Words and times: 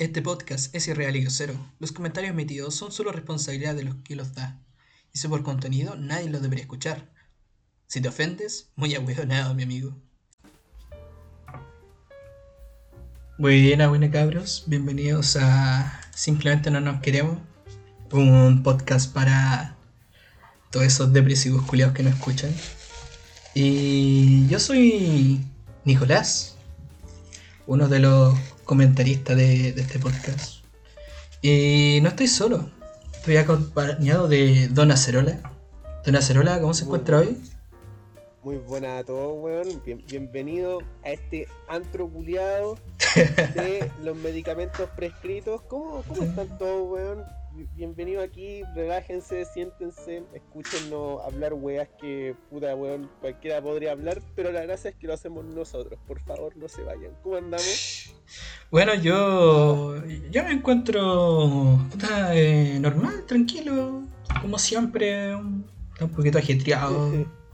Este 0.00 0.22
podcast 0.22 0.74
es 0.74 0.88
irreal 0.88 1.14
y 1.14 1.20
grosero. 1.20 1.54
Los 1.78 1.92
comentarios 1.92 2.32
emitidos 2.32 2.74
son 2.74 2.90
solo 2.90 3.12
responsabilidad 3.12 3.76
de 3.76 3.84
los 3.84 3.94
que 4.02 4.16
los 4.16 4.34
da. 4.34 4.60
Y 5.12 5.18
si 5.20 5.28
por 5.28 5.44
contenido, 5.44 5.94
nadie 5.94 6.28
los 6.28 6.42
debería 6.42 6.64
escuchar. 6.64 7.12
Si 7.86 8.00
te 8.00 8.08
ofendes, 8.08 8.70
muy 8.74 8.92
ahueonado, 8.96 9.54
mi 9.54 9.62
amigo. 9.62 9.96
Buena, 13.38 13.86
buena 13.86 14.10
cabros. 14.10 14.64
Bienvenidos 14.66 15.36
a 15.36 16.00
Simplemente 16.12 16.72
No 16.72 16.80
Nos 16.80 17.00
Queremos. 17.00 17.38
Un 18.10 18.64
podcast 18.64 19.14
para 19.14 19.76
todos 20.72 20.86
esos 20.86 21.12
depresivos 21.12 21.62
culiados 21.66 21.94
que 21.94 22.02
no 22.02 22.10
escuchan. 22.10 22.52
Y 23.54 24.48
yo 24.48 24.58
soy 24.58 25.40
Nicolás, 25.84 26.56
uno 27.68 27.86
de 27.86 28.00
los 28.00 28.36
comentaristas 28.64 29.36
de, 29.36 29.72
de 29.72 29.80
este 29.82 29.98
podcast. 29.98 30.64
Y 31.42 31.98
no 32.02 32.08
estoy 32.08 32.26
solo, 32.28 32.70
estoy 33.12 33.36
acompañado 33.36 34.28
de 34.28 34.68
Don 34.68 34.90
Acerola. 34.90 35.38
Don 36.04 36.16
Acerola, 36.16 36.60
¿cómo 36.60 36.74
se 36.74 36.84
encuentra 36.84 37.18
hoy? 37.20 37.38
Muy 38.42 38.56
buena 38.56 38.98
a 38.98 39.04
todos, 39.04 39.42
weón. 39.42 39.82
Bien- 39.86 40.04
bienvenido 40.06 40.80
a 41.02 41.10
este 41.10 41.48
antro 41.68 42.08
culiado 42.08 42.78
de 43.54 43.90
los 44.02 44.16
medicamentos 44.16 44.88
prescritos. 44.96 45.62
¿Cómo, 45.62 46.02
cómo 46.06 46.22
están 46.24 46.58
todos, 46.58 46.90
weón? 46.92 47.22
Bi- 47.54 47.68
Bienvenido 47.76 48.22
aquí, 48.22 48.62
relájense, 48.74 49.44
siéntense, 49.44 50.24
escúchenos 50.34 51.20
hablar 51.24 51.54
weas 51.54 51.88
que 52.00 52.34
puta 52.50 52.74
weón, 52.74 53.08
cualquiera 53.20 53.62
podría 53.62 53.92
hablar, 53.92 54.20
pero 54.34 54.50
la 54.50 54.62
gracia 54.62 54.90
es 54.90 54.96
que 54.96 55.06
lo 55.06 55.14
hacemos 55.14 55.44
nosotros. 55.44 55.98
Por 56.06 56.20
favor, 56.20 56.56
no 56.56 56.68
se 56.68 56.82
vayan. 56.82 57.12
¿Cómo 57.22 57.36
andamos? 57.36 58.12
Bueno, 58.70 58.94
yo, 58.94 59.94
yo 60.30 60.42
me 60.44 60.52
encuentro 60.52 61.78
puta, 61.92 62.34
eh, 62.34 62.78
normal, 62.80 63.24
tranquilo, 63.26 64.02
como 64.40 64.58
siempre, 64.58 65.34
un, 65.36 65.64
un 66.00 66.08
poquito 66.10 66.38
ajetreado, 66.38 67.12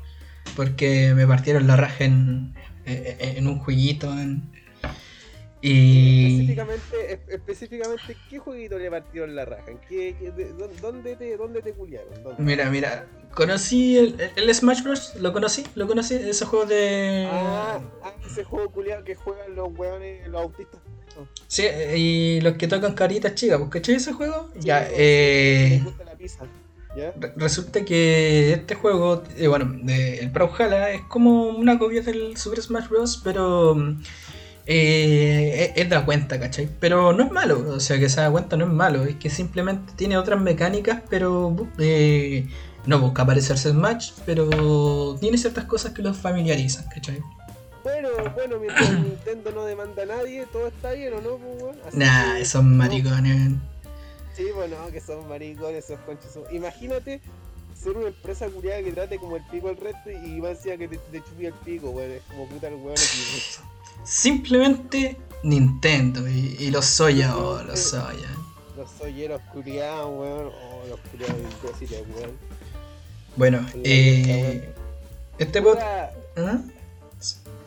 porque 0.56 1.12
me 1.14 1.26
partieron 1.26 1.66
la 1.66 1.76
raja 1.76 2.04
en, 2.04 2.54
en, 2.86 3.36
en 3.38 3.46
un 3.46 3.58
jueguito. 3.58 4.10
en- 4.18 4.49
y 5.62 6.26
Específicamente, 6.26 7.12
es- 7.12 7.20
específicamente, 7.28 8.16
¿qué 8.28 8.38
jueguito 8.38 8.78
le 8.78 8.90
partieron 8.90 9.34
la 9.34 9.44
raja? 9.44 9.70
¿En 9.70 9.78
qué, 9.88 10.16
qué- 10.18 10.30
de- 10.30 10.52
dó- 10.54 10.70
¿Dónde 10.80 11.16
te, 11.16 11.36
dónde 11.36 11.60
te 11.62 11.72
culiaron? 11.72 12.22
¿Dónde? 12.22 12.42
mira, 12.42 12.70
mira, 12.70 13.06
conocí 13.34 13.98
el, 13.98 14.16
el 14.36 14.54
Smash 14.54 14.82
Bros, 14.82 15.14
lo 15.20 15.32
conocí, 15.32 15.64
lo 15.74 15.86
conocí, 15.86 16.14
ese 16.14 16.44
juego 16.46 16.64
de... 16.66 17.28
Ah, 17.30 17.80
ah, 18.02 18.12
ese 18.26 18.44
juego 18.44 18.70
culiado 18.70 19.04
que 19.04 19.14
juegan 19.14 19.54
los 19.54 19.68
weones, 19.76 20.26
los 20.28 20.40
autistas. 20.42 20.80
Sí, 21.48 21.66
y 21.96 22.40
los 22.40 22.54
que 22.54 22.66
tocan 22.68 22.94
caritas 22.94 23.34
chicas, 23.34 23.58
pues 23.58 23.70
¿cachai 23.70 23.96
ese 23.96 24.12
juego? 24.12 24.48
Sí, 24.54 24.60
ya, 24.60 24.80
pues, 24.86 24.92
eh... 24.96 25.80
Gusta 25.84 26.04
la 26.04 26.14
pizza. 26.14 26.46
¿Ya? 26.96 27.12
Re- 27.20 27.32
Resulta 27.36 27.84
que 27.84 28.52
este 28.52 28.74
juego, 28.74 29.22
eh, 29.36 29.46
bueno, 29.48 29.70
de- 29.82 30.18
el 30.20 30.30
Brawlhalla 30.30 30.90
es 30.90 31.02
como 31.02 31.48
una 31.50 31.78
copia 31.78 32.00
del 32.02 32.36
Super 32.36 32.60
Smash 32.62 32.88
Bros. 32.88 33.20
Pero 33.22 33.76
eh, 34.66 35.72
es, 35.76 35.82
es 35.84 35.88
da 35.90 36.04
cuenta, 36.04 36.38
¿cachai? 36.38 36.68
Pero 36.80 37.12
no 37.12 37.24
es 37.24 37.30
malo, 37.30 37.64
o 37.74 37.80
sea 37.80 37.98
que 37.98 38.08
se 38.08 38.20
da 38.20 38.30
cuenta 38.30 38.56
no 38.56 38.64
es 38.66 38.70
malo, 38.72 39.04
es 39.04 39.16
que 39.16 39.30
simplemente 39.30 39.92
tiene 39.96 40.16
otras 40.16 40.40
mecánicas, 40.40 41.02
pero 41.08 41.54
eh, 41.78 42.46
no 42.86 42.98
busca 43.00 43.24
parecerse 43.26 43.68
a 43.68 43.72
Smash, 43.72 44.12
pero 44.26 45.16
tiene 45.20 45.36
ciertas 45.38 45.64
cosas 45.64 45.92
que 45.92 46.02
los 46.02 46.16
familiarizan, 46.16 46.84
¿cachai? 46.88 47.20
Bueno, 47.82 48.08
bueno, 48.34 48.58
mientras 48.58 48.92
Nintendo 48.92 49.52
no 49.52 49.64
demanda 49.64 50.02
a 50.02 50.06
nadie, 50.06 50.46
todo 50.52 50.66
está 50.66 50.92
bien 50.92 51.14
o 51.14 51.20
no, 51.20 51.36
pues? 51.36 51.76
Así 51.86 51.96
Nah, 51.98 52.34
que- 52.34 52.42
esos 52.42 52.62
maricones. 52.62 53.52
Sí, 54.36 54.46
bueno, 54.54 54.76
que 54.92 55.00
son 55.00 55.26
maricones, 55.28 55.84
esos 55.84 55.98
conchos. 56.00 56.30
Imagínate 56.52 57.20
ser 57.74 57.96
una 57.96 58.08
empresa 58.08 58.46
culiada 58.48 58.82
que 58.82 58.92
trate 58.92 59.18
como 59.18 59.36
el 59.36 59.42
pico 59.50 59.68
al 59.70 59.76
resto 59.78 60.10
y 60.10 60.40
más 60.40 60.50
encima 60.58 60.76
que 60.76 60.88
te, 60.88 60.98
te 60.98 61.22
chupi 61.22 61.46
el 61.46 61.54
pico, 61.54 61.90
weón. 61.90 62.10
Es 62.12 62.22
como 62.28 62.46
puta 62.48 62.68
el 62.68 62.74
weón. 62.74 62.94
Simplemente 64.04 65.16
Nintendo 65.42 66.28
y, 66.28 66.56
y 66.58 66.70
los 66.70 66.86
Soya, 66.86 67.36
oh, 67.36 67.62
los 67.62 67.78
Soya. 67.78 68.28
Los 68.76 68.90
solleros 68.90 69.40
culiados, 69.52 70.06
weón. 70.06 70.46
Oh, 70.48 70.82
los 70.88 71.00
culiados 71.10 71.36
imbéciles, 71.36 72.02
weón. 72.14 72.30
Bueno, 73.36 73.64
eh, 73.84 74.74
este 75.38 75.62
pod... 75.62 75.74
Puta, 75.74 76.12
¿Ah? 76.36 76.60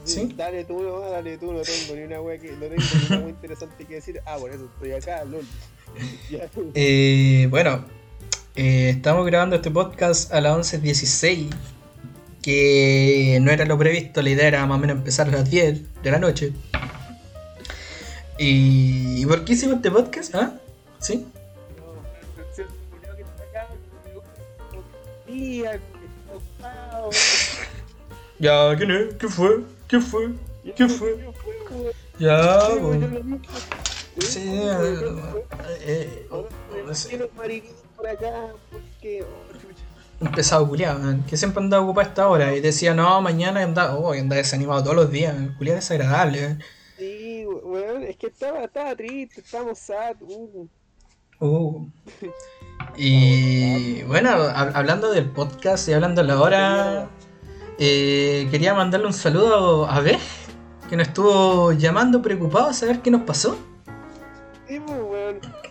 ¿Sí? 0.03 0.33
Dale 0.35 0.65
tú, 0.65 0.81
no, 0.81 0.99
dale 0.99 1.37
tú, 1.37 1.53
no 1.53 1.61
tengo 1.61 1.95
ni 1.95 2.01
una 2.01 2.19
wea 2.19 2.37
que, 2.37 2.51
no 2.51 2.65
tengo 2.65 2.75
ni 2.75 3.05
una 3.07 3.19
wea 3.19 3.29
interesante 3.29 3.85
que 3.85 3.95
decir. 3.95 4.21
Ah, 4.25 4.37
por 4.37 4.51
eso 4.51 4.65
estoy 4.65 4.91
acá, 4.91 5.23
lol. 5.25 5.45
Eh, 6.73 7.47
bueno, 7.51 7.85
eh, 8.55 8.89
estamos 8.89 9.25
grabando 9.27 9.55
este 9.55 9.69
podcast 9.69 10.33
a 10.33 10.41
las 10.41 10.73
11.16, 10.73 11.49
que 12.43 13.39
no 13.41 13.51
era 13.51 13.65
lo 13.65 13.77
previsto, 13.77 14.21
la 14.21 14.29
idea 14.29 14.47
era 14.47 14.65
más 14.67 14.77
o 14.77 14.79
menos 14.79 14.97
empezar 14.97 15.29
a 15.29 15.31
las 15.31 15.49
10 15.49 16.03
de 16.03 16.11
la 16.11 16.19
noche. 16.19 16.53
¿Y, 18.37 19.21
¿y 19.21 19.25
por 19.25 19.45
qué 19.45 19.53
hicimos 19.53 19.77
este 19.77 19.89
podcast? 19.89 20.35
¿Ah? 20.35 20.53
¿Sí? 20.99 21.25
Ya, 28.39 28.75
¿quién 28.75 28.91
es? 28.91 29.13
¿Qué 29.15 29.27
fue? 29.29 29.61
¿Qué 29.87 30.01
fue? 30.01 30.33
¿Qué 30.75 30.89
fue? 30.89 31.17
Ya, 32.19 32.59
pues. 32.81 32.99
Sí, 34.27 34.43
eh, 34.45 36.27
no 36.85 36.93
sé. 36.93 37.29
Un 40.23 40.31
pesado 40.31 40.67
culiado, 40.67 40.99
que 41.27 41.37
siempre 41.37 41.61
andaba 41.63 41.83
ocupado 41.83 42.07
a 42.07 42.09
esta 42.09 42.27
hora 42.27 42.55
y 42.55 42.61
decía, 42.61 42.93
no, 42.93 43.21
mañana 43.21 43.61
andaba, 43.63 43.95
oh, 43.97 44.13
andaba 44.13 44.37
desanimado 44.37 44.81
todos 44.83 44.95
los 44.95 45.11
días, 45.11 45.35
culiado 45.57 45.77
desagradable. 45.77 46.43
eh. 46.45 46.57
Sí, 46.97 47.45
weón, 47.45 48.03
es 48.03 48.15
que 48.17 48.27
estaba, 48.27 48.63
estaba 48.63 48.95
triste, 48.95 49.41
estábamos 49.41 49.77
sad. 49.79 50.15
Uh. 50.21 50.67
Uh. 51.39 51.87
Y 52.95 54.03
bueno, 54.03 54.29
hab- 54.29 54.71
hablando 54.75 55.11
del 55.11 55.29
podcast 55.29 55.87
y 55.89 55.93
hablando 55.93 56.21
de 56.21 56.27
la 56.27 56.39
hora, 56.41 57.09
eh, 57.79 58.47
quería 58.51 58.73
mandarle 58.73 59.07
un 59.07 59.13
saludo 59.13 59.87
a 59.89 59.99
Bej, 60.01 60.19
que 60.89 60.95
nos 60.97 61.07
estuvo 61.07 61.71
llamando 61.71 62.21
preocupado 62.21 62.67
a 62.69 62.73
saber 62.73 62.99
qué 63.01 63.09
nos 63.09 63.21
pasó. 63.21 63.57
Sí, 64.67 64.79
pues, 64.79 64.99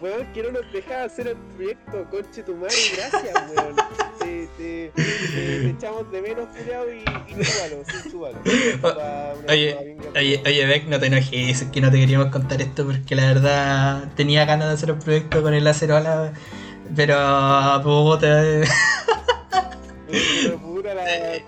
weón, 0.02 0.32
que 0.32 0.42
no 0.42 0.50
nos 0.50 0.72
dejaba 0.72 1.04
hacer 1.04 1.28
el 1.28 1.36
proyecto, 1.56 2.04
conche 2.10 2.42
tu 2.42 2.56
madre, 2.56 2.74
gracias, 2.96 3.34
weón. 3.56 3.76
Te, 4.18 4.48
te, 4.58 4.92
te, 4.94 5.02
te 5.02 5.70
echamos 5.70 6.10
de 6.10 6.22
menos, 6.22 6.48
culiao, 6.48 6.92
y, 6.92 6.98
y 6.98 7.44
chúbalo, 7.44 7.84
sí, 7.86 8.10
chúbalo. 8.10 8.38
Oye, 9.48 9.96
Oye, 10.14 10.66
Beck, 10.66 10.86
no 10.86 10.98
te 10.98 11.06
enojes, 11.06 11.62
es 11.62 11.68
que 11.70 11.80
no 11.80 11.90
te 11.90 11.98
queríamos 11.98 12.28
contar 12.28 12.60
esto 12.60 12.84
porque 12.84 13.14
la 13.14 13.26
verdad 13.26 14.12
tenía 14.16 14.44
ganas 14.44 14.68
de 14.68 14.74
hacer 14.74 14.92
un 14.92 14.98
proyecto 14.98 15.42
con 15.42 15.54
el 15.54 15.66
acerola, 15.66 16.32
pero 16.96 17.80
puta. 17.82 18.42
Pero 20.42 20.58
puta 20.58 20.94
la, 20.94 21.04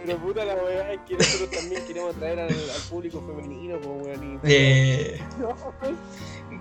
pero 0.07 0.19
puta 0.19 0.45
la 0.45 0.55
weá, 0.55 0.93
es 0.93 1.01
que 1.07 1.15
nosotros 1.17 1.51
también 1.51 1.85
queremos 1.87 2.17
atraer 2.17 2.41
al, 2.41 2.49
al 2.49 2.83
público 2.89 3.23
femenino, 3.27 3.77
pues, 3.79 4.07
weón. 4.07 4.41
Y, 4.43 4.51
eh, 4.51 5.21
no, 5.39 5.55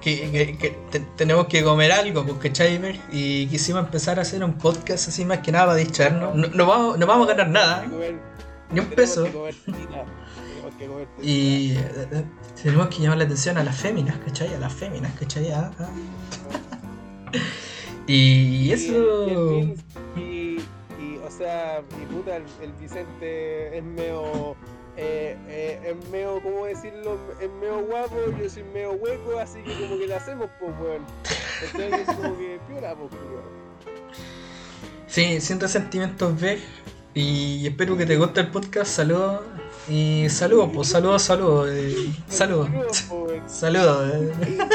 que, 0.03 0.29
que- 0.31 0.57
que 0.57 0.69
te- 0.91 0.99
tenemos 1.15 1.47
que 1.47 1.63
comer 1.63 1.91
algo, 1.91 2.25
¿cachai? 2.39 2.77
Beck? 2.77 2.99
Y 3.11 3.47
quisimos 3.47 3.83
empezar 3.85 4.19
a 4.19 4.23
hacer 4.23 4.43
un 4.43 4.53
podcast 4.57 5.07
así 5.07 5.25
más 5.25 5.39
que 5.39 5.51
nada 5.51 5.65
para 5.67 5.77
distraernos. 5.77 6.35
No, 6.35 6.47
no 6.47 6.65
vamos, 6.65 6.97
no 6.99 7.05
vamos 7.07 7.27
a 7.27 7.31
ganar 7.33 7.49
nada, 7.49 7.83
comer, 7.85 8.15
ni 8.71 8.79
un 8.81 8.87
peso. 8.87 9.25
Y 11.21 11.71
eh, 11.73 11.77
eh, 12.11 12.23
tenemos 12.61 12.87
que 12.87 13.01
llamar 13.01 13.17
la 13.19 13.23
atención 13.25 13.57
a 13.57 13.63
las 13.63 13.77
féminas, 13.77 14.17
¿cachai? 14.25 14.53
A 14.53 14.59
las 14.59 14.73
féminas, 14.73 15.13
¿cachai? 15.19 15.51
Ah, 15.51 15.71
ah. 15.79 15.89
Y 18.07 18.69
eso... 18.71 19.61
Y, 20.17 20.19
y, 20.99 21.17
o 21.25 21.31
sea, 21.31 21.81
mi 21.97 22.05
puta, 22.13 22.35
el, 22.35 22.43
el 22.61 22.73
Vicente 22.73 23.77
es 23.77 23.83
medio. 23.83 24.55
Eh, 24.95 25.35
eh, 25.47 25.81
es 25.85 26.09
medio, 26.09 26.39
¿cómo 26.43 26.65
decirlo? 26.65 27.17
Es 27.41 27.49
medio 27.59 27.79
guapo, 27.85 28.15
yo 28.39 28.49
soy 28.49 28.63
medio 28.63 28.91
hueco, 28.93 29.39
así 29.39 29.59
que 29.63 29.73
como 29.79 29.97
que 29.97 30.07
le 30.07 30.15
hacemos, 30.15 30.49
pues, 30.59 30.71
weón. 30.79 31.05
Entonces 31.65 32.07
es 32.07 32.15
como 32.15 32.37
que 32.37 32.59
piola, 32.67 32.95
pues, 32.95 33.11
weón. 33.13 33.63
Sí, 35.07 35.41
sin 35.41 35.59
resentimientos, 35.59 36.39
Beck. 36.39 36.59
Y 37.15 37.67
espero 37.67 37.95
que 37.97 38.05
te 38.05 38.17
guste 38.17 38.41
el 38.41 38.49
podcast. 38.49 38.91
Saludos. 38.91 39.41
Y 39.89 40.27
saludos, 40.29 40.69
pues 40.73 40.87
saludos, 40.87 41.21
saludos. 41.23 41.69
eh, 41.71 42.13
saludos. 42.29 42.69
Saludos, 43.47 44.13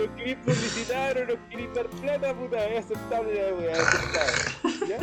nos 0.00 0.16
queréis 0.16 0.36
publicitar 0.44 1.18
o 1.18 1.26
nos 1.26 1.38
queréis 1.48 1.74
dar 1.74 1.86
plata, 1.88 2.34
puta, 2.34 2.66
es 2.66 2.84
aceptable 2.84 3.34
la 3.34 3.54
weá, 3.54 3.72
aceptable. 3.72 4.88
¿Ya? 4.88 4.98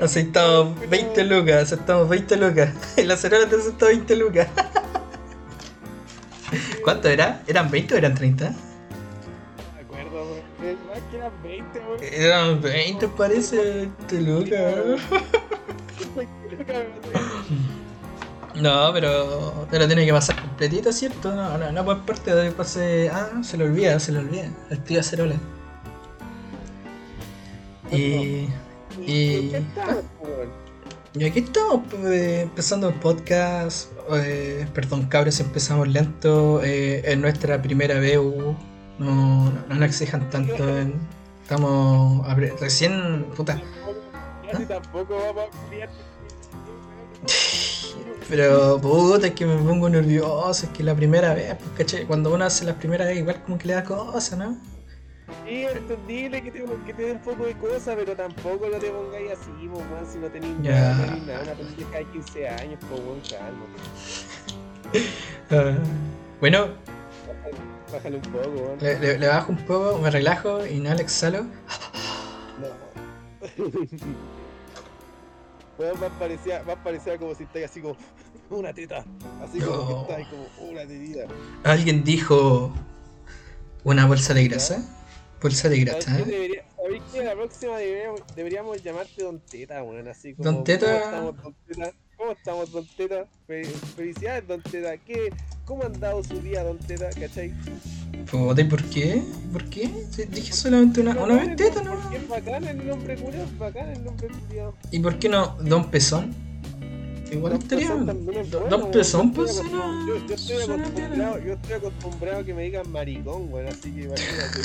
Aceptamos 0.04 0.88
20 0.90 1.24
lucas, 1.24 1.62
aceptamos 1.62 2.08
20 2.08 2.36
lucas. 2.36 2.74
En 2.96 3.08
la 3.08 3.16
cerola 3.16 3.48
te 3.48 3.56
aceptó 3.56 3.86
20 3.86 4.16
lucas. 4.16 4.48
¿Cuánto 6.84 7.08
era? 7.08 7.42
¿Eran 7.46 7.70
20 7.70 7.94
o 7.94 7.98
eran 7.98 8.14
30? 8.14 8.54
más 10.88 10.98
que 11.10 11.16
eran 11.16 11.32
20, 11.42 11.78
weón. 11.78 11.98
Eran 12.02 12.60
20 12.62 13.08
parece, 13.08 13.88
te 14.08 14.20
loca. 14.20 14.74
No, 18.60 18.90
pero 18.92 19.66
te 19.70 19.78
lo 19.78 19.86
tiene 19.86 20.06
que 20.06 20.12
pasar 20.12 20.40
completito, 20.40 20.90
¿cierto? 20.92 21.34
No, 21.34 21.58
no, 21.58 21.72
no 21.72 21.84
por 21.84 22.04
parte 22.06 22.34
de 22.34 22.50
pase. 22.52 23.10
Ah, 23.12 23.42
se 23.42 23.56
lo 23.58 23.66
olvida, 23.66 23.98
se 24.00 24.12
lo 24.12 24.20
olvida. 24.20 24.50
Activa 24.70 25.02
cerola. 25.02 25.36
Y. 27.92 28.48
Y. 29.06 29.50
¿Qué 29.50 29.58
estamos, 29.58 30.04
weón? 30.20 30.66
Y 31.14 31.24
aquí 31.24 31.38
estamos 31.40 31.82
pues, 31.90 32.42
empezando 32.42 32.88
el 32.88 32.94
podcast. 32.94 33.90
eh, 34.14 34.66
perdón, 34.74 35.06
cabros, 35.06 35.38
empezamos 35.40 35.88
lento. 35.88 36.62
eh, 36.62 37.02
es 37.04 37.18
nuestra 37.18 37.60
primera 37.60 37.96
uh, 38.18 38.56
no, 38.98 39.50
no 39.50 39.74
nos 39.74 39.82
exijan 39.88 40.30
tanto. 40.30 40.56
eh, 40.78 40.92
estamos 41.42 42.26
recién. 42.60 43.24
Puta. 43.36 43.60
Si 44.56 44.64
tampoco 44.64 45.16
vamos 45.34 45.54
a. 45.54 46.15
Pero 48.28 48.80
puta, 48.80 49.28
es 49.28 49.34
que 49.34 49.46
me 49.46 49.56
pongo 49.56 49.88
nervioso. 49.88 50.66
Es 50.66 50.70
que 50.72 50.82
la 50.82 50.94
primera 50.94 51.32
vez, 51.34 51.54
pues, 51.56 51.70
¿cachai? 51.78 52.04
Cuando 52.06 52.34
uno 52.34 52.44
hace 52.44 52.64
la 52.64 52.74
primera 52.74 53.04
vez, 53.04 53.18
igual 53.18 53.40
como 53.44 53.56
que 53.58 53.68
le 53.68 53.74
da 53.74 53.84
cosa, 53.84 54.36
¿no? 54.36 54.56
Sí, 55.44 55.64
entendible 55.64 56.42
que 56.42 56.50
te, 56.50 56.64
que 56.86 56.94
te 56.94 57.02
dé 57.02 57.12
un 57.12 57.18
poco 57.20 57.46
de 57.46 57.54
cosas, 57.54 57.94
pero 57.96 58.14
tampoco 58.16 58.68
lo 58.68 58.78
te 58.78 58.90
pongáis 58.90 59.32
así, 59.32 59.68
po, 59.68 59.78
weón, 59.78 60.06
si 60.10 60.18
no 60.18 60.28
tenéis 60.28 60.54
Ya. 60.62 60.72
nada, 60.72 61.06
no 61.16 61.26
nada, 61.26 61.54
pendeja 61.54 61.98
de 61.98 62.04
15 62.06 62.48
años, 62.48 62.78
pues 62.88 63.00
weón, 63.00 63.20
calma. 63.30 63.66
Ah, 65.50 65.76
bueno, 66.40 66.68
Bájale, 67.26 67.56
bájale 67.92 68.16
un 68.16 68.22
poco, 68.22 68.76
le, 68.80 68.98
le- 68.98 69.18
le 69.18 69.28
bajo 69.28 69.52
un 69.52 69.58
poco, 69.58 69.98
me 69.98 70.10
relajo, 70.10 70.66
inhalo, 70.66 71.00
exhalo. 71.00 71.42
No. 72.60 72.68
Weón, 75.78 76.00
más 76.00 76.10
parecía, 76.18 76.62
más 76.62 76.76
parecía 76.76 77.18
como 77.18 77.34
si 77.34 77.42
estáis 77.44 77.66
así 77.66 77.80
como 77.80 77.96
una 78.50 78.72
teta. 78.72 79.04
Así 79.42 79.60
como 79.60 79.76
No. 79.76 80.06
que 80.06 80.12
estáis 80.12 80.28
como 80.28 80.70
una 80.70 80.86
tetita. 80.86 81.26
Alguien 81.64 82.02
dijo 82.04 82.72
una 83.84 84.06
bolsa 84.06 84.34
de 84.34 84.48
grasa. 84.48 84.82
Bolsa 85.42 85.68
de 85.68 85.76
¿Sabes 85.86 86.06
grasa? 86.06 86.18
¿eh? 86.20 86.24
Debería, 86.24 86.64
¿sabéis 86.76 87.02
qué? 87.12 87.22
La 87.24 87.34
próxima 87.34 87.76
deberíamos, 87.76 88.22
deberíamos 88.34 88.82
llamarte 88.82 89.22
Don 89.22 89.38
Teta, 89.40 89.82
weón, 89.82 90.08
así 90.08 90.34
como. 90.34 90.50
Don 90.50 90.64
Teta. 90.64 90.86
¿Cómo 90.86 91.04
estamos, 91.04 91.36
Don 91.42 91.54
Teta? 91.66 91.92
¿Cómo 92.16 92.32
estamos, 92.32 92.72
Don 92.72 92.86
Teta? 92.96 93.24
Fe- 93.46 93.64
Felicidades, 93.96 94.46
Don 94.48 94.62
Teta. 94.62 94.96
¿Qué, 94.98 95.30
¿Cómo 95.64 95.82
ha 95.82 95.86
andado 95.86 96.22
su 96.24 96.40
día, 96.40 96.62
Don 96.64 96.78
Teta? 96.78 97.10
¿Cachai? 97.10 97.52
Puta, 98.30 98.60
¿y 98.60 98.64
por 98.64 98.82
qué? 98.84 99.22
¿Por 99.52 99.64
qué? 99.70 99.90
Dije 100.30 100.52
solamente 100.52 101.00
una, 101.00 101.12
una 101.12 101.34
vez 101.36 101.56
teta, 101.56 101.82
¿no? 101.82 101.94
Porque 102.00 102.16
es 102.16 102.28
bacán 102.28 102.64
el 102.64 102.86
nombre 102.86 103.16
culiao, 103.16 103.44
es 103.44 103.58
bacán 103.58 103.90
el 103.90 104.04
nombre 104.04 104.28
culiao. 104.28 104.74
¿Y 104.90 104.98
por 105.00 105.18
qué 105.18 105.28
no 105.28 105.56
Don 105.60 105.90
Pezón? 105.90 106.34
Igual 107.30 107.52
Don 107.54 107.62
estaría. 107.62 108.40
Es 108.40 108.50
Don. 108.50 108.90
Pezón, 108.90 109.32
pues 109.32 109.54
suena. 109.56 110.04
Yo, 110.08 110.26
yo 110.26 110.34
estoy 110.34 110.62
acostumbrado, 110.62 111.38
yo 111.44 111.52
estoy 111.52 111.72
acostumbrado 111.74 112.40
a 112.40 112.44
que 112.44 112.54
me 112.54 112.62
digan 112.64 112.90
maricón, 112.90 113.52
weón, 113.52 113.68
así 113.68 113.92
que 113.92 114.02
imagínate. 114.04 114.60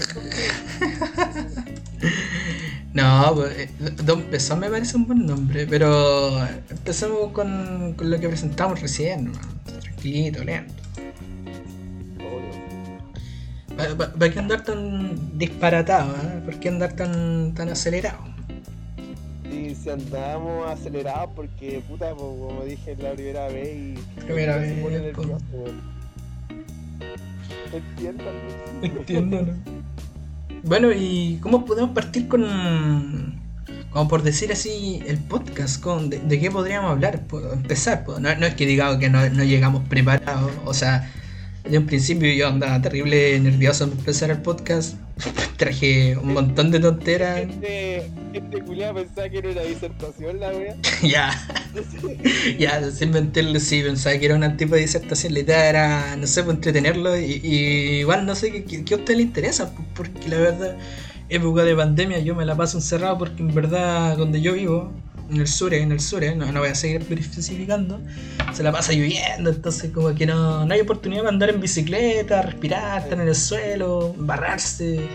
No, 2.93 3.31
pues, 3.35 3.57
eh, 3.57 3.69
Don 4.03 4.23
Pezón 4.23 4.59
me 4.59 4.69
parece 4.69 4.97
un 4.97 5.07
buen 5.07 5.25
nombre, 5.25 5.65
pero 5.65 6.45
empecemos 6.69 7.31
con, 7.31 7.93
con 7.95 8.11
lo 8.11 8.19
que 8.19 8.27
presentamos 8.27 8.81
recién, 8.81 9.25
¿no? 9.25 9.31
tranquilito, 9.79 10.43
lento. 10.43 10.73
¿Para 13.77 14.29
qué 14.31 14.39
andar 14.39 14.63
tan 14.63 15.37
disparatado? 15.37 16.13
eh? 16.15 16.41
¿Por 16.45 16.59
qué 16.59 16.69
andar 16.69 16.93
tan, 16.93 17.53
tan 17.55 17.69
acelerado? 17.69 18.19
Y 19.49 19.73
si 19.73 19.89
andábamos 19.89 20.69
acelerados 20.69 21.31
porque, 21.35 21.81
puta, 21.87 22.13
pues, 22.13 22.21
como 22.23 22.63
dije, 22.65 22.95
la 22.97 23.13
primera 23.13 23.47
vez 23.47 23.75
y... 23.75 24.21
Primera 24.21 24.59
se 24.61 24.75
pone 24.75 24.99
vez, 24.99 25.15
po. 25.15 25.21
nervioso, 25.21 25.45
weón. 25.53 25.81
Entiendan. 27.73 28.33
Entiendo, 28.81 29.41
¿no? 29.43 29.80
Bueno, 30.63 30.91
¿y 30.91 31.39
cómo 31.41 31.65
podemos 31.65 31.91
partir 31.91 32.27
con, 32.27 33.39
como 33.89 34.07
por 34.07 34.21
decir 34.21 34.51
así, 34.51 35.01
el 35.07 35.17
podcast? 35.17 35.81
Con, 35.81 36.09
de, 36.09 36.39
qué 36.39 36.51
podríamos 36.51 36.91
hablar? 36.91 37.21
Empezar, 37.53 38.05
no, 38.07 38.19
no 38.19 38.45
es 38.45 38.55
que 38.55 38.65
digamos 38.65 38.97
que 38.97 39.09
no, 39.09 39.27
no 39.29 39.43
llegamos 39.43 39.87
preparados, 39.89 40.51
o 40.65 40.73
sea, 40.73 41.11
de 41.63 41.77
un 41.77 41.85
principio 41.85 42.31
yo 42.33 42.47
andaba 42.47 42.81
terrible 42.81 43.39
nervioso 43.39 43.83
al 43.85 43.91
empezar 43.91 44.31
el 44.31 44.41
podcast, 44.41 44.95
traje 45.57 46.17
un 46.17 46.33
montón 46.33 46.71
de 46.71 46.79
tonteras, 46.79 47.39
Este, 47.41 47.97
este 48.33 48.61
culiao 48.61 48.93
pensaba 48.95 49.29
que 49.29 49.37
era 49.37 49.49
una 49.51 49.61
disertación, 49.61 50.39
la 50.39 50.49
wea. 50.49 50.75
ya, 51.03 51.31
ya, 52.59 52.91
sin 52.91 53.11
mentirle, 53.11 53.59
sí, 53.59 53.81
pensaba 53.83 54.17
que 54.17 54.25
era 54.25 54.35
un 54.35 54.57
tipo 54.57 54.75
de 54.75 54.81
disertación, 54.81 55.33
la 55.33 55.39
idea 55.39 55.69
era, 55.69 56.15
no 56.15 56.27
sé, 56.27 56.43
pues 56.43 56.55
entretenerlo 56.55 57.17
y, 57.19 57.39
y 57.43 57.55
igual 57.99 58.25
no 58.25 58.35
sé 58.35 58.51
qué, 58.51 58.63
qué- 58.65 58.83
qué 58.83 58.93
a 58.93 58.97
usted 58.97 59.15
le 59.15 59.23
interesa, 59.23 59.73
pues, 59.75 59.87
porque 59.95 60.29
la 60.29 60.37
verdad, 60.37 60.77
época 61.29 61.63
de 61.63 61.75
pandemia 61.75 62.19
yo 62.19 62.35
me 62.35 62.45
la 62.45 62.55
paso 62.57 62.77
encerrado 62.77 63.17
porque 63.17 63.41
en 63.43 63.53
verdad 63.53 64.17
donde 64.17 64.41
yo 64.41 64.53
vivo, 64.53 64.91
en 65.31 65.39
el 65.39 65.47
sur, 65.47 65.73
en 65.73 65.91
el 65.91 65.99
sur, 65.99 66.23
no, 66.35 66.51
no 66.51 66.59
voy 66.59 66.69
a 66.69 66.75
seguir 66.75 67.01
especificando, 67.01 68.01
se 68.53 68.63
la 68.63 68.71
pasa 68.71 68.91
lloviendo, 68.91 69.49
entonces 69.49 69.91
como 69.91 70.13
que 70.13 70.25
no, 70.25 70.65
no 70.65 70.73
hay 70.73 70.81
oportunidad 70.81 71.21
para 71.21 71.33
andar 71.33 71.49
en 71.49 71.61
bicicleta, 71.61 72.41
respirar, 72.41 73.03
estar 73.03 73.19
en 73.19 73.27
el 73.27 73.35
suelo, 73.35 74.13
embarrarse, 74.17 75.07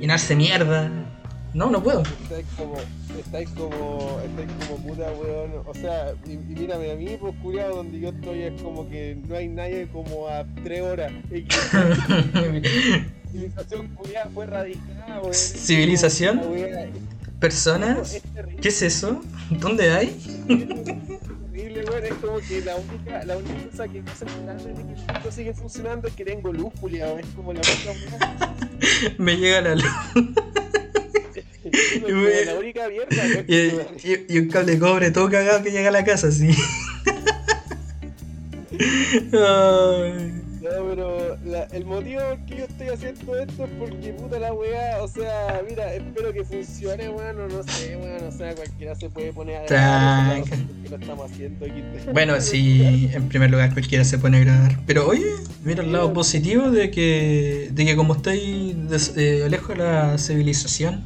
llenarse 0.00 0.34
mierda. 0.34 0.90
No, 1.54 1.70
no 1.70 1.82
puedo. 1.82 2.02
Estáis 2.02 2.46
como, 2.56 2.76
estáis 3.18 3.48
como, 3.50 4.20
estáis 4.24 4.48
como 4.66 4.76
puta, 4.86 5.10
weón. 5.12 5.50
O 5.66 5.74
sea, 5.74 6.12
y, 6.26 6.32
y 6.32 6.36
mírame 6.36 6.92
a 6.92 6.94
mí, 6.94 7.16
pues 7.18 7.34
culiao, 7.42 7.76
donde 7.76 7.98
yo 8.00 8.10
estoy 8.10 8.42
es 8.42 8.60
como 8.60 8.88
que 8.88 9.16
no 9.26 9.34
hay 9.34 9.48
nadie 9.48 9.88
como 9.90 10.28
a 10.28 10.44
tres 10.62 10.82
horas. 10.82 11.10
Civilización 13.32 13.88
culiao 13.94 14.30
fue 14.30 14.46
radicada, 14.46 15.20
weón. 15.22 15.34
¿Civilización? 15.34 16.40
¿Personas? 17.40 18.20
¿Qué 18.60 18.68
es 18.68 18.82
eso? 18.82 19.22
¿Dónde 19.50 19.90
hay? 19.92 20.16
Es 21.54 22.14
como 22.14 22.38
que 22.38 22.60
la 22.64 22.76
única, 22.76 23.24
la 23.24 23.36
única 23.36 23.54
cosa 23.70 23.86
que 23.86 24.02
me 24.02 24.10
hace 24.10 24.24
de 24.24 24.74
que 24.74 24.80
el 24.80 24.86
mundo 24.86 25.32
sigue 25.34 25.52
funcionando 25.54 26.08
es 26.08 26.14
que 26.14 26.24
tengo 26.24 26.52
luz, 26.52 26.72
culiao. 26.80 27.18
Es 27.18 27.26
como 27.36 27.52
la 27.52 27.60
única. 27.60 28.56
Me 29.18 29.36
llega 29.36 29.60
la 29.60 29.74
luz 29.74 29.84
Es 31.64 32.00
como 32.00 32.08
la 32.18 32.54
única 32.58 32.88
mierda, 32.88 33.44
y, 33.46 33.54
y- 33.56 34.26
y 34.28 34.38
un 34.38 34.48
cable 34.48 34.72
de 34.72 34.78
cobre 34.78 35.10
todo 35.10 35.28
cagado 35.28 35.62
que 35.62 35.70
llega 35.70 35.88
a 35.88 35.92
la 35.92 36.04
casa. 36.04 36.28
Ay. 39.32 40.42
No, 40.62 40.70
pero 40.90 41.27
la- 41.48 41.64
el 41.64 41.84
motivo 41.84 42.20
por 42.20 42.38
que 42.46 42.56
yo 42.58 42.64
estoy 42.64 42.88
haciendo 42.88 43.38
esto 43.38 43.64
es 43.64 43.70
porque 43.78 44.12
puta 44.12 44.38
la 44.38 44.52
weá, 44.52 45.02
o 45.02 45.08
sea, 45.08 45.62
mira, 45.68 45.92
espero 45.94 46.32
que 46.32 46.44
funcione, 46.44 47.08
weón, 47.08 47.40
o 47.40 47.48
no 47.48 47.62
sé, 47.64 47.96
weón, 47.96 48.24
o 48.28 48.32
sea, 48.32 48.54
cualquiera 48.54 48.94
se 48.94 49.08
puede 49.10 49.32
poner 49.32 49.56
a 49.56 49.64
grabar, 49.64 50.42
lo 50.90 50.96
estamos 50.96 51.30
haciendo 51.30 51.64
aquí. 51.66 51.82
Bueno, 52.12 52.40
sí, 52.40 53.10
en 53.12 53.28
primer 53.28 53.50
lugar 53.50 53.72
cualquiera 53.72 54.04
se 54.04 54.18
pone 54.18 54.36
a 54.38 54.40
grabar. 54.40 54.78
Pero 54.86 55.06
oye, 55.08 55.26
mira 55.64 55.82
el 55.82 55.90
lado 55.92 56.12
positivo 56.12 56.70
de 56.70 56.90
que, 56.90 57.68
de 57.72 57.84
que 57.84 57.96
como 57.96 58.14
estáis 58.14 58.88
des- 58.88 59.14
eh, 59.16 59.46
lejos 59.50 59.68
de 59.70 59.76
la 59.84 60.18
civilización, 60.18 61.04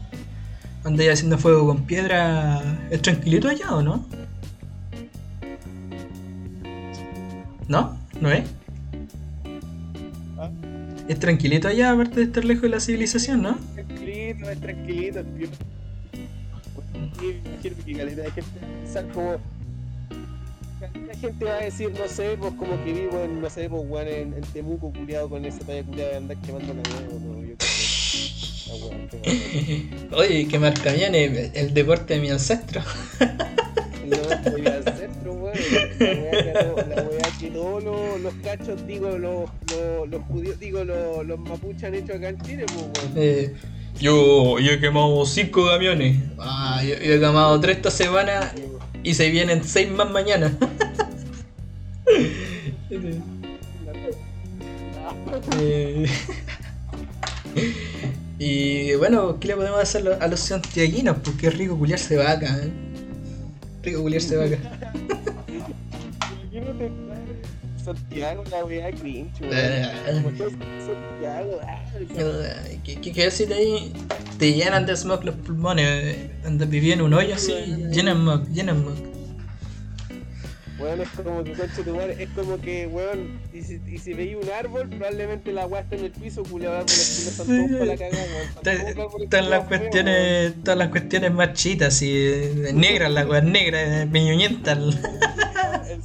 andáis 0.84 1.10
haciendo 1.12 1.38
fuego 1.38 1.66
con 1.66 1.84
piedra, 1.86 2.60
¿es 2.90 3.00
tranquilito 3.02 3.48
allá 3.48 3.74
o 3.74 3.82
no? 3.82 4.06
¿No? 7.68 7.96
¿No 8.20 8.30
es? 8.30 8.42
Es 11.08 11.18
tranquilito 11.18 11.68
allá, 11.68 11.92
aparte 11.92 12.20
de 12.20 12.22
estar 12.26 12.44
lejos 12.44 12.62
de 12.62 12.68
la 12.68 12.80
civilización, 12.80 13.42
¿no? 13.42 13.58
Tranquilito, 13.74 14.50
es 14.50 14.60
tranquilito, 14.60 15.20
es 15.20 15.34
bien. 15.34 15.50
Y 17.20 17.48
imagino 17.48 17.76
que 17.84 17.92
calidad 17.94 18.24
de 18.24 18.30
gente 18.30 18.50
pensar 18.82 19.08
como. 19.12 19.36
La 20.80 21.14
gente 21.14 21.44
va 21.44 21.54
a 21.54 21.60
decir, 21.64 21.90
no 21.90 22.08
sé, 22.08 22.36
pues 22.38 22.54
como 22.54 22.82
que 22.84 22.92
vivo 22.92 23.20
en, 23.22 23.40
no 23.40 23.48
sé, 23.48 23.68
pues 23.68 23.82
weón, 23.86 24.08
en, 24.08 24.34
en 24.34 24.40
Temuco, 24.52 24.92
culiado 24.92 25.28
con 25.28 25.44
esa 25.44 25.60
talla 25.60 25.84
culiada 25.84 26.10
de 26.10 26.16
andar 26.16 26.36
quemando 26.38 26.74
la 26.74 26.82
mierda, 26.82 27.18
no, 27.20 27.42
yo. 27.44 27.54
Oye, 30.16 30.48
qué 30.48 30.58
marca 30.58 30.92
viene 30.92 31.50
el 31.54 31.74
deporte 31.74 32.14
de 32.14 32.20
mi 32.20 32.30
ancestro. 32.30 32.80
No, 34.06 34.50
voy 34.50 34.66
al 34.66 34.82
centro, 34.84 35.32
weón. 35.34 36.91
Todos 37.52 37.84
los, 37.84 38.20
los 38.20 38.34
cachos, 38.42 38.86
digo, 38.86 39.18
los, 39.18 39.50
los, 39.70 40.08
los 40.08 40.22
judíos, 40.24 40.58
digo, 40.58 40.84
los, 40.84 41.26
los 41.26 41.38
mapuches 41.38 41.84
han 41.84 41.94
hecho 41.94 42.14
acá 42.14 42.30
en 42.30 42.40
Chile, 42.42 42.66
pues, 42.66 43.04
weón. 43.04 43.12
Eh, 43.16 43.54
yo, 44.00 44.58
yo 44.58 44.72
he 44.72 44.80
quemado 44.80 45.24
cinco 45.26 45.66
camiones. 45.66 46.18
Ah, 46.38 46.82
yo, 46.82 46.94
yo 46.96 47.14
he 47.14 47.20
quemado 47.20 47.60
tres 47.60 47.76
esta 47.76 47.90
semana 47.90 48.52
y 49.02 49.14
se 49.14 49.30
vienen 49.30 49.64
seis 49.64 49.90
más 49.90 50.10
mañana. 50.10 50.56
Eh, 55.60 56.06
y 58.38 58.94
bueno, 58.94 59.38
¿qué 59.40 59.48
le 59.48 59.56
podemos 59.56 59.80
hacer 59.80 60.18
a 60.20 60.26
los 60.26 60.40
santiaguinos? 60.40 61.16
Porque 61.24 61.46
es 61.46 61.56
rico 61.56 61.78
culiarse 61.78 62.16
vaca, 62.16 62.58
¿eh? 62.62 62.70
Rico 63.82 64.02
culiarse 64.02 64.36
vaca. 64.36 64.58
Santiago, 67.84 68.44
la 68.50 68.64
wea 68.64 68.90
cringe, 68.92 69.32
Santiago, 70.86 71.60
¿Qué, 72.84 73.00
qué, 73.00 73.12
qué 73.12 73.24
decir 73.24 73.52
ahí? 73.52 73.92
Te 74.38 74.52
llenan 74.52 74.86
de 74.86 74.96
smog 74.96 75.24
los 75.24 75.34
pulmones. 75.36 76.16
Andas 76.44 76.68
viviendo 76.68 77.06
en 77.06 77.12
un 77.12 77.18
hoyo 77.18 77.34
así, 77.34 77.52
llenan 77.90 78.18
smog, 78.18 78.48
llenan 78.52 78.82
smog. 78.82 79.12
Weón, 80.78 81.00
es 81.00 81.08
como 81.10 81.44
que 81.44 81.52
conche 81.52 81.82
tu 81.84 81.94
madre, 81.94 82.16
es 82.18 82.28
como 82.30 82.60
que, 82.60 82.88
weón, 82.88 83.40
y 83.52 83.62
si, 83.62 83.80
y 83.86 83.98
si 83.98 84.14
veis 84.14 84.34
un 84.34 84.50
árbol, 84.50 84.88
probablemente 84.88 85.52
la 85.52 85.66
weá 85.66 85.82
está 85.82 85.94
en 85.94 86.06
el 86.06 86.10
piso, 86.10 86.42
culiado, 86.42 86.76
árboles 86.78 87.22
que 87.22 87.30
están 87.30 87.46
todos 87.46 87.70
para 87.70 87.84
la 87.84 87.96
cagada, 87.96 88.24
weón. 88.24 89.28
Todas 89.28 89.48
las 89.48 89.64
cuestiones, 89.68 90.54
todas 90.64 90.78
las 90.78 90.88
cuestiones 90.88 91.32
marchitas 91.32 92.02
y 92.02 92.72
negras, 92.74 93.12
la 93.12 93.26
weá 93.26 93.40
negra, 93.40 94.06
meñuñenta. 94.06 94.72
El 94.72 96.02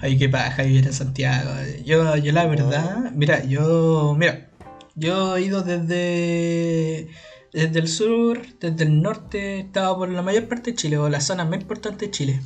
Ay, 0.00 0.18
qué 0.18 0.28
paja 0.28 0.62
vivir 0.62 0.86
en 0.86 0.92
Santiago. 0.92 1.50
Yo, 1.84 2.16
yo 2.16 2.32
la 2.32 2.46
verdad, 2.46 3.12
mira, 3.12 3.44
yo, 3.44 4.14
mira, 4.18 4.48
yo 4.94 5.36
he 5.36 5.42
ido 5.42 5.62
desde 5.62 7.08
desde 7.54 7.78
el 7.78 7.88
sur, 7.88 8.42
desde 8.58 8.84
el 8.84 9.00
norte, 9.00 9.60
estaba 9.60 9.96
por 9.96 10.08
la 10.08 10.22
mayor 10.22 10.48
parte 10.48 10.72
de 10.72 10.76
Chile, 10.76 10.98
o 10.98 11.08
la 11.08 11.20
zona 11.20 11.44
más 11.44 11.60
importante 11.60 12.06
de 12.06 12.10
Chile. 12.10 12.40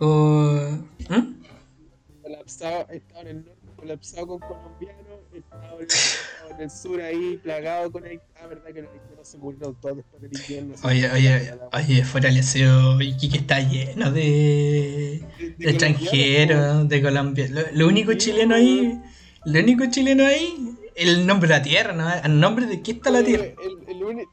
¿Mm? 0.00 1.42
Colapsado, 2.22 2.88
estaba 2.88 3.20
en 3.20 3.26
el 3.28 3.44
norte, 3.44 3.68
colapsado 3.76 4.26
con 4.26 4.38
colombianos, 4.40 5.13
en 5.36 6.60
el 6.60 6.70
sur 6.70 7.00
ahí, 7.00 7.38
plagado 7.42 7.90
con 7.90 8.04
ahí. 8.04 8.18
Ah, 8.36 8.46
verdad 8.46 8.72
que 8.72 8.82
los 8.82 8.90
haitianos 8.92 9.28
se 9.28 9.38
murieron 9.38 9.74
todos 9.80 9.96
después 9.96 10.22
del 10.22 10.32
invierno. 10.32 10.74
Oye, 10.84 11.10
oye, 11.10 11.54
oye, 11.72 12.04
fuera 12.04 12.28
el 12.28 12.36
deseo, 12.36 13.00
Iquique 13.00 13.38
está 13.38 13.60
lleno 13.60 14.12
de, 14.12 15.22
de, 15.58 15.70
extranjeros, 15.70 16.88
de 16.88 17.02
Colombia. 17.02 17.48
Lo, 17.72 17.86
único 17.88 18.14
chileno 18.14 18.54
ahí, 18.54 19.00
lo 19.44 19.60
único 19.60 19.86
chileno 19.86 20.24
ahí 20.24 20.76
el 20.96 21.26
nombre 21.26 21.48
de 21.48 21.54
la 21.54 21.62
tierra, 21.62 21.92
¿no? 21.92 22.12
El 22.12 22.38
nombre 22.38 22.66
de 22.66 22.80
qué 22.82 22.92
está 22.92 23.10
la 23.10 23.22
tierra. 23.22 23.46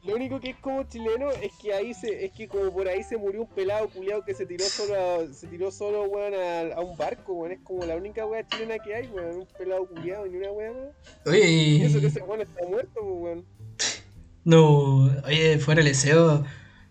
lo 0.04 0.14
único 0.14 0.40
que 0.40 0.50
es 0.50 0.56
como 0.56 0.84
chileno 0.84 1.30
es 1.30 1.52
que 1.60 1.72
ahí 1.74 1.92
se, 1.94 2.24
es 2.24 2.32
que 2.32 2.46
como 2.48 2.72
por 2.72 2.88
ahí 2.88 3.02
se 3.02 3.16
murió 3.16 3.42
un 3.42 3.48
pelado 3.48 3.88
culiado 3.88 4.24
que 4.24 4.34
se 4.34 4.46
tiró 4.46 4.64
solo 4.64 4.94
a, 4.94 5.32
se 5.32 5.46
tiró 5.48 5.70
solo, 5.72 6.04
weón, 6.04 6.34
a, 6.74 6.80
un 6.80 6.96
barco, 6.96 7.32
weón. 7.32 7.52
Es 7.52 7.60
como 7.60 7.84
la 7.84 7.96
única 7.96 8.26
weá 8.26 8.46
chilena 8.46 8.78
que 8.78 8.94
hay, 8.94 9.08
weón. 9.08 9.38
Un 9.38 9.48
pelado 9.58 9.86
culiado 9.86 10.26
ni 10.26 10.36
una 10.36 10.52
weá 10.52 10.72
más. 10.72 11.26
Oye, 11.26 11.50
y 11.50 11.82
eso 11.82 12.00
que 12.00 12.06
ese 12.06 12.22
weón 12.22 12.40
está 12.40 12.66
muerto, 12.66 13.00
pues, 13.00 13.22
weón. 13.22 13.44
No, 14.44 15.04
oye, 15.26 15.58
fuera 15.58 15.80
el 15.80 15.88
deseo. 15.88 16.44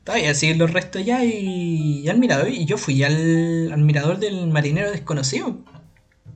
Todavía 0.04 0.34
siguen 0.34 0.58
los 0.58 0.74
restos 0.74 1.06
ya 1.06 1.24
y, 1.24 2.00
y 2.00 2.10
al 2.10 2.18
mirador. 2.18 2.50
Y 2.50 2.66
yo 2.66 2.78
fui 2.78 3.04
al, 3.04 3.72
al 3.72 3.82
mirador 3.82 4.20
del 4.20 4.48
marinero 4.48 4.92
desconocido. 4.92 5.58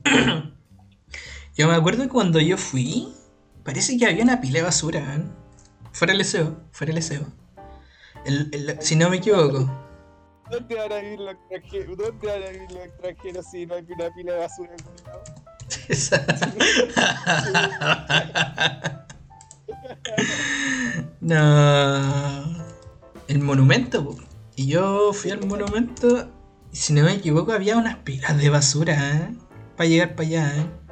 yo 1.56 1.68
me 1.68 1.74
acuerdo 1.74 2.08
cuando 2.08 2.40
yo 2.40 2.56
fui, 2.56 3.08
Parece 3.66 3.98
que 3.98 4.06
había 4.06 4.22
una 4.22 4.40
pila 4.40 4.60
de 4.60 4.62
basura, 4.62 5.00
¿eh? 5.00 5.24
Fuera 5.92 6.12
el 6.12 6.18
deseo, 6.18 6.56
fuera 6.70 6.92
el 6.92 6.96
deseo. 6.96 7.26
El, 8.24 8.78
si 8.80 8.94
no 8.94 9.10
me 9.10 9.16
equivoco. 9.16 9.68
¿Dónde 10.48 10.76
van 10.76 10.92
a 10.92 11.00
ir 11.00 11.18
los 11.18 11.34
extranjeros? 11.34 11.96
¿Dónde 11.96 12.28
van 12.28 12.42
a 12.42 12.50
ir 12.50 12.70
los 12.70 12.84
extranjeros 12.84 13.44
si 13.50 13.66
no 13.66 13.74
hay 13.74 13.84
una 13.88 14.14
pila 14.14 14.34
de 14.34 14.38
basura 14.38 14.70
no. 21.20 22.64
El 23.26 23.40
monumento, 23.40 24.16
y 24.54 24.68
yo 24.68 25.12
fui 25.12 25.32
al 25.32 25.44
monumento 25.44 26.30
y 26.72 26.76
si 26.76 26.92
no 26.92 27.02
me 27.02 27.14
equivoco 27.14 27.50
había 27.52 27.76
unas 27.76 27.96
pilas 27.96 28.38
de 28.38 28.48
basura, 28.48 29.16
¿eh? 29.16 29.34
Para 29.76 29.88
llegar 29.88 30.14
para 30.14 30.28
allá, 30.28 30.56
¿eh? 30.56 30.85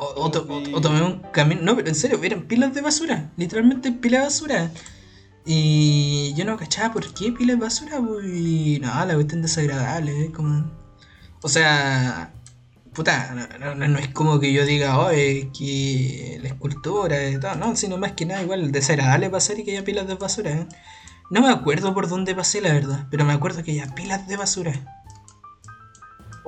O, 0.00 0.30
tomé 0.30 1.02
un 1.02 1.20
camino. 1.32 1.62
No, 1.62 1.76
pero 1.76 1.88
en 1.88 1.94
serio, 1.94 2.18
eran 2.22 2.42
pilas 2.42 2.74
de 2.74 2.80
basura. 2.80 3.30
Literalmente 3.36 3.92
pilas 3.92 4.20
de 4.20 4.26
basura. 4.26 4.70
Y 5.44 6.34
yo 6.34 6.44
no 6.44 6.56
cachaba 6.56 6.92
por 6.92 7.12
qué 7.14 7.32
pilas 7.32 7.58
de 7.58 7.64
basura, 7.64 7.98
pues. 8.00 8.26
Y 8.26 8.78
no, 8.80 9.04
la 9.04 9.14
cuestión 9.14 9.42
desagradable, 9.42 10.24
¿eh? 10.24 10.32
como. 10.32 10.70
O 11.42 11.48
sea. 11.48 12.32
Puta, 12.94 13.32
no, 13.76 13.98
es 13.98 14.08
como 14.08 14.40
que 14.40 14.52
yo 14.52 14.64
diga, 14.64 14.98
oh, 14.98 15.10
que 15.10 16.38
la 16.42 16.48
escultura 16.48 17.30
y 17.30 17.38
todo, 17.38 17.54
no, 17.54 17.76
sino 17.76 17.96
más 17.96 18.12
que 18.12 18.26
nada 18.26 18.42
igual 18.42 18.72
desagradable 18.72 19.30
pasar 19.30 19.56
y 19.60 19.64
que 19.64 19.70
haya 19.70 19.84
pilas 19.84 20.08
de 20.08 20.14
basura. 20.14 20.50
¿eh? 20.50 20.66
No 21.30 21.42
me 21.42 21.50
acuerdo 21.50 21.94
por 21.94 22.08
dónde 22.08 22.34
pasé, 22.34 22.60
la 22.60 22.72
verdad, 22.72 23.06
pero 23.10 23.24
me 23.24 23.34
acuerdo 23.34 23.62
que 23.62 23.72
haya 23.72 23.94
pilas 23.94 24.26
de 24.26 24.36
basura. 24.36 24.97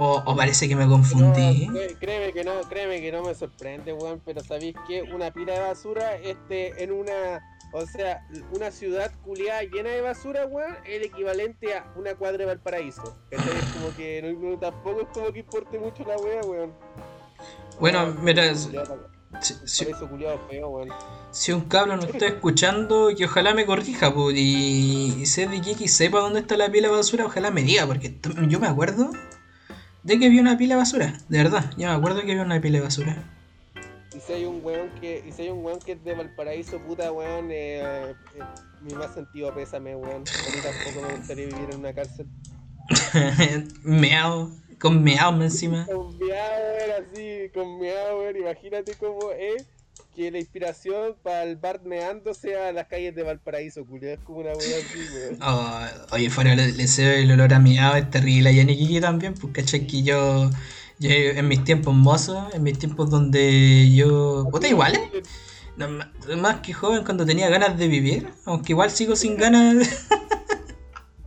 O, 0.02 0.34
parece 0.34 0.66
que 0.66 0.74
me 0.74 0.88
confundí. 0.88 1.68
créeme 2.00 2.32
que 2.32 2.42
no, 2.42 2.58
créeme 2.70 3.02
que 3.02 3.12
no 3.12 3.22
me 3.22 3.34
sorprende, 3.34 3.92
weón, 3.92 4.22
pero 4.24 4.42
sabéis 4.42 4.74
que 4.88 5.02
una 5.02 5.30
pila 5.30 5.52
de 5.52 5.60
basura, 5.60 6.16
este, 6.16 6.82
en 6.82 6.90
una, 6.90 7.42
o 7.74 7.84
sea, 7.84 8.26
una 8.50 8.70
ciudad 8.70 9.12
culiada 9.22 9.62
llena 9.64 9.90
de 9.90 10.00
basura, 10.00 10.46
weón, 10.46 10.74
es 10.86 10.96
el 10.96 11.02
equivalente 11.02 11.74
a 11.74 11.92
una 11.96 12.14
cuadra 12.14 12.38
de 12.38 12.46
Valparaíso. 12.46 13.14
Es 13.30 13.42
como 13.74 13.94
que 13.94 14.22
no, 14.22 14.58
tampoco 14.58 15.02
es 15.02 15.08
como 15.08 15.30
que 15.34 15.40
importe 15.40 15.78
mucho 15.78 16.02
la 16.04 16.16
wea, 16.16 16.40
weón. 16.46 16.72
Bueno, 17.78 18.16
mira, 18.22 18.54
si, 18.54 18.70
si, 21.30 21.52
un 21.52 21.60
cabro 21.66 21.98
no 21.98 22.04
está 22.04 22.26
escuchando, 22.26 23.10
que 23.14 23.26
ojalá 23.26 23.52
me 23.52 23.66
corrija, 23.66 24.14
pues, 24.14 24.34
y, 24.34 25.24
y 25.24 25.74
que 25.74 25.88
sepa 25.88 26.20
dónde 26.20 26.40
está 26.40 26.56
la 26.56 26.70
pila 26.70 26.88
de 26.88 26.96
basura, 26.96 27.26
ojalá 27.26 27.50
me 27.50 27.62
diga, 27.62 27.86
porque 27.86 28.18
yo 28.48 28.58
me 28.58 28.66
acuerdo 28.66 29.10
de 30.02 30.18
que 30.18 30.26
había 30.26 30.40
una 30.40 30.56
pila 30.56 30.74
de 30.74 30.78
basura, 30.78 31.14
de 31.28 31.38
verdad, 31.38 31.70
ya 31.76 31.90
me 31.90 31.94
acuerdo 31.94 32.22
que 32.22 32.32
había 32.32 32.42
una 32.42 32.60
pila 32.60 32.78
de 32.78 32.84
basura. 32.84 33.16
Y 34.14 34.20
si 34.20 34.32
hay 34.32 34.44
un 34.44 34.60
weón 34.64 34.90
que, 35.00 35.22
y 35.26 35.32
si 35.32 35.42
hay 35.42 35.50
un 35.50 35.64
weón 35.64 35.78
que 35.78 35.92
es 35.92 36.04
de 36.04 36.14
Valparaíso, 36.14 36.78
puta 36.80 37.12
weón, 37.12 37.50
eh, 37.50 37.80
eh, 37.80 38.14
mi 38.80 38.94
más 38.94 39.14
sentido 39.14 39.54
pésame, 39.54 39.94
weón. 39.94 40.22
A 40.22 40.56
mí 40.56 40.62
tampoco 40.62 41.06
me 41.06 41.16
gustaría 41.16 41.46
vivir 41.46 41.68
en 41.70 41.78
una 41.78 41.92
cárcel. 41.92 42.26
meao, 43.84 44.50
con 44.80 45.02
meao 45.02 45.40
encima. 45.40 45.86
Con 45.86 46.18
meao, 46.18 46.76
weón, 46.76 46.90
así, 46.98 47.50
con 47.54 47.78
meao, 47.78 48.18
weón, 48.18 48.36
imagínate 48.36 48.94
cómo 48.94 49.30
es 49.30 49.66
que 50.14 50.30
la 50.30 50.38
inspiración 50.38 51.14
para 51.22 51.44
el 51.44 51.56
bar 51.56 51.82
meando 51.84 52.34
sea 52.34 52.72
las 52.72 52.88
calles 52.88 53.14
de 53.14 53.22
Valparaíso, 53.22 53.84
culiado. 53.84 54.14
Es 54.14 54.20
como 54.20 54.40
una 54.40 54.52
wea 54.52 54.78
así. 54.78 55.36
Oh, 55.42 55.80
oye, 56.12 56.30
fuera 56.30 56.52
el 56.52 56.76
deseo 56.76 57.12
el 57.12 57.30
olor 57.30 57.54
a 57.54 57.58
miado 57.58 57.96
es 57.96 58.10
terrible. 58.10 58.52
Y 58.52 58.60
en 58.60 58.70
Iquique 58.70 59.00
también, 59.00 59.34
porque 59.34 59.62
caché 59.62 59.86
que 59.86 60.02
yo, 60.02 60.50
yo, 60.98 61.10
en 61.10 61.48
mis 61.48 61.64
tiempos 61.64 61.94
mozos, 61.94 62.52
en 62.54 62.62
mis 62.62 62.78
tiempos 62.78 63.10
donde 63.10 63.90
yo. 63.94 64.46
Puta, 64.50 64.68
igual, 64.68 64.96
¿eh? 64.96 65.22
más 66.36 66.60
que 66.60 66.72
joven 66.72 67.04
cuando 67.04 67.24
tenía 67.24 67.48
ganas 67.48 67.78
de 67.78 67.88
vivir, 67.88 68.28
aunque 68.44 68.72
igual 68.72 68.90
sigo 68.90 69.16
sin 69.16 69.36
ganas. 69.38 70.06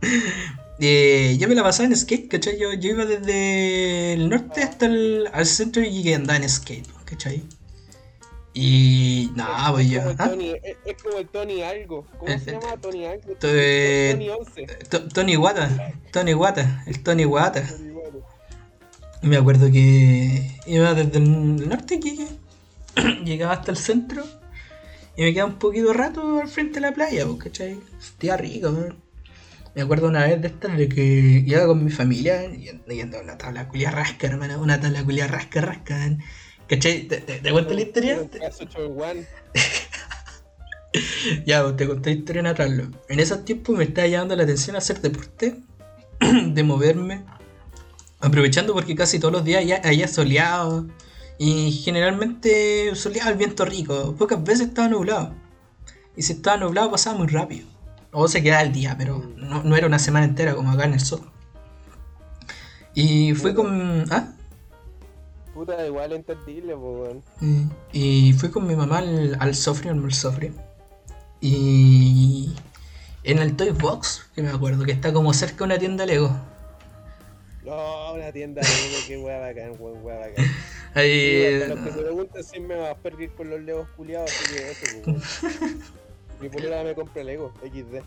eh, 0.80 1.36
yo 1.38 1.48
me 1.48 1.54
la 1.54 1.62
pasaba 1.62 1.88
en 1.88 1.96
skate, 1.96 2.28
¿cachai? 2.28 2.58
Yo, 2.58 2.72
yo 2.74 2.90
iba 2.90 3.04
desde 3.04 4.12
el 4.12 4.28
norte 4.28 4.62
hasta 4.62 4.86
el 4.86 5.28
al 5.32 5.46
centro 5.46 5.82
y 5.82 5.90
llegué 5.90 6.14
a 6.14 6.16
andar 6.16 6.42
en 6.42 6.48
skate, 6.48 6.86
¿cachai? 7.04 7.42
Y 8.54 9.32
nada, 9.34 9.72
pues 9.72 9.90
yo. 9.90 10.00
¿ah? 10.18 10.30
Es, 10.84 11.02
como 11.02 11.18
el 11.18 11.28
Tony 11.28 11.62
algo. 11.62 12.06
¿Cómo 12.18 12.38
se 12.38 12.52
llama? 12.52 12.76
Tony 12.80 13.04
algo. 13.04 13.34
Tony 13.34 14.30
11. 14.30 14.66
Tony 15.12 15.36
Wata. 15.36 15.92
Tony 16.12 16.34
Wata. 16.34 16.84
El 16.86 17.02
Tony 17.02 17.24
Wata. 17.24 17.64
Me 19.22 19.36
acuerdo 19.36 19.72
que 19.72 20.50
iba 20.66 20.94
desde 20.94 21.18
el 21.18 21.68
norte 21.68 21.98
que 21.98 22.28
llegaba 23.24 23.54
hasta 23.54 23.72
el 23.72 23.76
centro 23.76 24.22
y 25.16 25.22
me 25.22 25.32
quedaba 25.32 25.50
un 25.50 25.58
poquito 25.58 25.92
rato 25.92 26.40
al 26.40 26.48
frente 26.48 26.74
de 26.74 26.80
la 26.82 26.92
playa, 26.92 27.26
pues, 27.26 27.44
¿cachai? 27.44 27.80
Estaba 27.98 28.36
rico, 28.36 28.70
man. 28.70 28.96
Me 29.74 29.82
acuerdo 29.82 30.08
una 30.08 30.26
vez 30.26 30.40
de 30.40 30.48
esta 30.48 30.68
de 30.68 30.88
que 30.88 31.42
iba 31.44 31.66
con 31.66 31.84
mi 31.84 31.90
familia 31.90 32.44
y 32.44 33.00
andaba 33.00 33.24
una 33.24 33.38
tabla 33.38 33.68
culia 33.68 33.90
rasca, 33.90 34.28
hermano, 34.28 34.60
una 34.60 34.80
tabla 34.80 35.02
culia 35.02 35.26
rasca, 35.26 35.60
rasca. 35.60 36.16
¿Cachai? 36.68 37.02
¿Te, 37.08 37.18
te, 37.18 37.50
cuento 37.50 37.74
la 37.74 37.80
historia? 37.80 38.18
ya, 41.46 41.62
pues, 41.62 41.76
te 41.76 41.86
conté 41.86 42.10
la 42.10 42.16
historia 42.16 42.42
natal. 42.42 42.90
En 43.08 43.20
esos 43.20 43.44
tiempos 43.44 43.76
me 43.76 43.84
estaba 43.84 44.08
llamando 44.08 44.36
la 44.36 44.44
atención 44.44 44.76
hacer 44.76 45.00
deporte, 45.00 45.56
de 46.20 46.62
moverme, 46.62 47.24
aprovechando 48.20 48.72
porque 48.72 48.94
casi 48.94 49.18
todos 49.18 49.32
los 49.32 49.44
días 49.44 49.64
había 49.84 50.08
soleado 50.08 50.86
y 51.38 51.72
generalmente 51.72 52.94
soleaba 52.94 53.30
el 53.30 53.36
viento 53.36 53.64
rico. 53.64 54.14
Pocas 54.16 54.42
veces 54.42 54.68
estaba 54.68 54.88
nublado. 54.88 55.34
Y 56.16 56.22
si 56.22 56.34
estaba 56.34 56.56
nublado 56.56 56.90
pasaba 56.90 57.18
muy 57.18 57.26
rápido. 57.26 57.66
O 58.12 58.28
se 58.28 58.42
quedaba 58.42 58.62
el 58.62 58.72
día, 58.72 58.94
pero 58.96 59.18
no, 59.36 59.64
no 59.64 59.76
era 59.76 59.86
una 59.86 59.98
semana 59.98 60.24
entera 60.24 60.54
como 60.54 60.70
acá 60.70 60.84
en 60.84 60.94
el 60.94 61.00
sol. 61.00 61.28
Y 62.94 63.34
fue 63.34 63.54
con. 63.54 64.04
¿Ah? 64.12 64.33
Puta, 65.54 65.86
igual 65.86 66.12
entendible, 66.12 66.76
pues. 66.76 67.16
Mm, 67.40 67.68
Y 67.92 68.32
fui 68.32 68.50
con 68.50 68.66
mi 68.66 68.74
mamá 68.74 68.98
al, 68.98 69.36
al 69.38 69.54
Sofri, 69.54 69.88
al 69.88 70.12
Sofri. 70.12 70.52
Y 71.40 72.54
en 73.22 73.38
el 73.38 73.54
Toy 73.54 73.70
Box, 73.70 74.26
que 74.34 74.42
me 74.42 74.50
acuerdo, 74.50 74.84
que 74.84 74.92
está 74.92 75.12
como 75.12 75.32
cerca 75.32 75.58
de 75.58 75.64
una 75.64 75.78
tienda 75.78 76.06
Lego. 76.06 76.36
No, 77.64 78.14
una 78.14 78.32
tienda 78.32 78.60
Lego, 78.62 78.98
qué 79.06 79.16
weá 79.18 79.38
bacán, 79.38 79.72
weón, 79.78 80.04
weá 80.04 80.18
bacán. 80.18 80.44
Ahí, 80.94 81.10
Sí, 81.10 81.60
para 81.60 81.74
los 81.74 81.84
que 81.84 81.90
me 81.90 82.02
preguntan 82.02 82.44
si 82.44 82.60
me 82.60 82.76
vas 82.76 82.90
a 82.90 82.94
perder 82.96 83.30
con 83.34 83.50
los 83.50 83.60
Legos 83.60 83.88
culiados, 83.96 84.30
así 84.30 84.54
que 84.54 84.70
eso, 84.70 84.86
pues. 85.04 85.42
Mi 86.40 86.48
polera 86.48 86.82
me 86.82 86.94
compra 86.94 87.22
Lego, 87.22 87.52
XD. 87.62 88.02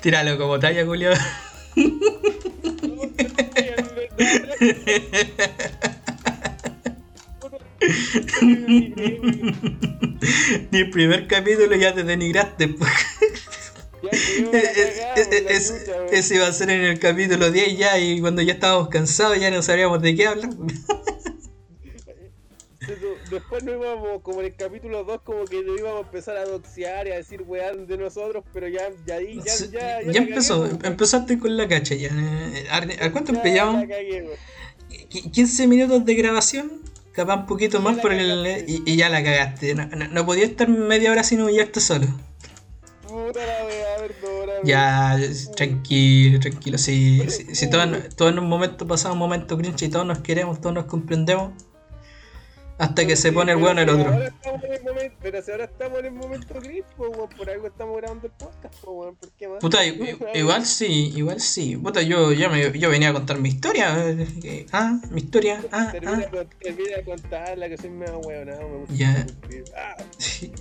tíralo 0.00 0.38
como 0.38 0.58
talla, 0.58 0.84
Julio. 0.84 1.10
Ni 10.70 10.78
el 10.78 10.90
primer 10.90 11.28
capítulo 11.28 11.76
ya 11.76 11.94
te 11.94 12.02
denigraste. 12.02 12.74
Ya 14.02 14.10
cagada, 14.10 14.50
weón. 14.50 14.62
ese 16.12 16.34
iba 16.34 16.46
a 16.46 16.52
ser 16.52 16.70
en 16.70 16.82
el 16.82 16.98
capítulo 16.98 17.50
10 17.50 17.78
ya 17.78 17.98
y 17.98 18.20
cuando 18.20 18.42
ya 18.42 18.54
estábamos 18.54 18.88
cansados 18.88 19.38
ya 19.40 19.50
no 19.50 19.62
sabíamos 19.62 20.00
de 20.02 20.14
qué 20.14 20.26
hablar. 20.26 20.50
No 23.62 23.72
íbamos, 23.72 24.22
como 24.22 24.40
en 24.40 24.46
el 24.46 24.54
capítulo 24.54 25.04
2, 25.04 25.20
como 25.22 25.44
que 25.44 25.62
nos 25.62 25.78
íbamos 25.78 25.98
a 26.02 26.06
empezar 26.06 26.36
a 26.36 26.44
doxear 26.44 27.06
y 27.08 27.12
a 27.12 27.16
decir 27.16 27.42
weá 27.42 27.72
de 27.72 27.96
nosotros, 27.98 28.44
pero 28.52 28.68
ya, 28.68 28.88
ya 29.06 29.20
ya, 29.20 29.52
Sí, 29.52 29.68
ya, 29.72 30.00
empezó, 30.20 30.62
cagué, 30.68 30.86
empezaste 30.88 31.38
con 31.38 31.56
la 31.56 31.66
cacha 31.68 31.94
ya. 31.94 32.08
Eh, 32.12 32.66
¿A 33.00 33.10
cuánto 33.12 33.32
empezamos? 33.32 33.74
la 33.82 33.88
cagué, 33.88 34.22
weón. 34.22 34.36
Qu- 35.10 35.30
15 35.30 35.66
minutos 35.66 36.04
de 36.04 36.14
grabación, 36.14 36.70
capaz 37.12 37.36
un 37.36 37.46
poquito 37.46 37.80
más 37.80 37.98
por 37.98 38.12
el, 38.12 38.64
y, 38.66 38.82
y 38.86 38.96
ya 38.96 39.08
la 39.08 39.22
cagaste. 39.22 39.74
No, 39.74 39.86
no, 39.86 40.08
no 40.08 40.26
podía 40.26 40.44
estar 40.44 40.68
media 40.68 41.10
hora 41.12 41.22
sin 41.24 41.40
humillarte 41.42 41.80
solo. 41.80 42.06
Puta 43.06 43.40
la 43.44 43.64
weá, 43.66 43.96
perdóname. 43.98 44.60
Ya, 44.64 45.18
tranquilo, 45.56 46.40
tranquilo. 46.40 46.78
Si, 46.78 47.28
si, 47.30 47.54
si 47.54 47.70
todos, 47.70 47.88
todos 48.16 48.32
en 48.32 48.38
un 48.38 48.48
momento 48.48 48.86
pasamos 48.86 49.14
un 49.14 49.18
momento 49.20 49.56
cringe 49.56 49.82
y 49.82 49.88
todos 49.88 50.04
nos 50.06 50.18
queremos, 50.18 50.60
todos 50.60 50.74
nos 50.74 50.84
comprendemos. 50.86 51.52
Hasta 52.78 53.06
que 53.06 53.16
se 53.16 53.32
pone 53.32 53.52
el 53.52 53.58
weón 53.58 53.78
el 53.80 53.88
otro. 53.88 54.12
pero 55.20 55.42
si 55.42 55.50
ahora 55.50 55.64
estamos 55.64 55.98
en 55.98 56.06
el 56.06 56.12
momento 56.12 56.54
gris, 56.60 56.84
por 56.96 57.50
algo 57.50 57.66
estamos 57.66 57.96
grabando 57.96 58.26
el 58.26 58.32
podcast, 58.32 58.74
weón, 58.86 59.16
¿por 59.16 59.30
qué 59.32 59.48
más? 59.48 59.58
Puta, 59.58 59.80
igual 60.34 60.64
sí, 60.64 61.12
igual 61.16 61.40
sí. 61.40 61.76
Puta, 61.76 62.02
yo, 62.02 62.32
yo, 62.32 62.48
me, 62.50 62.78
yo 62.78 62.88
venía 62.90 63.10
a 63.10 63.12
contar 63.12 63.38
mi 63.40 63.48
historia. 63.48 63.96
eh, 64.10 64.26
eh, 64.44 64.66
Ah, 64.72 65.00
mi 65.10 65.20
historia. 65.22 65.60
Ah, 65.72 65.88
Termina, 65.90 66.22
ah. 66.26 66.30
con- 66.30 66.48
termina 66.60 66.96
de 66.96 67.04
contarla, 67.04 67.68
que 67.68 67.76
soy 67.78 67.90
medio 67.90 68.18
weonado, 68.20 68.68
me 68.68 68.76
gusta. 68.78 68.94
Ya. 68.94 69.26
Ah, 69.76 69.96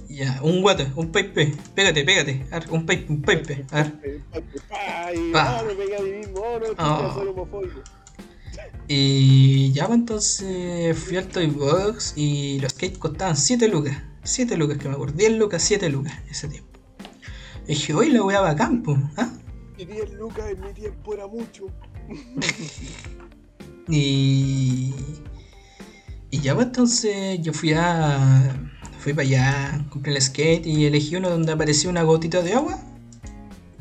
Ya, 0.09 0.39
un 0.41 0.61
guate, 0.63 0.87
un 0.95 1.11
pipe. 1.11 1.53
Pégate, 1.75 2.03
pégate. 2.03 2.45
A 2.51 2.59
ver, 2.59 2.71
un 2.71 2.85
pipe, 2.85 3.05
un 3.13 3.21
pipe. 3.21 3.65
A 3.71 3.83
ver. 3.83 4.21
ah, 5.35 5.63
me 5.67 5.73
pegué 5.75 5.97
a 5.97 6.01
mí 6.01 6.09
mismo, 6.11 6.41
no, 6.59 6.65
chucha, 6.67 7.07
Oh. 7.07 7.13
soy 7.13 7.27
homofóbico. 7.27 7.81
Y 8.87 9.71
ya, 9.73 9.87
pues 9.87 9.99
entonces 9.99 10.97
fui 10.97 11.17
al 11.17 11.27
Toy 11.27 11.47
Box 11.47 12.13
y 12.15 12.59
los 12.59 12.71
skates 12.71 12.97
costaban 12.97 13.35
7 13.35 13.67
lucas. 13.67 13.97
7 14.23 14.55
lucas, 14.57 14.77
que 14.77 14.87
me 14.87 14.95
acuerdo. 14.95 15.15
10 15.17 15.33
lucas, 15.33 15.61
7 15.63 15.89
lucas 15.89 16.13
ese 16.29 16.47
tiempo. 16.47 16.69
Y 17.65 17.69
dije, 17.69 17.93
hoy 17.93 18.09
la 18.11 18.21
voy 18.21 18.35
a 18.35 18.55
campo. 18.55 18.97
¿ah? 19.17 19.29
Y 19.77 19.85
10 19.85 20.13
lucas 20.13 20.45
en 20.49 20.61
mi 20.61 20.73
tiempo 20.73 21.13
era 21.13 21.27
mucho. 21.27 21.67
Y. 23.89 24.93
Y 26.29 26.39
ya, 26.41 26.53
pues 26.55 26.67
entonces 26.67 27.39
yo 27.41 27.53
fui 27.53 27.71
a. 27.73 28.69
Fui 28.99 29.13
para 29.13 29.25
allá, 29.27 29.85
compré 29.89 30.11
el 30.11 30.21
skate 30.21 30.65
y 30.65 30.85
elegí 30.85 31.15
uno 31.15 31.29
donde 31.29 31.53
aparecía 31.53 31.89
una 31.89 32.03
gotita 32.03 32.41
de 32.41 32.53
agua 32.53 32.77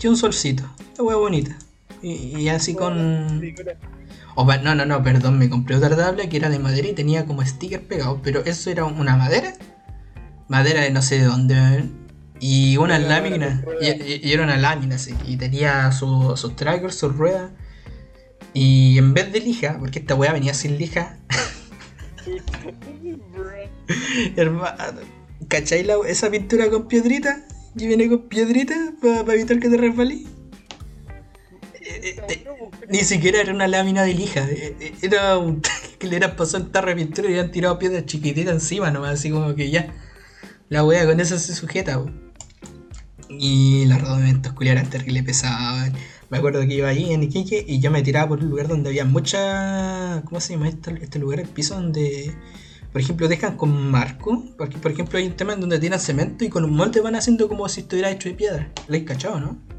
y 0.01 0.07
un 0.07 0.17
solcito. 0.17 0.63
La 0.97 1.03
hueá 1.03 1.17
bonita. 1.17 1.59
Y, 2.03 2.13
y 2.39 2.49
así 2.49 2.75
con. 2.75 2.95
Con- 2.95 3.96
O 4.39 4.45
no, 4.45 4.75
no, 4.75 4.85
no, 4.85 5.03
perdón, 5.03 5.39
me 5.39 5.49
compré 5.49 5.77
otra 5.77 5.97
tabla 5.97 6.29
que 6.29 6.37
era 6.37 6.51
de 6.51 6.59
madera 6.59 6.87
y 6.89 6.93
tenía 6.93 7.25
como 7.27 7.45
stickers 7.45 7.83
pegados, 7.85 8.21
pero 8.23 8.45
eso 8.45 8.71
era 8.71 8.85
una 8.85 9.17
madera, 9.17 9.55
madera 10.49 10.83
de 10.83 10.91
no 10.91 11.01
sé 11.01 11.19
de 11.19 11.25
dónde, 11.25 11.89
y 12.39 12.77
una 12.77 12.99
Una 12.99 13.09
lámina, 13.09 13.65
y, 13.81 13.87
y- 13.87 14.21
y 14.23 14.33
era 14.33 14.45
una 14.45 14.59
lámina, 14.59 14.99
sí, 14.99 15.15
y 15.27 15.39
tenía 15.39 15.91
su- 15.91 16.35
sus 16.37 16.55
trackers, 16.55 16.97
sus 16.97 17.17
ruedas, 17.17 17.51
y 18.53 18.99
en 18.99 19.15
vez 19.15 19.33
de 19.33 19.41
lija, 19.41 19.77
porque 19.79 20.01
esta 20.01 20.15
weá 20.15 20.33
venía 20.35 20.53
sin 20.53 20.77
lija, 20.77 21.17
hermano, 24.37 25.01
¿cachai 25.49 25.83
la, 25.83 25.95
esa 26.07 26.31
pintura 26.31 26.69
con 26.69 26.89
piedrita? 26.89 27.41
Que 27.79 27.87
viene 27.87 28.09
con 28.09 28.29
piedrita 28.29 28.75
para 29.01 29.35
evitar 29.35 29.59
que 29.61 29.69
te 29.69 29.77
resbalí. 29.77 30.27
Eh, 31.89 32.17
eh, 32.29 32.45
Ni 32.89 33.01
siquiera 33.01 33.41
era 33.41 33.53
una 33.53 33.69
lámina 33.69 34.03
de 34.03 34.15
lija, 34.15 34.47
eh, 34.51 34.95
era 35.03 35.39
un 35.39 35.63
que 35.99 36.07
le 36.07 36.17
hubieran 36.17 36.37
pasado 36.37 36.65
el 36.65 36.71
tarro 36.71 36.89
de 36.89 36.97
pintura 36.97 37.29
y 37.29 37.33
le 37.33 37.39
habían 37.39 37.53
tirado 37.53 37.79
piedras 37.79 38.07
chiquititas 38.07 38.55
encima 38.55 38.91
nomás, 38.91 39.15
así 39.15 39.31
como 39.31 39.55
que 39.55 39.71
ya. 39.71 39.95
La 40.69 40.85
wea 40.85 41.07
con 41.07 41.21
eso 41.21 41.39
se 41.39 41.55
sujeta, 41.55 42.03
po. 42.03 42.11
Y 43.29 43.85
los 43.87 44.01
rodamentos 44.01 44.53
culiaran 44.53 44.91
terrible 44.91 45.23
pesaban. 45.23 45.93
Me 46.29 46.39
acuerdo 46.39 46.61
que 46.67 46.75
iba 46.75 46.89
ahí 46.89 47.13
en 47.13 47.23
Iquique 47.23 47.65
y 47.67 47.79
yo 47.79 47.91
me 47.93 48.03
tiraba 48.03 48.29
por 48.29 48.41
un 48.41 48.51
lugar 48.51 48.67
donde 48.67 48.89
había 48.89 49.05
mucha. 49.05 50.23
¿Cómo 50.25 50.41
se 50.41 50.55
llama 50.55 50.69
este, 50.69 50.93
este 51.01 51.19
lugar? 51.21 51.41
El 51.41 51.49
piso 51.49 51.75
donde. 51.75 52.35
Por 52.93 53.01
ejemplo, 53.01 53.29
dejan 53.29 53.57
con 53.57 53.91
marco. 53.91 54.45
Porque, 54.59 54.79
por 54.79 54.91
ejemplo, 54.91 55.19
hay 55.19 55.27
un 55.27 55.37
tema 55.37 55.53
en 55.53 55.61
donde 55.61 55.79
tiran 55.79 56.01
cemento 56.01 56.45
y 56.45 56.49
con 56.49 56.65
un 56.65 56.75
molde 56.75 57.01
van 57.01 57.15
haciendo 57.15 57.49
como 57.49 57.69
si 57.69 57.83
estuviera 57.83 58.11
hecho 58.11 58.29
de 58.29 58.35
piedra. 58.35 58.73
¿Lo 58.89 58.97
has 58.97 59.03
cachado, 59.03 59.39
no? 59.39 59.76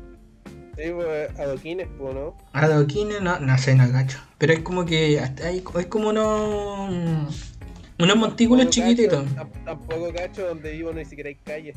Sí, 0.78 0.92
pues, 0.94 1.40
adoquines, 1.40 1.88
pues, 1.98 2.14
¿no? 2.14 2.38
Adoquines, 2.54 3.22
no, 3.22 3.40
no 3.40 3.58
sé, 3.58 3.76
no 3.76 3.92
cacho. 3.92 4.20
Pero 4.38 4.54
es 4.54 4.60
como 4.60 4.86
que 4.86 5.20
hasta 5.20 5.48
hay, 5.48 5.64
es 5.80 5.86
como 5.88 6.10
unos. 6.10 7.56
Unos 8.00 8.16
montículos 8.16 8.70
chiquititos. 8.70 9.26
Tampoco 9.66 10.14
cacho 10.14 10.48
donde 10.48 10.72
vivo 10.72 10.94
ni 10.94 11.04
siquiera 11.04 11.30
hay 11.30 11.36
calle. 11.36 11.74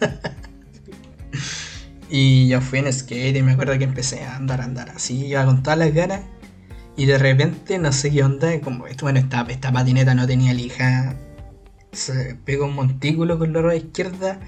Y 2.14 2.46
yo 2.46 2.60
fui 2.60 2.78
en 2.78 2.92
skate 2.92 3.38
y 3.38 3.42
me 3.42 3.52
acuerdo 3.52 3.78
que 3.78 3.84
empecé 3.84 4.22
a 4.22 4.36
andar, 4.36 4.60
a 4.60 4.64
andar 4.64 4.90
así, 4.90 5.28
iba 5.28 5.46
con 5.46 5.62
todas 5.62 5.78
las 5.78 5.94
ganas. 5.94 6.20
Y 6.94 7.06
de 7.06 7.16
repente, 7.16 7.78
no 7.78 7.90
sé 7.90 8.10
qué 8.10 8.22
onda, 8.22 8.60
como 8.60 8.86
esto, 8.86 9.06
bueno, 9.06 9.18
esta, 9.18 9.46
esta 9.48 9.72
patineta 9.72 10.14
no 10.14 10.26
tenía 10.26 10.52
lija. 10.52 11.16
Se 11.92 12.34
pegó 12.44 12.66
un 12.66 12.74
montículo 12.74 13.38
con 13.38 13.54
la 13.54 13.62
rueda 13.62 13.76
izquierda 13.76 14.40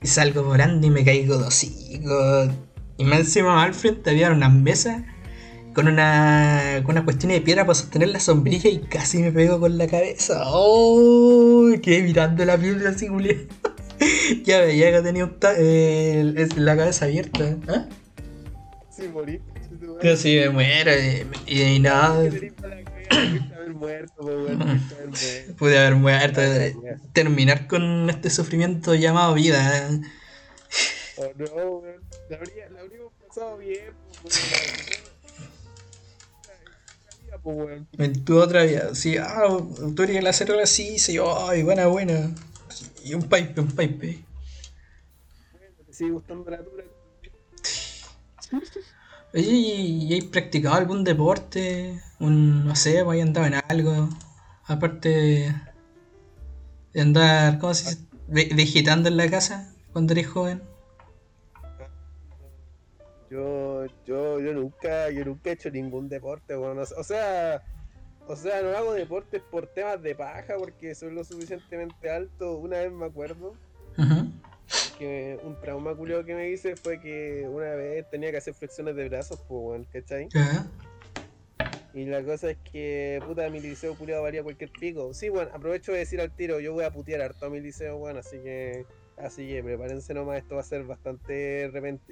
y 0.00 0.06
salgo 0.06 0.44
volando 0.44 0.86
y 0.86 0.90
me 0.90 1.04
caigo 1.04 1.38
de 1.38 1.46
hocico. 1.48 2.52
Y 2.98 3.04
más 3.04 3.20
encima 3.20 3.62
al 3.62 3.74
frente 3.74 4.10
había 4.10 4.30
unas 4.30 4.52
mesas 4.52 5.02
con 5.74 5.86
una, 5.88 6.80
con 6.84 6.96
una 6.96 7.04
cuestión 7.04 7.30
de 7.32 7.40
piedra 7.40 7.64
para 7.64 7.76
sostener 7.76 8.08
la 8.08 8.18
sombrilla 8.20 8.68
y 8.68 8.80
casi 8.80 9.18
me 9.18 9.30
pego 9.32 9.60
con 9.60 9.78
la 9.78 9.86
cabeza. 9.86 10.42
¡Oh! 10.46 11.68
Quedé 11.82 12.02
mirando 12.02 12.44
la 12.44 12.56
piedra 12.58 12.90
así, 12.90 13.06
Julián. 13.06 13.46
ya 14.44 14.60
veía 14.60 14.90
que 14.92 15.02
tenía 15.02 15.24
un 15.24 15.38
ta- 15.38 15.54
eh, 15.56 16.20
el- 16.20 16.48
la 16.64 16.76
cabeza 16.76 17.04
abierta. 17.04 17.56
¿Ah? 17.68 17.86
Sí, 18.90 19.08
morí. 19.12 19.40
Casi 20.02 20.36
me 20.36 20.50
muero. 20.50 20.90
Y, 21.46 21.62
y 21.62 21.78
nada, 21.78 22.18
haber 22.18 22.52
muerto, 23.74 24.14
pues, 24.20 25.46
pude 25.56 25.78
haber 25.78 25.94
muerto. 25.94 26.40
eh. 26.42 26.74
Terminar 27.12 27.68
con 27.68 28.10
este 28.10 28.30
sufrimiento 28.30 28.94
llamado 28.96 29.34
vida. 29.34 29.78
¿eh? 29.88 30.00
Oh, 31.16 31.26
no, 31.36 31.44
weón. 31.46 31.96
La 32.30 32.36
habría- 32.36 32.68
pasado 33.28 33.58
bien, 33.58 33.92
pues, 34.22 34.34
weón. 37.44 37.86
Pues. 37.92 38.08
En 38.08 38.24
tu 38.24 38.38
otra 38.38 38.64
vida, 38.64 38.94
sí, 38.94 39.16
ah, 39.16 39.58
tú 39.94 40.02
eres 40.02 40.16
el 40.16 40.26
acero 40.26 40.58
así, 40.60 40.98
sí, 40.98 41.18
ay, 41.48 41.62
buena, 41.62 41.86
buena. 41.86 42.34
Y 43.04 43.14
un 43.14 43.22
pipe, 43.22 43.60
un 43.60 43.70
pipe. 43.70 44.24
Te 45.86 45.92
sigue 45.92 46.10
gustando 46.10 46.50
la 46.50 46.58
dura. 46.58 46.84
Oye, 49.34 49.42
¿y, 49.50 50.06
y 50.06 50.14
hay 50.14 50.22
practicado 50.22 50.74
algún 50.74 51.04
deporte? 51.04 52.02
Un, 52.18 52.66
no 52.66 52.74
sé, 52.76 53.04
pues 53.04 53.16
hay 53.16 53.20
andado 53.20 53.46
en 53.46 53.54
algo. 53.68 54.08
Aparte 54.66 55.54
de, 56.92 57.00
andar, 57.00 57.58
¿cómo 57.58 57.74
se 57.74 57.90
dice? 57.90 58.02
Ve- 58.26 58.50
Vegetando 58.54 59.08
en 59.08 59.16
la 59.16 59.30
casa 59.30 59.72
cuando 59.92 60.12
eres 60.12 60.26
joven. 60.28 60.62
Yo, 63.30 63.84
yo, 64.06 64.40
yo 64.40 64.52
nunca, 64.54 65.10
yo 65.10 65.24
nunca 65.24 65.50
he 65.50 65.52
hecho 65.54 65.70
ningún 65.70 66.08
deporte, 66.08 66.56
weón. 66.56 66.78
O 66.78 67.04
sea- 67.04 67.62
O 68.30 68.36
sea, 68.36 68.60
no 68.60 68.76
hago 68.76 68.92
deportes 68.92 69.42
por 69.50 69.66
temas 69.68 70.02
de 70.02 70.14
paja 70.14 70.56
porque 70.58 70.94
soy 70.94 71.12
lo 71.14 71.24
suficientemente 71.24 72.10
alto. 72.10 72.58
Una 72.58 72.78
vez 72.80 72.92
me 72.92 73.06
acuerdo 73.06 73.54
Ujú. 73.96 74.30
que 74.98 75.38
un 75.42 75.58
trauma 75.60 75.94
culiao 75.96 76.22
que 76.26 76.34
me 76.34 76.50
hice 76.50 76.76
fue 76.76 77.00
que 77.00 77.46
una 77.48 77.74
vez 77.74 78.04
tenía 78.10 78.30
que 78.30 78.36
hacer 78.36 78.52
flexiones 78.52 78.96
de 78.96 79.08
brazos, 79.08 79.38
pues, 79.48 79.60
weón, 79.62 79.84
¿cachai? 79.90 80.28
Ya. 80.34 80.70
Y 81.94 82.04
la 82.04 82.22
cosa 82.22 82.50
es 82.50 82.58
que, 82.70 83.22
puta, 83.26 83.48
mi 83.48 83.60
liceo 83.60 83.96
culiado 83.96 84.22
valía 84.24 84.42
cualquier 84.42 84.70
pico. 84.78 85.14
Sí, 85.14 85.30
bueno, 85.30 85.50
aprovecho 85.54 85.92
de 85.92 85.98
decir 86.00 86.20
al 86.20 86.30
tiro, 86.30 86.60
yo 86.60 86.74
voy 86.74 86.84
a 86.84 86.90
putear 86.90 87.22
harto 87.22 87.46
a 87.46 87.50
mi 87.50 87.60
liceo, 87.60 87.96
bueno, 87.96 88.18
así 88.20 88.36
que. 88.42 88.84
Así 89.20 89.48
que 89.48 89.62
prepárense 89.62 90.14
nomás, 90.14 90.38
esto 90.38 90.54
va 90.54 90.60
a 90.60 90.64
ser 90.64 90.84
bastante. 90.84 91.64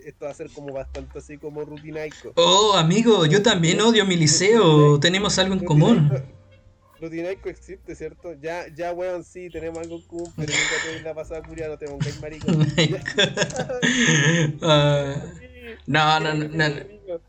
Esto 0.05 0.25
va 0.25 0.31
a 0.31 0.35
ser 0.35 0.51
como 0.51 0.73
bastante 0.73 1.19
así 1.19 1.39
como 1.39 1.65
rutinaico. 1.65 2.33
Oh, 2.37 2.75
amigo, 2.77 3.27
yo 3.27 3.43
también 3.43 3.81
odio 3.81 4.05
mi 4.05 4.17
liceo. 4.17 4.99
Tenemos 4.99 5.39
algo 5.39 5.55
en 5.55 5.65
común. 5.65 6.11
Rutinaico 7.01 7.49
existe, 7.51 7.95
¿cierto? 7.95 8.33
Ya, 8.41 8.67
ya, 8.75 8.93
weón, 8.93 9.23
sí, 9.23 9.49
tenemos 9.51 9.81
algo 9.81 9.97
en 9.97 10.03
común, 10.03 10.33
pero 10.35 10.53
nunca 10.53 10.83
te 10.83 11.01
la 11.03 11.15
pasada 11.15 11.43
curia, 11.43 11.69
no 11.69 11.77
te 11.77 11.87
pongáis 11.87 12.17
no, 15.87 16.21
no, 16.21 16.35
no, 16.35 16.49
no, 16.49 16.69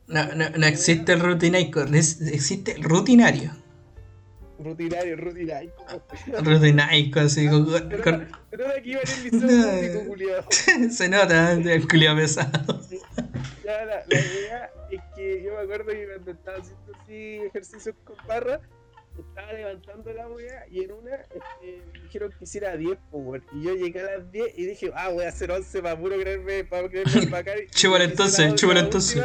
no, 0.08 0.36
no, 0.36 0.50
no 0.50 0.68
existe 0.68 1.12
el 1.12 1.20
rutinaico, 1.20 1.82
existe 1.82 2.72
el 2.74 2.84
rutinario. 2.84 3.52
Rutinario, 4.68 5.16
rutinario. 5.16 5.74
Rutinaico, 6.44 7.22
así. 7.22 7.48
Con, 7.48 7.66
con... 8.04 8.28
Pero, 8.50 8.68
aquí 8.78 8.94
en 8.94 9.00
el 9.00 9.24
liceo 9.24 10.08
culiado. 10.08 10.46
Se 10.90 11.08
nota, 11.08 11.54
el 11.54 11.88
culiado 11.88 12.18
pesado. 12.18 12.82
Ya, 13.64 13.86
la, 13.86 14.04
la 14.06 14.20
idea 14.20 14.72
es 14.92 15.02
que 15.16 15.44
yo 15.44 15.54
me 15.54 15.60
acuerdo 15.60 15.92
que 15.92 16.06
cuando 16.06 16.32
estaba 16.32 16.58
haciendo 16.58 16.94
así 17.02 17.40
ejercicios 17.48 17.96
con 18.04 18.18
barra, 18.28 18.60
estaba 19.18 19.54
levantando 19.54 20.14
la 20.14 20.28
weá 20.28 20.66
y 20.70 20.84
en 20.84 20.92
una 20.92 21.16
este, 21.16 21.82
me 21.94 22.02
dijeron 22.02 22.34
que 22.38 22.44
hiciera 22.44 22.76
10, 22.76 22.98
pues, 23.10 23.44
y 23.54 23.64
yo 23.64 23.74
llegué 23.74 24.02
a 24.02 24.18
las 24.18 24.32
10 24.32 24.48
y 24.58 24.66
dije, 24.66 24.92
ah, 24.96 25.10
voy 25.10 25.24
a 25.24 25.30
hacer 25.30 25.50
11 25.50 25.82
para 25.82 25.98
puro 25.98 26.18
creerme, 26.20 26.66
para 26.66 26.90
creerme 26.90 27.28
para 27.28 27.40
acá. 27.40 27.52
chúbalo 27.72 28.04
entonces, 28.04 28.54
chúbalo 28.56 28.82
entonces. 28.82 29.24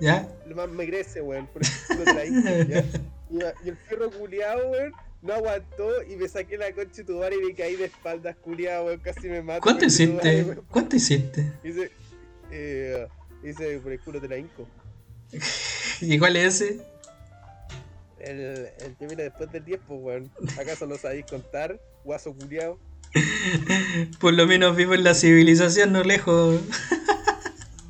¿Ya? 0.00 0.28
Lo 0.46 0.56
más 0.56 0.68
me 0.68 0.86
crece, 0.86 1.22
weón, 1.22 1.46
por 1.46 1.62
eso 1.62 1.74
la 2.04 2.24
hice, 2.24 2.66
¿ya? 2.66 2.84
Y, 3.32 3.68
el 3.68 3.76
fierro 3.88 4.10
culiado, 4.10 4.70
weón, 4.70 4.92
no 5.22 5.34
aguantó 5.34 6.02
y 6.02 6.16
me 6.16 6.28
saqué 6.28 6.58
la 6.58 6.72
concha 6.72 6.96
de 6.96 7.04
tu 7.04 7.18
bar 7.18 7.32
y 7.32 7.38
me 7.38 7.54
caí 7.54 7.76
de 7.76 7.86
espaldas, 7.86 8.36
culiado, 8.36 8.86
weón, 8.86 9.00
casi 9.00 9.28
me 9.28 9.42
mato. 9.42 9.62
¿Cuánto 9.62 9.86
hiciste? 9.86 10.56
¿Cuánto 10.70 10.96
hiciste? 10.96 11.52
Hice, 11.64 11.90
eh, 12.50 13.06
hice 13.42 13.78
por 13.78 13.92
el 13.92 14.00
culo 14.00 14.20
de 14.20 14.28
la 14.28 14.36
inco. 14.36 14.68
¿Y 16.00 16.18
cuál 16.18 16.36
es 16.36 16.60
ese? 16.60 16.80
El, 18.18 18.68
el 18.78 18.96
que 18.98 19.06
viene 19.06 19.24
después 19.24 19.50
del 19.50 19.64
10, 19.64 19.80
pues, 19.88 20.00
weón. 20.02 20.30
¿Acaso 20.60 20.86
no 20.86 20.96
sabéis 20.96 21.24
contar? 21.26 21.80
Guaso 22.04 22.34
culiado. 22.34 22.78
Por 24.20 24.34
lo 24.34 24.46
menos 24.46 24.76
vivo 24.76 24.94
en 24.94 25.04
la 25.04 25.14
civilización, 25.14 25.92
no 25.92 26.02
lejos. 26.02 26.60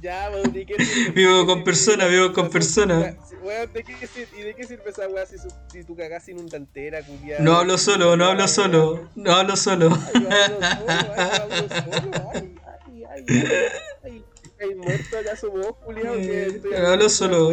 Ya, 0.03 0.29
weón, 0.33 0.53
¿de 0.53 0.67
qué 0.67 0.75
Vivo 1.15 1.47
con 1.47 1.63
personas, 1.63 2.11
vivo 2.11 2.33
con 2.33 2.51
personas. 2.51 3.15
Weón, 3.41 3.73
¿de 3.73 3.85
qué 3.85 3.95
¿y 4.37 4.43
de 4.43 4.55
qué 4.57 4.65
sirve 4.65 4.91
esa 4.91 5.07
weá 5.07 5.25
si, 5.27 5.37
si 5.73 5.85
tú 5.85 5.95
cagás 5.95 6.25
sin 6.25 6.41
un 6.41 6.49
tantera, 6.49 7.03
culiado? 7.03 7.45
No 7.45 7.55
hablo 7.57 7.79
solo, 7.79 8.17
no 8.17 8.25
hablo 8.25 8.49
solo, 8.49 9.09
no 9.15 9.33
hablo 9.33 9.55
solo. 9.55 9.97
Ay, 10.13 10.27
hablo 10.27 11.69
solo, 11.69 12.31
ay, 12.35 12.59
ay, 13.11 13.25
ay, 14.03 14.25
ay, 14.61 14.75
muerto 14.75 15.19
acaso 15.19 15.51
vos, 15.53 15.77
culiado? 15.85 16.17
No 16.19 16.89
hablo 16.89 17.09
solo, 17.09 17.53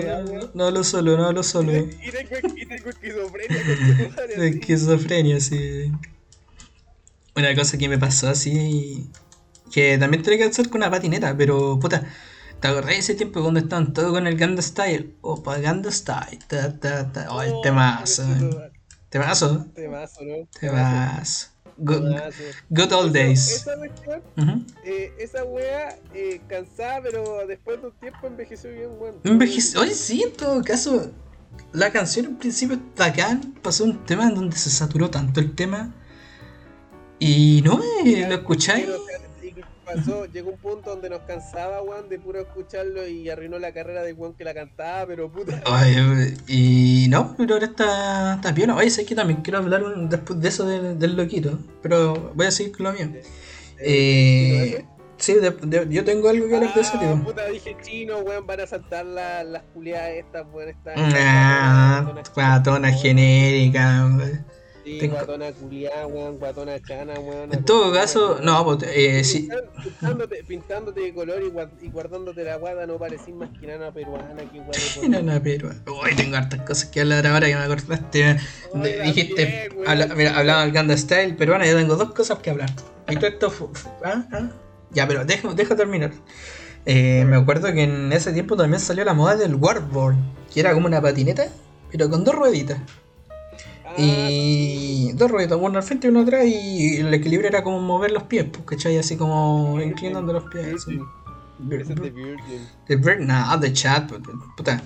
no 0.55 0.65
hablo 0.65 0.83
solo, 0.83 1.17
no 1.17 1.25
hablo 1.27 1.43
solo. 1.43 1.71
Y 1.71 2.11
tengo, 2.11 2.35
y 2.55 2.65
tengo 2.65 2.89
esquizofrenia. 2.89 3.61
Esquizofrenia, 4.37 5.39
sí. 5.39 5.91
Una 7.35 7.53
cosa 7.53 7.77
que 7.77 7.87
me 7.87 7.99
pasó 7.99 8.27
así, 8.27 9.07
que 9.71 9.99
también 9.99 10.23
tenía 10.23 10.39
que 10.39 10.45
hacer 10.45 10.67
con 10.69 10.81
una 10.81 10.89
patineta, 10.89 11.37
pero 11.37 11.79
puta, 11.79 12.03
¿Te 12.59 12.67
acordás 12.67 12.89
de 12.89 12.97
ese 12.97 13.15
tiempo 13.15 13.41
cuando 13.41 13.61
estaban 13.61 13.93
todos 13.93 14.11
con 14.11 14.27
el 14.27 14.37
Ganda 14.37 14.61
Style? 14.61 15.15
Opa, 15.21 15.57
Ganda 15.59 15.91
Style. 15.91 16.39
Ta, 16.47 16.77
ta, 16.77 17.09
ta. 17.09 17.27
Oh, 17.31 17.41
el 17.41 17.53
oh, 17.53 17.61
temazo. 17.61 18.23
Temazo. 19.09 19.65
Temazo, 19.73 20.23
¿no? 20.25 20.47
Temazo. 20.59 21.47
Good, 21.77 22.15
good 22.69 22.91
old 22.91 23.13
days. 23.13 23.49
Esa, 23.49 23.77
cuestión, 23.77 24.65
eh, 24.83 25.13
esa 25.17 25.45
wea 25.45 25.97
eh, 26.13 26.41
cansada, 26.49 27.01
pero 27.01 27.47
después 27.47 27.79
de 27.79 27.87
un 27.87 27.93
tiempo 27.93 28.27
envejeció 28.27 28.69
bien, 28.73 28.89
bueno. 28.99 29.17
Envejeció. 29.23 29.79
Oye, 29.79 29.95
sí, 29.95 30.23
en 30.23 30.33
todo 30.33 30.61
caso, 30.61 31.09
la 31.71 31.89
canción 31.93 32.25
en 32.25 32.35
principio 32.35 32.75
está 32.75 33.07
bacán. 33.07 33.53
Pasó 33.61 33.85
un 33.85 34.05
tema 34.05 34.27
en 34.27 34.35
donde 34.35 34.57
se 34.57 34.69
saturó 34.69 35.09
tanto 35.09 35.39
el 35.39 35.55
tema. 35.55 35.95
Y 37.19 37.61
no, 37.63 37.81
eh, 38.05 38.25
lo 38.27 38.35
escucháis 38.35 38.85
pasó, 39.93 40.25
llegó 40.33 40.51
un 40.51 40.57
punto 40.57 40.89
donde 40.91 41.09
nos 41.09 41.21
cansaba, 41.21 41.81
weón, 41.81 42.09
de 42.09 42.19
puro 42.19 42.39
escucharlo 42.39 43.07
y 43.07 43.29
arruinó 43.29 43.59
la 43.59 43.71
carrera 43.71 44.03
de 44.03 44.13
weón 44.13 44.33
que 44.33 44.43
la 44.43 44.53
cantaba, 44.53 45.05
pero 45.07 45.31
puta. 45.31 45.61
Ay, 45.65 45.95
y 46.47 47.07
no, 47.09 47.35
pero 47.37 47.55
ahora 47.55 47.65
está, 47.65 48.35
está 48.35 48.51
bien. 48.51 48.69
Oye, 48.71 48.89
sé 48.89 49.05
que 49.05 49.15
también 49.15 49.41
quiero 49.41 49.59
hablar 49.59 49.83
después 50.09 50.39
de 50.39 50.47
eso 50.49 50.65
del, 50.65 51.15
loquito, 51.15 51.59
pero 51.81 52.31
voy 52.35 52.47
a 52.47 52.51
seguir 52.51 52.75
con 52.75 52.85
lo 52.85 52.93
mío. 52.93 53.09
Eh, 53.79 54.85
sí, 55.17 55.35
yo 55.89 56.03
tengo 56.03 56.29
algo 56.29 56.47
que 56.47 56.55
hablar 56.55 56.73
de 56.73 56.81
ese 56.81 56.91
ah, 56.95 56.99
tipo. 56.99 57.23
puta, 57.23 57.45
dije 57.45 57.75
chino, 57.81 58.19
weón, 58.19 58.45
van 58.45 58.61
a 58.61 58.67
saltar 58.67 59.05
las 59.05 59.63
culiadas 59.73 60.11
estas, 60.11 60.45
weón, 60.51 60.69
estas. 60.69 60.95
Ah, 60.97 62.13
patona 62.35 62.91
genérica, 62.91 64.05
weón. 64.17 64.58
Sí, 64.97 65.07
guatona 65.07 65.51
culiada, 65.51 66.07
weón, 66.07 66.39
guatona 66.39 66.81
chana, 66.81 67.13
weón. 67.19 67.53
En 67.53 67.63
todo 67.63 67.93
caso, 67.93 68.39
no, 68.41 68.65
pues, 68.65 68.89
eh, 68.93 69.23
sí. 69.23 69.47
Pintándote, 69.83 70.43
pintándote 70.43 71.01
de 71.01 71.13
color 71.13 71.41
y, 71.81 71.89
guardándote 71.89 72.43
la 72.43 72.55
guada 72.55 72.87
no 72.87 72.97
parecís 72.97 73.35
más 73.35 73.49
que 73.59 73.67
nana 73.67 73.91
peruana, 73.91 74.41
que. 74.51 75.07
Nana 75.09 75.41
peruana. 75.41 75.81
Uy, 75.87 76.15
tengo 76.15 76.37
hartas 76.37 76.61
cosas 76.61 76.89
que 76.89 77.01
hablar 77.01 77.27
ahora 77.27 77.47
que 77.47 77.55
me 77.55 77.61
acordaste. 77.61 78.37
dijiste, 79.05 79.69
habla, 79.85 80.07
mira, 80.15 80.37
hablaba 80.37 80.61
del 80.61 80.71
Ganda 80.71 80.97
Style 80.97 81.35
peruana, 81.35 81.67
yo 81.67 81.75
tengo 81.75 81.95
dos 81.95 82.11
cosas 82.13 82.39
que 82.39 82.49
hablar. 82.49 82.69
Y 83.09 83.15
todo 83.15 83.27
esto, 83.27 83.71
¿ah? 84.03 84.27
¿Ah? 84.31 84.49
Ya, 84.91 85.07
pero 85.07 85.23
deja, 85.25 85.53
deja 85.53 85.75
terminar. 85.75 86.11
Eh, 86.85 87.25
me 87.25 87.35
acuerdo 87.35 87.71
que 87.73 87.83
en 87.83 88.11
ese 88.13 88.33
tiempo 88.33 88.55
también 88.55 88.79
salió 88.79 89.05
la 89.05 89.13
moda 89.13 89.35
del 89.35 89.55
Warboard, 89.55 90.15
que 90.51 90.59
era 90.59 90.73
como 90.73 90.87
una 90.87 91.01
patineta, 91.01 91.47
pero 91.91 92.09
con 92.09 92.23
dos 92.23 92.35
rueditas. 92.35 92.79
Y 93.97 95.11
dos 95.13 95.31
ruedas, 95.31 95.57
uno 95.59 95.77
al 95.77 95.83
frente 95.83 96.07
y 96.07 96.09
uno 96.09 96.21
atrás, 96.21 96.45
y 96.45 96.97
el 96.97 97.13
equilibrio 97.13 97.49
era 97.49 97.63
como 97.63 97.79
mover 97.79 98.11
los 98.11 98.23
pies, 98.23 98.45
pues, 98.51 98.63
¿cachai? 98.65 98.97
Así 98.97 99.17
como 99.17 99.81
inclinando 99.81 100.33
los 100.33 100.43
pies. 100.45 100.75
Así. 100.75 100.99
De. 101.59 103.17
No, 103.19 103.57
de 103.57 103.73
chat, 103.73 104.09
pues, 104.09 104.21
puta. 104.55 104.81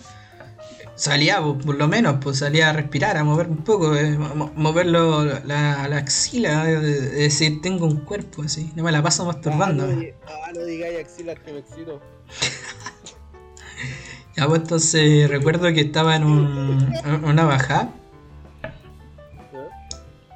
Salía, 0.96 1.42
pues, 1.42 1.66
por 1.66 1.76
lo 1.76 1.88
menos, 1.88 2.18
pues 2.22 2.39
salía 2.39 2.70
a 2.70 2.74
respirar, 2.74 3.18
a 3.18 3.24
mover 3.24 3.48
un 3.48 3.58
poco, 3.58 3.96
eh, 3.96 4.16
mover 4.56 4.86
la, 4.86 5.42
la, 5.44 5.98
axila, 5.98 6.70
eh, 6.70 6.80
decir, 6.80 7.62
tengo 7.62 7.88
un 7.88 8.02
cuerpo 8.02 8.44
así, 8.44 8.72
no 8.76 8.84
me 8.84 8.92
la 8.92 9.02
paso 9.02 9.26
masturbando. 9.26 9.86
Ah, 9.86 9.88
no, 9.88 10.04
ah, 10.28 10.52
no 10.56 10.66
digáis 10.66 11.00
axilas 11.00 11.39
que 11.39 11.52
me 11.52 11.60
excito. 11.60 12.00
ya, 14.38 14.48
pues 14.48 14.62
entonces 14.62 15.30
recuerdo 15.32 15.74
que 15.74 15.82
estaba 15.82 16.16
en 16.16 16.26
un, 16.26 16.94
una 17.24 17.46
bajada 17.46 17.92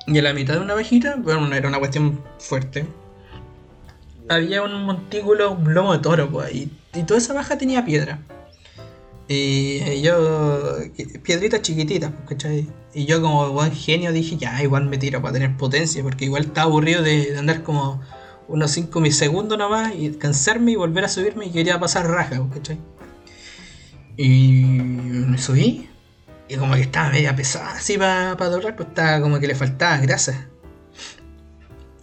y 0.07 0.17
en 0.17 0.23
la 0.23 0.33
mitad 0.33 0.55
de 0.55 0.61
una 0.61 0.73
bajita, 0.73 1.15
bueno, 1.17 1.53
era 1.53 1.67
una 1.67 1.79
cuestión 1.79 2.21
fuerte, 2.39 2.87
había 4.29 4.63
un 4.63 4.83
montículo, 4.83 5.51
un 5.51 5.73
lomo 5.73 5.93
de 5.93 5.99
toro, 5.99 6.29
pues, 6.29 6.53
y, 6.53 6.71
y 6.93 7.03
toda 7.03 7.19
esa 7.19 7.33
baja 7.33 7.57
tenía 7.57 7.83
piedra. 7.85 8.21
Y 9.29 10.01
yo, 10.01 10.77
piedritas 11.23 11.61
chiquititas, 11.61 12.11
pues, 12.11 12.29
¿cachai? 12.29 12.69
Y 12.93 13.05
yo 13.05 13.21
como 13.21 13.51
buen 13.51 13.73
genio 13.73 14.13
dije, 14.13 14.37
ya, 14.37 14.63
igual 14.63 14.85
me 14.85 14.97
tiro 14.97 15.21
para 15.21 15.33
tener 15.33 15.57
potencia, 15.57 16.01
porque 16.01 16.25
igual 16.25 16.45
estaba 16.45 16.67
aburrido 16.67 17.03
de, 17.03 17.37
andar 17.37 17.63
como 17.63 18.01
unos 18.47 18.71
5 18.71 19.03
segundos 19.11 19.57
nomás 19.57 19.93
y 19.93 20.11
cansarme 20.11 20.71
y 20.71 20.75
volver 20.77 21.03
a 21.03 21.09
subirme 21.09 21.47
y 21.47 21.51
quería 21.51 21.79
pasar 21.79 22.07
raja, 22.07 22.37
pues, 22.37 22.59
¿cachai? 22.59 22.79
Y 24.15 24.63
me 24.63 25.37
subí 25.37 25.89
y 26.47 26.55
como 26.55 26.75
que 26.75 26.81
estaba 26.81 27.10
media 27.10 27.36
pesada 27.36 27.71
así 27.71 27.97
para 27.97 28.38
pa 28.38 28.49
doblar, 28.49 28.75
pues 28.75 28.89
estaba 28.89 29.21
como 29.21 29.39
que 29.39 29.47
le 29.47 29.55
faltaba 29.55 29.97
grasa. 29.97 30.47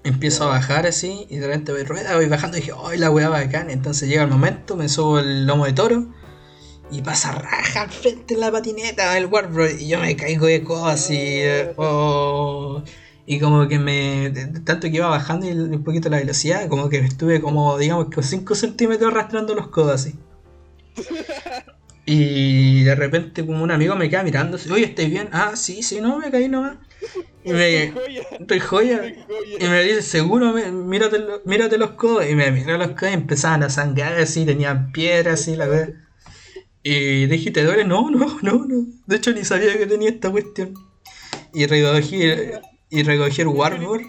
Empiezo 0.05 0.45
a 0.45 0.49
bajar 0.49 0.87
así 0.87 1.27
y 1.31 1.39
de 1.39 1.47
repente 1.47 1.73
voy 1.73 1.85
rueda, 1.85 2.15
voy 2.17 2.29
bajando 2.29 2.59
y 2.59 2.61
dije, 2.61 2.73
¡ay, 2.85 2.99
la 2.99 3.11
weá 3.11 3.31
bacán! 3.31 3.71
Entonces 3.71 4.09
llega 4.09 4.23
el 4.23 4.29
momento, 4.29 4.77
me 4.77 4.89
subo 4.89 5.19
el 5.19 5.47
lomo 5.47 5.65
de 5.65 5.73
toro 5.73 6.07
y 6.91 7.01
pasa 7.01 7.33
raja 7.33 7.83
al 7.83 7.91
frente 7.91 8.35
en 8.35 8.41
la 8.41 8.53
patineta 8.53 9.15
del 9.15 9.27
Warbro 9.27 9.69
y 9.69 9.89
yo 9.89 9.99
me 9.99 10.15
caigo 10.17 10.47
de 10.47 10.63
cosas 10.63 11.11
y. 11.11 11.41
Oh, 11.77 12.83
y 13.27 13.41
como 13.41 13.67
que 13.69 13.79
me. 13.79 14.31
Tanto 14.65 14.89
que 14.91 14.97
iba 14.97 15.09
bajando 15.09 15.47
y 15.47 15.53
un 15.53 15.83
poquito 15.83 16.11
la 16.11 16.19
velocidad, 16.19 16.69
como 16.69 16.89
que 16.91 16.99
estuve 16.99 17.41
como, 17.41 17.79
digamos, 17.79 18.09
con 18.15 18.23
5 18.23 18.55
centímetros 18.55 19.11
arrastrando 19.11 19.55
los 19.55 19.69
codos 19.69 19.95
así. 19.95 20.15
Y 22.07 22.83
de 22.83 22.95
repente 22.95 23.47
como 23.47 23.63
un 23.63 23.71
amigo 23.71 23.97
me 23.97 24.11
queda 24.11 24.23
mirando, 24.23 24.59
oye, 24.71 24.85
¿estáis 24.85 25.11
bien? 25.11 25.29
Ah, 25.33 25.57
sí, 25.57 25.83
sí, 25.83 26.01
no, 26.01 26.19
me 26.19 26.31
caí 26.31 26.49
nomás. 26.49 26.77
Y 27.45 27.53
me, 27.53 27.93
estoy 28.41 28.61
joya. 28.61 29.03
Y 29.59 29.65
me 29.65 29.83
dice, 29.83 30.03
seguro, 30.03 30.53
mírate, 30.53 31.19
mírate 31.45 31.79
los 31.79 31.93
codos. 31.93 32.29
Y 32.29 32.35
me 32.35 32.51
miró 32.51 32.77
los 32.77 32.89
codos 32.89 33.11
y 33.11 33.15
empezaban 33.15 33.63
a 33.63 33.71
sangrar 33.71 34.19
así, 34.19 34.45
tenían 34.45 34.93
piedras 34.93 35.41
así, 35.41 35.57
la 35.57 35.67
verdad. 35.67 35.95
Y 36.83 37.27
dije, 37.27 37.51
¿te 37.51 37.65
duele? 37.65 37.85
No, 37.85 38.11
no, 38.11 38.39
no, 38.43 38.67
no. 38.67 38.87
De 39.07 39.17
hecho, 39.17 39.33
ni 39.33 39.45
sabía 39.45 39.77
que 39.79 39.87
tenía 39.87 40.11
esta 40.11 40.31
cuestión. 40.31 40.75
Y 41.55 41.67
recogí, 41.67 42.21
y 42.91 43.03
recogí 43.03 43.41
el 43.41 43.49
Warboard. 43.49 44.03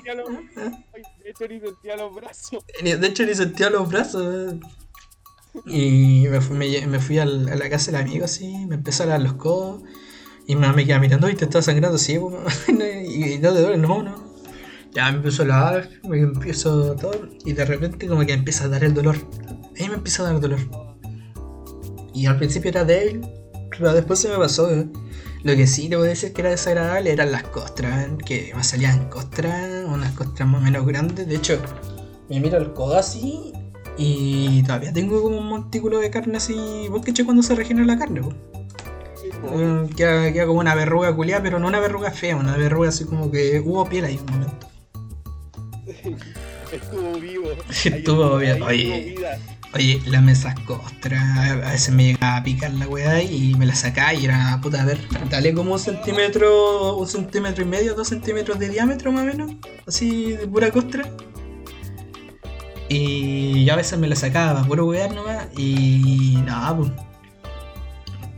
De 1.23 1.29
hecho, 1.29 1.47
ni 1.47 1.59
sentía 1.59 1.95
los 1.95 2.13
brazos. 2.13 2.65
De 2.83 3.07
hecho, 3.07 3.25
ni 3.25 3.33
sentía 3.33 3.69
los 3.69 3.89
brazos. 3.89 4.55
Y 5.65 6.27
me 6.29 6.41
fui, 6.41 6.57
me, 6.57 6.87
me 6.87 6.99
fui 6.99 7.17
al, 7.19 7.49
a 7.49 7.55
la 7.55 7.69
casa 7.69 7.91
del 7.91 8.01
amigo 8.01 8.25
así, 8.25 8.65
me 8.67 8.75
empezó 8.75 9.03
a 9.03 9.07
dar 9.07 9.21
los 9.21 9.33
codos. 9.33 9.83
Y 10.47 10.55
me 10.55 10.85
queda 10.85 10.99
mirando 10.99 11.27
y 11.27 11.35
te 11.35 11.45
está 11.45 11.61
sangrando 11.61 11.95
así, 11.95 12.13
y 12.67 13.39
no 13.39 13.53
te 13.53 13.61
duele, 13.61 13.77
no, 13.77 14.03
no. 14.03 14.35
Ya 14.93 15.11
me 15.11 15.17
empezó 15.17 15.43
a 15.43 15.47
lavar, 15.47 15.89
me 16.07 16.19
empiezo 16.19 16.95
todo, 16.95 17.29
y 17.43 17.53
de 17.53 17.65
repente 17.65 18.07
como 18.07 18.25
que 18.25 18.33
empieza 18.33 18.65
a 18.65 18.67
dar 18.69 18.83
el 18.83 18.93
dolor. 18.93 19.17
Ahí 19.79 19.89
me 19.89 19.95
empieza 19.95 20.23
a 20.23 20.31
dar 20.31 20.39
dolor. 20.39 20.59
Y 22.13 22.27
al 22.27 22.37
principio 22.37 22.69
era 22.69 22.85
débil, 22.85 23.27
pero 23.71 23.93
después 23.93 24.19
se 24.19 24.29
me 24.29 24.37
pasó. 24.37 24.71
¿eh? 24.71 24.87
Lo 25.43 25.55
que 25.55 25.67
sí 25.67 25.89
te 25.89 25.97
puedo 25.97 26.07
decir 26.07 26.31
que 26.31 26.41
era 26.41 26.51
desagradable 26.51 27.11
eran 27.11 27.31
las 27.31 27.43
costras, 27.43 28.07
¿eh? 28.07 28.17
que 28.25 28.53
me 28.55 28.63
salían 28.63 29.09
costras, 29.09 29.85
unas 29.85 30.13
costras 30.13 30.47
más 30.47 30.61
o 30.61 30.63
menos 30.63 30.85
grandes. 30.85 31.27
De 31.27 31.35
hecho, 31.35 31.59
me 32.29 32.39
miro 32.39 32.57
el 32.57 32.71
codo 32.71 32.97
así 32.97 33.51
y 33.97 34.63
todavía 34.63 34.91
tengo 34.91 35.21
como 35.21 35.37
un 35.37 35.47
montículo 35.47 35.99
de 35.99 36.09
carne 36.09 36.37
así. 36.37 36.55
¿Vos 36.89 37.03
caché 37.05 37.23
cuando 37.23 37.43
se 37.43 37.55
regenera 37.55 37.85
la 37.85 37.97
carne? 37.97 38.21
¿vos? 38.21 38.33
Queda, 39.95 40.31
queda 40.31 40.45
como 40.47 40.59
una 40.59 40.75
verruga 40.75 41.15
culiada, 41.15 41.43
pero 41.43 41.59
no 41.59 41.67
una 41.67 41.79
verruga 41.79 42.11
fea, 42.11 42.35
una 42.35 42.57
verruga 42.57 42.89
así 42.89 43.05
como 43.05 43.31
que 43.31 43.59
hubo 43.59 43.87
piel 43.87 44.05
ahí 44.05 44.19
un 44.19 44.33
momento. 44.33 44.67
Estuvo 46.71 47.13
vivo. 47.19 47.45
Estuvo 47.69 48.39
estuvo 48.39 48.65
Oye, 48.65 49.15
oye, 49.73 50.01
las 50.07 50.21
mesas 50.21 50.59
costras, 50.61 51.49
a 51.49 51.71
veces 51.71 51.93
me 51.93 52.05
llegaba 52.05 52.37
a 52.37 52.43
picar 52.43 52.73
la 52.73 52.87
weá 52.87 53.21
y 53.21 53.53
me 53.55 53.65
la 53.65 53.75
sacaba 53.75 54.13
y 54.13 54.25
era, 54.25 54.59
puta, 54.61 54.81
a 54.81 54.85
ver, 54.85 54.97
dale 55.29 55.53
como 55.53 55.73
un 55.73 55.79
centímetro, 55.79 56.97
un 56.97 57.07
centímetro 57.07 57.63
y 57.63 57.67
medio, 57.67 57.93
dos 57.93 58.09
centímetros 58.09 58.59
de 58.59 58.69
diámetro 58.69 59.11
más 59.11 59.23
o 59.23 59.25
menos, 59.25 59.51
así 59.87 60.31
de 60.31 60.47
pura 60.47 60.71
costra. 60.71 61.09
Y 62.87 63.65
yo 63.65 63.73
a 63.73 63.77
veces 63.77 63.97
me 63.97 64.07
la 64.07 64.15
sacaba 64.15 64.53
para 64.53 64.67
puro 64.67 64.85
wear 64.85 65.13
nomás 65.13 65.47
y 65.57 66.37
nada, 66.45 66.77
pues. 66.77 66.91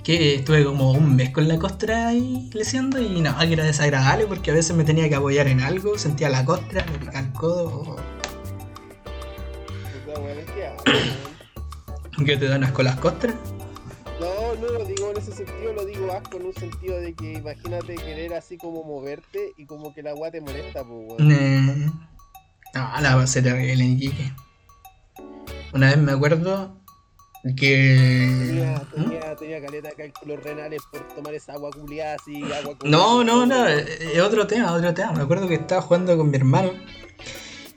Que 0.03 0.36
estuve 0.36 0.63
como 0.63 0.91
un 0.91 1.17
mes 1.17 1.31
con 1.31 1.49
la 1.49 1.60
costra 1.60 2.07
ahí 2.07 2.49
leseando 2.53 3.01
y 3.01 3.19
nada, 3.19 3.45
que 3.45 3.53
era 3.53 3.65
desagradable 3.65 4.25
porque 4.25 4.51
a 4.51 4.53
veces 4.53 4.73
me 4.75 4.86
tenía 4.86 5.10
que 5.10 5.15
apoyar 5.15 5.47
en 5.47 5.60
algo, 5.60 5.97
sentía 5.97 6.29
la 6.29 6.45
costra, 6.45 6.86
me 6.91 6.97
picaba 6.97 7.19
el 7.19 7.33
codo. 7.33 7.81
Weón. 7.81 8.07
¿Qué 12.25 12.38
te 12.38 12.47
dan 12.47 12.63
asco 12.63 12.83
las 12.83 12.95
costras? 12.97 13.36
No, 14.19 14.55
no 14.55 14.71
lo 14.79 14.86
digo 14.86 15.12
en 15.12 15.17
ese 15.17 15.33
sentido, 15.33 15.73
lo 15.73 15.86
digo 15.86 16.12
asco 16.12 16.38
en 16.38 16.45
un 16.47 16.53
sentido 16.53 16.99
de 16.99 17.13
que 17.13 17.33
imagínate 17.33 17.95
querer 17.95 18.33
así 18.33 18.57
como 18.57 18.83
moverte 18.83 19.51
y 19.57 19.65
como 19.65 19.93
que 19.93 20.01
la 20.01 20.12
agua 20.12 20.31
te 20.31 20.39
molesta, 20.39 20.83
pues, 20.86 21.19
weón. 21.19 22.16
No, 22.73 22.89
la 23.01 23.15
pasé 23.15 23.41
terrible 23.41 23.84
en 23.84 23.93
Iquique. 23.93 24.32
Una 25.73 25.88
vez 25.88 25.97
me 25.97 26.12
acuerdo 26.12 26.77
que. 27.56 28.30
Tenía, 28.47 28.82
¿Mm? 28.95 29.03
tenía, 29.03 29.36
tenía 29.36 29.62
caleta 29.62 29.89
de 29.89 29.95
cálculos 29.95 30.43
renales 30.43 30.82
por 30.91 31.08
tomar 31.10 31.34
esa 31.34 31.53
agua 31.53 31.69
culiada 31.71 32.15
así, 32.15 32.43
agua 32.43 32.77
con 32.77 32.89
No, 32.91 33.23
no, 33.23 33.45
no, 33.45 33.67
es 33.67 34.19
otro 34.19 34.45
tema, 34.47 34.73
otro 34.73 34.93
tema. 34.93 35.12
Me 35.13 35.21
acuerdo 35.23 35.47
que 35.47 35.56
estaba 35.56 35.82
jugando 35.82 36.17
con 36.17 36.30
mi 36.30 36.38
hermano 36.38 36.71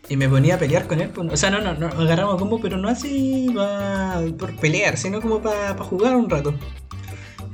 y 0.09 0.17
me 0.17 0.29
ponía 0.29 0.57
a 0.57 0.59
pelear 0.59 0.87
con 0.87 1.01
él. 1.01 1.09
pues, 1.11 1.33
O 1.33 1.37
sea, 1.37 1.51
no, 1.51 1.61
no, 1.61 1.75
no 1.75 1.87
agarramos 1.87 2.37
combo, 2.37 2.61
pero 2.61 2.77
no 2.77 2.89
así 2.89 3.49
pa- 3.55 4.23
por 4.39 4.55
pelear, 4.57 4.97
sino 4.97 5.21
como 5.21 5.41
para 5.41 5.75
jugar 5.85 6.17
un 6.17 6.29
rato. 6.29 6.55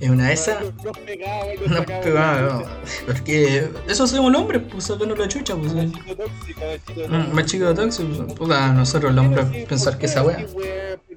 En 0.00 0.12
una 0.12 0.28
de 0.28 0.34
esas. 0.34 0.62
Nos, 0.84 0.98
pegaba, 1.06 1.46
nos 1.60 1.70
la 1.70 1.84
chucha. 2.02 2.80
Porque 3.06 3.68
eso 3.88 4.06
somos 4.06 4.30
los 4.32 4.40
hombres, 4.42 4.62
pues 4.70 4.84
sacando 4.84 5.16
la 5.16 5.26
chucha, 5.28 5.56
pues. 5.56 5.72
Machito 5.74 6.16
tóxico, 6.16 6.60
machito 6.60 6.92
Mm, 6.92 7.12
tóxico. 7.12 7.34
Más 7.34 7.46
chico 7.46 7.64
de 7.66 7.74
tóxico, 7.74 8.34
puta, 8.34 8.72
nosotros 8.72 9.14
los 9.14 9.24
¿Por 9.26 9.34
qué 9.34 9.40
no 9.40 9.42
hombres 9.46 9.68
pensar 9.68 9.98
que 9.98 10.06
esa 10.06 10.22
wea. 10.22 10.46
¿Por 10.46 10.62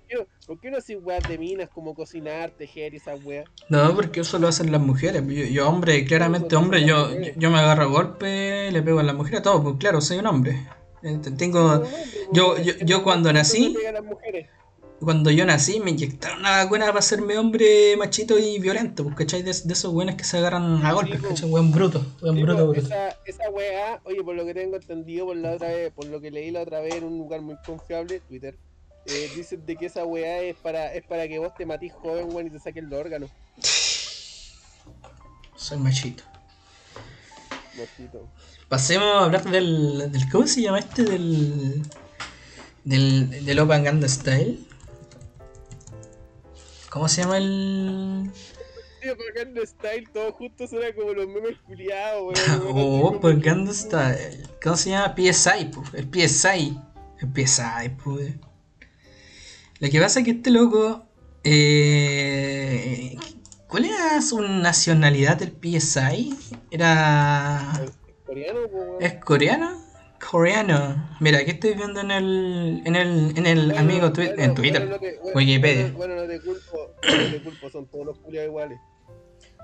qué 0.08 0.16
no- 0.16 0.26
¿Por 0.48 0.60
qué 0.60 0.72
no 0.72 0.78
así 0.78 0.96
weas 0.96 1.22
de 1.28 1.38
minas 1.38 1.70
como 1.70 1.94
cocinar, 1.94 2.50
tejer 2.52 2.94
y 2.96 2.98
esa 2.98 3.14
wea? 3.16 3.44
No, 3.70 3.94
porque 3.94 4.22
eso 4.22 4.40
lo 4.40 4.48
hacen 4.48 4.72
las 4.72 4.82
mujeres. 4.82 5.22
Yo, 5.28 5.44
yo, 5.46 5.70
hombre, 5.70 6.04
claramente 6.06 6.56
hombre, 6.56 6.84
yo, 6.86 7.10
yo, 7.38 7.52
me 7.52 7.60
agarro 7.60 7.84
a 7.84 7.86
golpe, 7.86 8.72
le 8.72 8.82
pego 8.82 9.00
a 9.00 9.04
las 9.04 9.14
mujeres, 9.16 9.44
todo, 9.44 9.62
pues 9.62 9.76
claro, 9.78 10.02
soy 10.02 10.18
un 10.18 10.26
hombre. 10.26 10.66
Te- 11.02 11.32
Tengo, 11.32 11.84
yo- 12.34 12.58
yo- 12.58 12.74
yo 12.82 13.04
cuando 13.04 13.32
nací-. 13.32 13.76
Cuando 15.00 15.32
yo 15.32 15.46
nací 15.46 15.80
me 15.80 15.92
inyectaron 15.92 16.40
una 16.40 16.64
vacuna 16.64 16.88
para 16.88 17.00
hacerme 17.00 17.38
hombre 17.38 17.96
machito 17.98 18.38
y 18.38 18.60
violento, 18.60 19.04
pues, 19.04 19.16
¿cachai? 19.16 19.42
De, 19.44 19.54
de 19.54 19.74
esos 19.74 19.94
weones 19.94 20.16
que 20.16 20.24
se 20.24 20.38
agarran 20.38 20.86
a 20.86 20.94
golpes. 20.94 21.22
¿cachai? 21.22 21.50
Weón 21.50 21.72
bruto, 21.72 22.06
weón 22.22 22.36
Sí, 22.36 22.44
bruto, 22.44 22.68
bruto. 22.70 22.88
esa, 22.88 23.10
esa 23.26 23.50
weá, 23.50 24.02
oye, 24.04 24.22
por 24.24 24.36
lo 24.36 24.46
que 24.46 24.54
tengo 24.54 24.76
entendido 24.76 25.26
por 25.28 25.38
la 25.38 25.54
otra 25.54 25.70
vez, 25.70 25.92
por 25.94 26.06
lo 26.06 26.20
que 26.20 26.32
leí 26.32 26.52
la 26.52 26.62
otra 26.62 26.82
vez 26.82 26.96
en 26.96 27.06
un 27.06 27.18
lugar 27.18 27.42
muy 27.42 27.56
confiable, 27.66 28.20
Twitter, 28.28 28.58
eh, 29.06 29.30
dicen 29.36 29.66
de 29.66 29.76
que 29.78 29.86
esa 29.88 30.06
weá 30.06 30.42
es 30.42 30.56
para, 30.58 30.94
es 30.94 31.04
para 31.06 31.28
que 31.28 31.40
vos 31.40 31.54
te 31.56 31.66
matís 31.66 31.94
joven, 31.94 32.28
weón, 32.30 32.48
y 32.48 32.50
te 32.50 32.60
saquen 32.60 32.90
los 32.90 33.00
órganos. 33.00 33.30
Soy 35.56 35.78
machito. 35.78 36.24
Machito. 37.78 38.28
Pasemos 38.68 39.08
a 39.16 39.24
hablar 39.26 39.44
del, 39.50 40.12
del 40.12 40.30
¿cómo 40.30 40.46
se 40.46 40.62
llama 40.62 40.80
este? 40.80 41.04
Del, 41.04 41.82
del, 42.84 43.46
del 43.46 43.60
Open 43.60 43.84
Ganda 43.84 44.08
Style. 44.08 44.60
¿Cómo 46.92 47.08
se 47.08 47.22
llama 47.22 47.38
el...? 47.38 48.32
Tío, 49.02 49.16
Propaganda 49.16 49.66
Style, 49.66 50.08
todos 50.14 50.34
juntos 50.34 50.70
suena 50.70 50.94
como 50.94 51.14
los 51.14 51.28
memes 51.28 51.58
culiados, 51.66 52.22
weón. 52.36 52.62
Oh, 52.76 53.08
Open 53.08 53.40
Ganda 53.40 53.74
Style. 53.74 54.48
¿Cómo 54.62 54.76
se 54.76 54.90
llama? 54.90 55.16
PSI, 55.16 55.66
pu, 55.66 55.84
el 55.94 56.10
PSI. 56.12 56.78
El 57.22 57.30
PSI, 57.48 57.90
pues. 58.04 58.34
Lo 59.80 59.90
que 59.90 60.00
pasa 60.02 60.20
es 60.20 60.26
que 60.26 60.32
este 60.32 60.52
loco... 60.52 61.06
Eh, 61.44 63.16
¿Cuál 63.68 63.86
era 63.86 64.22
su 64.22 64.42
nacionalidad 64.42 65.38
del 65.38 65.52
PSI? 65.52 66.36
Era... 66.72 67.80
Coreano, 68.26 68.68
po, 68.70 68.78
weón. 68.78 69.02
¿Es 69.04 69.14
coreano? 69.24 69.82
Coreano. 70.30 71.10
Mira, 71.22 71.38
aquí 71.40 71.52
estoy 71.52 71.76
viendo 71.76 72.02
en 72.02 72.12
el, 72.12 72.82
en 72.84 72.96
el, 72.98 73.38
en 73.38 73.46
el 73.46 73.66
Bueno, 73.68 73.80
amigo 73.80 74.08
twi- 74.12 74.28
bueno, 74.28 74.44
en 74.44 74.54
Twitter. 74.56 74.82
bueno, 74.82 74.96
no 74.96 75.00
te- 75.00 75.20
Wikipedia. 75.34 75.84
Bueno, 75.84 75.98
bueno, 75.98 76.16
no 76.16 76.28
te 76.28 76.42
culpo, 76.42 76.69
son 77.72 77.88
todos 77.88 78.06
los 78.06 78.20
culiados 78.20 78.48
iguales. 78.50 78.80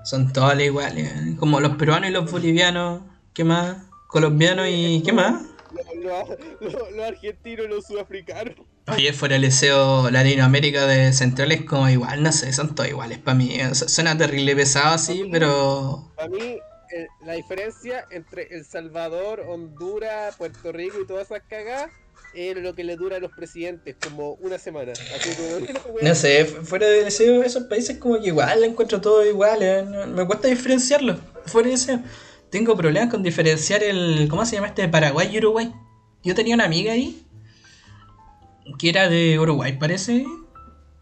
Son 0.04 0.32
todos 0.32 0.58
iguales. 0.60 1.12
¿eh? 1.12 1.36
Como 1.38 1.60
los 1.60 1.76
peruanos 1.76 2.08
y 2.10 2.12
los 2.12 2.30
bolivianos. 2.30 3.02
¿Qué 3.34 3.44
más? 3.44 3.78
Colombianos 4.08 4.66
y 4.70 5.02
¿qué 5.04 5.12
más? 5.12 5.42
Los, 5.72 6.28
los- 6.60 6.72
los- 6.72 6.90
los 6.92 7.04
argentinos 7.06 7.66
y 7.66 7.68
los 7.68 7.86
sudafricanos. 7.86 8.54
Oye, 8.88 9.12
fuera 9.12 9.34
el 9.36 9.42
deseo 9.42 10.10
Latinoamérica 10.10 10.86
de 10.86 11.12
Central 11.12 11.50
es 11.50 11.64
como 11.64 11.88
igual, 11.88 12.22
no 12.22 12.30
sé, 12.30 12.52
son 12.52 12.74
todos 12.74 12.88
iguales 12.88 13.18
para 13.18 13.36
mí. 13.36 13.58
Suena 13.74 14.16
terrible 14.16 14.54
pesado 14.54 14.94
así, 14.94 15.28
pero... 15.32 16.12
Para 16.14 16.28
mí, 16.28 16.38
eh, 16.94 17.06
la 17.24 17.32
diferencia 17.32 18.04
entre 18.10 18.44
El 18.54 18.64
Salvador, 18.64 19.40
Honduras, 19.48 20.36
Puerto 20.36 20.70
Rico 20.70 20.98
y 21.02 21.06
todas 21.06 21.26
esas 21.32 21.42
cagadas 21.48 21.90
es 22.36 22.56
lo 22.58 22.74
que 22.74 22.84
le 22.84 22.96
dura 22.96 23.16
a 23.16 23.20
los 23.20 23.32
presidentes, 23.32 23.96
como 24.02 24.32
una 24.34 24.58
semana. 24.58 24.92
Así 24.92 25.30
No 26.02 26.14
sé, 26.14 26.44
fu- 26.44 26.64
fuera 26.64 26.86
de 26.86 27.04
deseo, 27.04 27.42
esos 27.42 27.64
países 27.64 27.98
como 27.98 28.20
que 28.20 28.28
igual 28.28 28.62
encuentro 28.64 29.00
todo 29.00 29.24
igual, 29.24 29.62
eh, 29.62 29.82
no- 29.84 30.06
me 30.06 30.26
cuesta 30.26 30.48
diferenciarlo. 30.48 31.18
Fuera 31.46 31.66
de 31.68 31.72
deseo, 31.72 32.00
tengo 32.50 32.76
problemas 32.76 33.10
con 33.10 33.22
diferenciar 33.22 33.82
el. 33.82 34.26
¿Cómo 34.28 34.44
se 34.46 34.56
llama 34.56 34.68
este? 34.68 34.88
Paraguay 34.88 35.28
y 35.32 35.38
Uruguay. 35.38 35.72
Yo 36.22 36.34
tenía 36.34 36.54
una 36.54 36.64
amiga 36.64 36.92
ahí 36.92 37.22
que 38.78 38.88
era 38.88 39.08
de 39.08 39.38
Uruguay, 39.38 39.76
parece. 39.78 40.24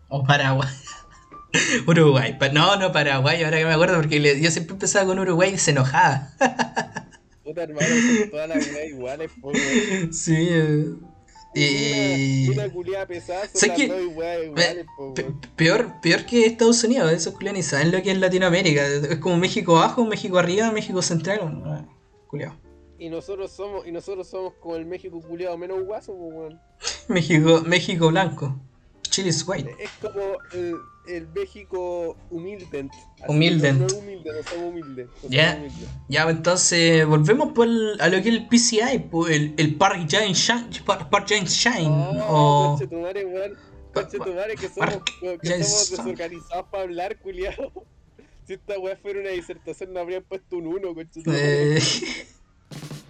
O 0.08 0.22
Paraguay. 0.24 0.68
Uruguay, 1.86 2.36
pa- 2.38 2.48
no, 2.50 2.76
no 2.76 2.92
Paraguay, 2.92 3.42
ahora 3.42 3.58
que 3.58 3.64
me 3.64 3.72
acuerdo, 3.72 3.96
porque 3.96 4.20
le- 4.20 4.40
yo 4.40 4.50
siempre 4.50 4.74
empezaba 4.74 5.06
con 5.06 5.18
Uruguay 5.18 5.52
y 5.54 5.58
se 5.58 5.70
enojaba. 5.72 6.30
Puta 7.42 7.62
hermano, 7.62 7.86
son 7.88 8.30
todas 8.30 8.48
las 8.48 8.66
weas 8.72 8.88
iguales, 8.88 9.30
po, 9.40 9.48
weón. 9.50 10.12
sí, 10.12 10.48
eh, 11.54 12.16
y. 12.18 12.48
Una, 12.50 12.64
una 12.64 12.72
culiada 12.72 13.06
pesada 13.06 13.42
que- 13.76 13.84
iguales, 13.84 14.86
po, 14.96 15.14
peor, 15.56 15.92
peor 16.02 16.24
que 16.26 16.46
Estados 16.46 16.82
Unidos, 16.84 17.12
esos 17.12 17.34
culiados 17.34 17.56
ni 17.58 17.62
saben 17.62 17.92
lo 17.92 18.02
que 18.02 18.10
es 18.10 18.18
Latinoamérica. 18.18 18.86
Es 18.86 19.18
como 19.18 19.36
México 19.36 19.76
abajo, 19.78 20.04
México 20.04 20.38
arriba, 20.38 20.70
México 20.70 21.02
central. 21.02 21.40
ah, 21.66 21.84
Culiao. 22.28 22.54
Y 22.98 23.08
nosotros 23.10 23.50
somos, 23.50 23.86
y 23.86 23.92
nosotros 23.92 24.28
somos 24.28 24.54
como 24.60 24.76
el 24.76 24.86
México 24.86 25.20
culiado 25.20 25.58
menos 25.58 25.84
guaso, 25.84 26.12
po, 26.14 26.26
weón. 26.28 26.60
México, 27.08 27.62
México 27.66 28.08
blanco. 28.08 28.58
Chile 29.10 29.28
is 29.28 29.46
white. 29.46 29.70
Es 29.78 29.90
como 30.00 30.22
el, 30.52 30.74
el 31.06 31.28
México 31.28 32.16
humilde. 32.30 32.88
Humilde. 33.28 33.72
No, 33.72 33.86
no 33.86 33.96
humilde, 33.98 34.30
no 34.32 34.48
somos 34.48 34.66
humildes. 34.70 35.08
no 35.22 35.28
Ya. 35.30 35.52
somos 35.52 35.66
humildes. 35.72 35.88
Ya, 36.08 36.24
pues, 36.24 36.36
entonces 36.36 37.06
volvemos 37.06 37.52
por 37.52 37.66
el- 37.66 38.00
a 38.00 38.08
lo 38.08 38.22
que 38.22 38.28
es 38.30 38.34
el 38.34 38.48
PCI, 38.48 38.98
pues, 39.10 39.34
el, 39.34 39.54
el 39.56 39.74
Park 39.76 40.06
Giant 40.08 40.34
Shine, 40.34 40.68
Park, 40.84 41.08
Park 41.10 41.26
Giant 41.28 41.48
Shine, 41.48 41.88
Oh, 41.88 42.72
o, 42.72 42.76
conchetumare, 42.78 43.24
weón. 43.26 43.52
Conche 43.92 44.18
tu 44.18 44.34
madre 44.34 44.56
que 44.56 44.68
somos, 44.68 45.02
que 45.40 45.62
somos 45.64 45.90
desorganizados 45.90 46.66
para 46.70 46.82
hablar, 46.82 47.18
culiado. 47.20 47.72
Si 48.46 48.52
esta 48.52 48.78
weá 48.78 48.94
fuera 48.98 49.20
una 49.20 49.30
disertación, 49.30 49.94
no 49.94 50.00
habrían 50.00 50.22
puesto 50.22 50.58
un 50.58 50.66
1, 50.66 50.94
conche 50.94 51.22
tu 51.22 51.30
madre. 51.30 51.78
Eh, 51.78 51.80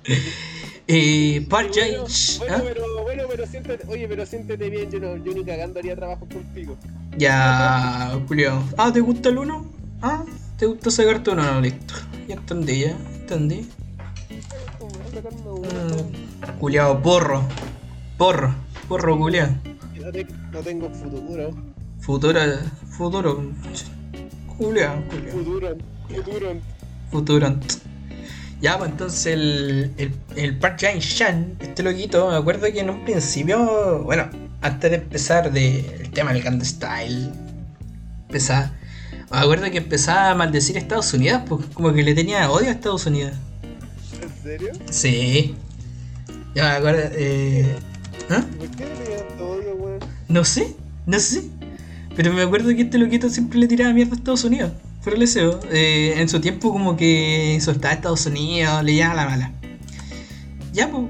eh, 0.87 1.47
Park 1.49 1.71
Bueno, 1.75 2.07
Jae- 2.07 2.39
bueno, 2.39 2.55
¿ah? 2.57 2.63
pero, 2.65 3.03
bueno, 3.05 3.23
pero 3.29 3.47
siéntete, 3.47 3.85
oye, 3.89 4.07
pero 4.09 4.27
siéntete 4.27 4.69
bien, 4.71 4.91
yo, 4.91 5.01
no, 5.01 5.17
yo 5.17 5.33
ni 5.35 5.45
cagando 5.45 5.79
haría 5.79 5.97
trabajo 5.97 6.27
contigo. 6.27 6.77
Ya, 7.17 8.19
Julio. 8.29 8.63
Ah, 8.77 8.93
¿te 8.93 9.01
gusta 9.01 9.29
el 9.29 9.39
uno? 9.39 9.65
Ah, 10.03 10.25
¿te 10.59 10.67
gusta 10.67 10.91
sacarte 10.91 11.31
uno? 11.31 11.43
No, 11.43 11.61
listo. 11.61 11.95
Ya 12.29 12.35
entendí, 12.35 12.81
ya. 12.81 12.91
Entendí. 13.21 13.69
Mm, 15.61 16.59
culiao, 16.59 17.01
porro. 17.03 17.43
Porro. 18.19 18.55
Porro, 18.89 19.17
culiao. 19.19 19.49
no, 20.01 20.13
te- 20.13 20.27
no 20.53 20.61
tengo 20.61 20.91
futuro. 20.91 21.51
Futuro. 22.01 22.41
Futuro. 22.91 23.43
Culiao, 24.59 25.03
culiao. 25.09 25.33
Futuro, 25.37 25.77
futuro. 26.09 26.57
Futuro. 27.11 27.57
Ya, 28.65 28.79
pues 28.79 28.93
entonces 28.93 29.27
el, 29.27 29.93
el, 29.99 30.15
el 30.37 30.57
Park 30.57 30.79
Jae 30.81 30.99
Shan, 30.99 31.55
este 31.61 31.83
loquito, 31.83 32.31
me 32.31 32.37
acuerdo 32.37 32.63
que 32.73 32.81
en 32.81 32.89
un 32.89 33.05
principio, 33.05 34.03
bueno, 34.05 34.31
antes 34.63 34.91
de 34.91 34.97
empezar 34.97 35.53
de, 35.53 35.81
el 36.01 36.11
tema 36.13 36.33
del 36.33 36.43
Gangnam 36.43 36.65
Style, 36.65 37.31
empezaba, 38.27 38.73
me 39.31 39.37
acuerdo 39.37 39.71
que 39.71 39.77
empezaba 39.77 40.31
a 40.31 40.35
maldecir 40.35 40.77
a 40.77 40.79
Estados 40.79 41.13
Unidos, 41.13 41.43
pues 41.47 41.67
como 41.75 41.93
que 41.93 42.03
le 42.03 42.15
tenía 42.15 42.51
odio 42.51 42.69
a 42.69 42.71
Estados 42.71 43.05
Unidos. 43.05 43.35
¿En 44.23 44.43
serio? 44.43 44.73
Sí. 44.91 45.55
Ya 46.55 46.63
me 46.63 46.71
acuerdo, 46.71 47.03
eh... 47.17 47.77
¿ah? 48.31 48.47
¿Por 48.57 48.69
qué 48.71 48.87
le 48.87 48.91
tenías 48.93 49.29
tanto 49.29 49.47
odio, 49.47 49.75
weón? 49.75 49.99
No 50.29 50.43
sé, 50.43 50.75
no 51.05 51.21
sé. 51.21 51.51
Pero 52.17 52.33
me 52.33 52.41
acuerdo 52.41 52.75
que 52.75 52.81
este 52.81 52.97
loquito 52.97 53.29
siempre 53.29 53.59
le 53.59 53.69
tiraba 53.69 53.93
mierda 53.93 54.15
a 54.15 54.17
Estados 54.17 54.45
Unidos. 54.45 54.73
Por 55.05 55.15
el 55.15 55.21
deseo. 55.21 55.61
Eh, 55.71 56.15
en 56.17 56.29
su 56.29 56.41
tiempo 56.41 56.73
como 56.73 56.97
que 56.97 57.59
soltaba 57.61 57.93
a 57.93 57.97
Estados 57.97 58.27
Unidos, 58.27 58.83
le 58.83 58.95
llevaba 58.95 59.15
la 59.15 59.27
mala. 59.27 59.53
Ya, 60.73 60.91
pues. 60.91 61.05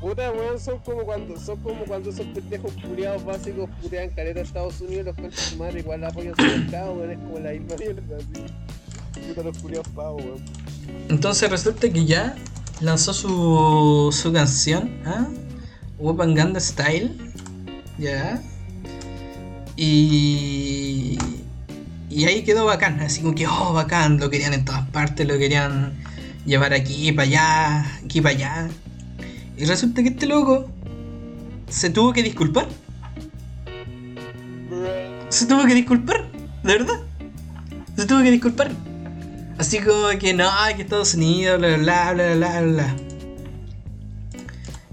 Puta, 0.00 0.30
weón, 0.30 0.58
son 0.58 0.78
como 0.78 1.02
cuando, 1.04 1.38
son 1.38 1.58
como 1.58 1.84
cuando 1.84 2.08
esos 2.08 2.24
pendejos 2.26 2.72
culiados 2.86 3.22
básicos 3.22 3.68
putean 3.82 4.08
caleta 4.10 4.40
a 4.40 4.42
Estados 4.44 4.80
Unidos, 4.80 5.14
los 5.14 5.16
de 5.16 5.30
su 5.36 5.56
madre 5.56 5.80
igual 5.80 6.02
apoyan 6.04 6.34
su 6.36 6.42
mercado, 6.42 6.92
weón, 6.94 7.10
es 7.10 7.18
como 7.18 7.38
la 7.38 7.50
misma 7.50 7.76
mierda, 7.76 8.16
así. 8.16 9.26
Puta 9.28 9.42
los 9.42 9.58
culiados 9.58 9.88
pavos, 9.88 10.24
weón. 10.24 10.40
Entonces 11.10 11.50
resulta 11.50 11.90
que 11.90 12.06
ya 12.06 12.34
lanzó 12.80 13.12
su, 13.12 14.08
su 14.10 14.32
canción, 14.32 14.90
¿ah? 15.04 15.26
Weapon 15.98 16.34
Ganda 16.34 16.60
Style. 16.60 17.14
Ya. 17.98 18.40
Y. 19.76 21.18
Y 22.10 22.24
ahí 22.24 22.42
quedó 22.42 22.64
bacán, 22.64 23.00
así 23.00 23.22
como 23.22 23.36
que, 23.36 23.46
oh, 23.46 23.72
bacán, 23.72 24.18
lo 24.18 24.28
querían 24.28 24.52
en 24.52 24.64
todas 24.64 24.86
partes, 24.88 25.26
lo 25.28 25.38
querían 25.38 25.94
llevar 26.44 26.74
aquí, 26.74 27.12
para 27.12 27.28
allá, 27.28 27.98
aquí, 28.04 28.20
para 28.20 28.34
allá. 28.34 28.68
Y 29.56 29.64
resulta 29.64 30.02
que 30.02 30.08
este 30.08 30.26
loco 30.26 30.68
se 31.68 31.88
tuvo 31.88 32.12
que 32.12 32.24
disculpar. 32.24 32.66
Se 35.28 35.46
tuvo 35.46 35.64
que 35.66 35.74
disculpar, 35.74 36.28
de 36.64 36.72
verdad. 36.72 37.00
Se 37.96 38.06
tuvo 38.06 38.22
que 38.22 38.32
disculpar. 38.32 38.72
Así 39.56 39.78
como 39.78 40.08
que 40.18 40.34
no, 40.34 40.50
que 40.74 40.82
Estados 40.82 41.14
Unidos, 41.14 41.60
bla 41.60 41.76
bla 41.76 42.12
bla 42.12 42.34
bla 42.34 42.34
bla 42.34 42.72
bla. 42.72 42.96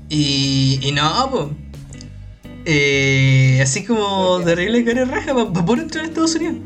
Y, 0.10 0.80
y 0.84 0.92
no, 0.92 1.30
pues. 1.32 1.46
Eh, 2.66 3.60
así 3.64 3.86
como 3.86 4.42
terrible 4.44 4.84
cara 4.84 5.06
raja 5.06 5.34
para 5.34 5.66
poder 5.66 5.84
entrar 5.84 6.04
a 6.04 6.08
Estados 6.10 6.36
Unidos. 6.36 6.58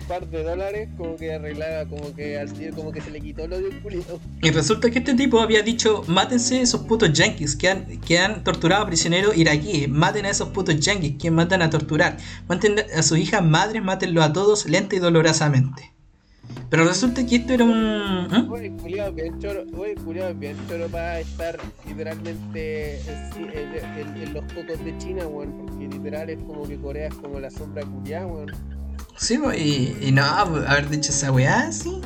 Un 0.00 0.08
par 0.08 0.26
de 0.28 0.42
dólares, 0.42 0.88
como 0.96 1.16
que 1.16 1.32
arreglaba, 1.32 1.84
como 1.88 2.14
que 2.14 2.38
al 2.38 2.52
tiro, 2.52 2.74
como 2.74 2.90
que 2.92 3.00
se 3.00 3.10
le 3.10 3.20
quitó 3.20 3.46
lo 3.46 3.60
del 3.60 3.80
culiado. 3.80 4.18
Y 4.42 4.50
resulta 4.50 4.90
que 4.90 4.98
este 4.98 5.14
tipo 5.14 5.40
había 5.40 5.62
dicho, 5.62 6.02
mátense 6.08 6.60
esos 6.60 6.82
putos 6.82 7.12
yankees 7.12 7.54
que 7.54 7.68
han, 7.68 8.00
que 8.00 8.18
han 8.18 8.42
torturado 8.44 8.82
a 8.82 8.86
prisioneros 8.86 9.36
iraquíes, 9.36 9.88
maten 9.88 10.26
a 10.26 10.30
esos 10.30 10.48
putos 10.48 10.80
yankees 10.80 11.14
que 11.20 11.30
matan 11.30 11.62
a 11.62 11.70
torturar, 11.70 12.16
maten 12.48 12.76
a 12.96 13.02
sus 13.02 13.18
hijas 13.18 13.44
madres, 13.44 13.82
mátenlo 13.82 14.22
a 14.22 14.32
todos 14.32 14.66
lenta 14.68 14.96
y 14.96 14.98
dolorosamente. 14.98 15.92
Pero 16.70 16.84
resulta 16.84 17.24
que 17.24 17.36
esto 17.36 17.52
era 17.54 17.64
un... 17.64 18.28
¿eh? 18.32 18.46
Oye, 18.50 18.70
culiado 18.72 19.12
bien 19.12 19.38
choro, 19.38 19.64
oye, 19.78 19.94
culiado 19.94 20.34
bien 20.34 20.56
choro 20.68 20.88
para 20.88 21.20
estar 21.20 21.56
literalmente 21.86 22.98
en- 23.00 23.50
en- 23.54 24.22
en 24.22 24.34
los 24.34 24.44
cocos 24.52 24.84
de 24.84 24.98
China, 24.98 25.26
weón, 25.26 25.52
porque 25.66 25.88
literal 25.88 26.28
es 26.30 26.38
como 26.46 26.66
que 26.66 26.76
Corea 26.78 27.08
es 27.08 27.14
como 27.14 27.38
la 27.40 27.50
sombra 27.50 27.84
culiada, 27.84 28.26
weón. 28.26 28.50
Sí, 29.16 29.38
pues, 29.38 29.58
y, 29.60 29.96
y 30.00 30.12
no, 30.12 30.22
pues, 30.50 30.66
haber 30.68 30.88
dicho 30.88 31.10
esa 31.10 31.30
weá, 31.32 31.70
sí. 31.72 32.00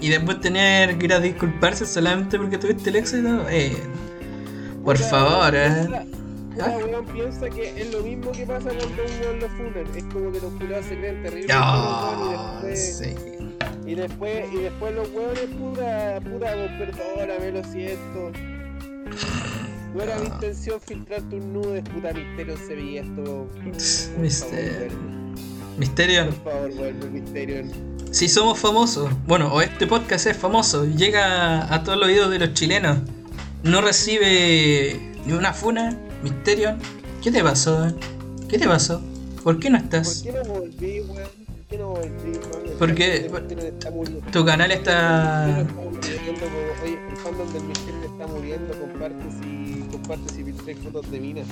Y 0.00 0.08
después 0.10 0.40
tener 0.40 0.98
que 0.98 1.06
ir 1.06 1.12
a 1.14 1.20
disculparse 1.20 1.86
solamente 1.86 2.38
porque 2.38 2.58
tuviste 2.58 2.90
el 2.90 2.96
éxito, 2.96 3.48
eh... 3.48 3.76
Por 4.84 4.96
Puta, 4.96 5.08
favor, 5.08 5.54
eh. 5.54 5.86
puta, 5.86 6.04
¿Ah? 6.60 6.76
weón 6.76 7.06
piensa 7.06 7.48
que 7.48 7.80
es 7.80 7.90
lo 7.90 8.02
mismo 8.02 8.30
que 8.32 8.44
pasa 8.44 8.68
cuando 8.68 8.84
un 8.84 9.20
weón 9.20 9.40
lo 9.40 9.48
funan. 9.48 9.96
Es 9.96 10.04
como 10.04 10.30
que 10.30 10.40
los 10.40 10.52
culiados 10.52 10.84
se 10.86 10.98
creen 10.98 11.22
terribles 11.22 11.48
No, 11.56 12.26
y 12.26 12.30
después, 12.32 12.98
sí. 12.98 13.14
y 13.86 13.94
después, 13.94 14.44
y 14.52 14.56
después 14.56 14.94
los 14.94 15.08
weones, 15.10 15.46
puta, 15.58 16.20
puta, 16.20 16.54
vos 16.54 16.70
perdóname, 16.78 17.52
lo 17.52 17.64
siento. 17.64 18.32
No 19.94 20.02
era 20.02 20.18
mi 20.18 20.26
intención 20.26 20.80
filtrarte 20.80 21.36
un 21.36 21.52
nudes, 21.54 21.82
puta 21.88 22.12
misterio 22.12 22.56
se 22.58 22.74
veía 22.74 23.00
esto. 23.02 23.48
Misterio. 24.20 25.23
Misterio. 25.78 26.26
Por 26.30 26.52
favor, 26.52 26.74
vuelve, 26.74 27.10
misterio. 27.10 27.64
Si 28.10 28.28
somos 28.28 28.58
famosos, 28.58 29.10
bueno, 29.26 29.52
o 29.52 29.60
este 29.60 29.86
podcast 29.86 30.26
es 30.26 30.36
famoso, 30.36 30.84
llega 30.84 31.72
a 31.72 31.82
todos 31.82 31.98
los 31.98 32.08
oídos 32.08 32.30
de 32.30 32.38
los 32.38 32.54
chilenos, 32.54 32.98
no 33.64 33.80
recibe 33.80 35.00
ni 35.26 35.32
una 35.32 35.52
funa, 35.52 35.98
Misterio, 36.22 36.76
¿qué 37.22 37.32
te 37.32 37.42
pasó? 37.42 37.88
eh? 37.88 37.94
¿Qué 38.48 38.58
te 38.58 38.68
pasó? 38.68 39.02
¿Por 39.42 39.58
qué 39.58 39.68
no 39.68 39.78
¿Por 39.78 39.84
estás? 39.84 40.22
qué 40.22 40.32
no 40.32 40.44
volví, 40.44 41.00
weón? 41.00 41.28
¿Por 41.46 41.66
qué 41.68 41.78
no 41.78 41.88
volví, 41.88 42.38
weón? 42.38 42.78
Porque-. 42.78 43.30
Tu 44.32 44.44
canal 44.44 44.70
está... 44.70 45.66
Oye, 46.82 46.98
el 47.10 47.16
fandom 47.16 47.52
del 47.52 47.64
misterio 47.64 48.04
está 48.04 48.26
muriendo. 48.26 48.78
Comparte 48.78 49.24
si, 49.42 49.84
comparte 49.90 50.34
si 50.34 50.74
fotos 50.74 51.10
de 51.10 51.20
minas. 51.20 51.46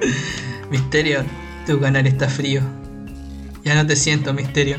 Misterio, 0.70 1.24
tu 1.66 1.80
canal 1.80 2.06
está 2.06 2.28
frío. 2.28 2.62
Ya 3.64 3.74
no 3.74 3.86
te 3.86 3.96
siento, 3.96 4.32
Misterio. 4.32 4.76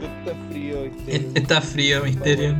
Está 0.00 0.34
frío, 0.48 0.80
misterio. 0.82 1.30
Está 1.34 1.60
frío, 1.60 2.04
Misterio. 2.04 2.58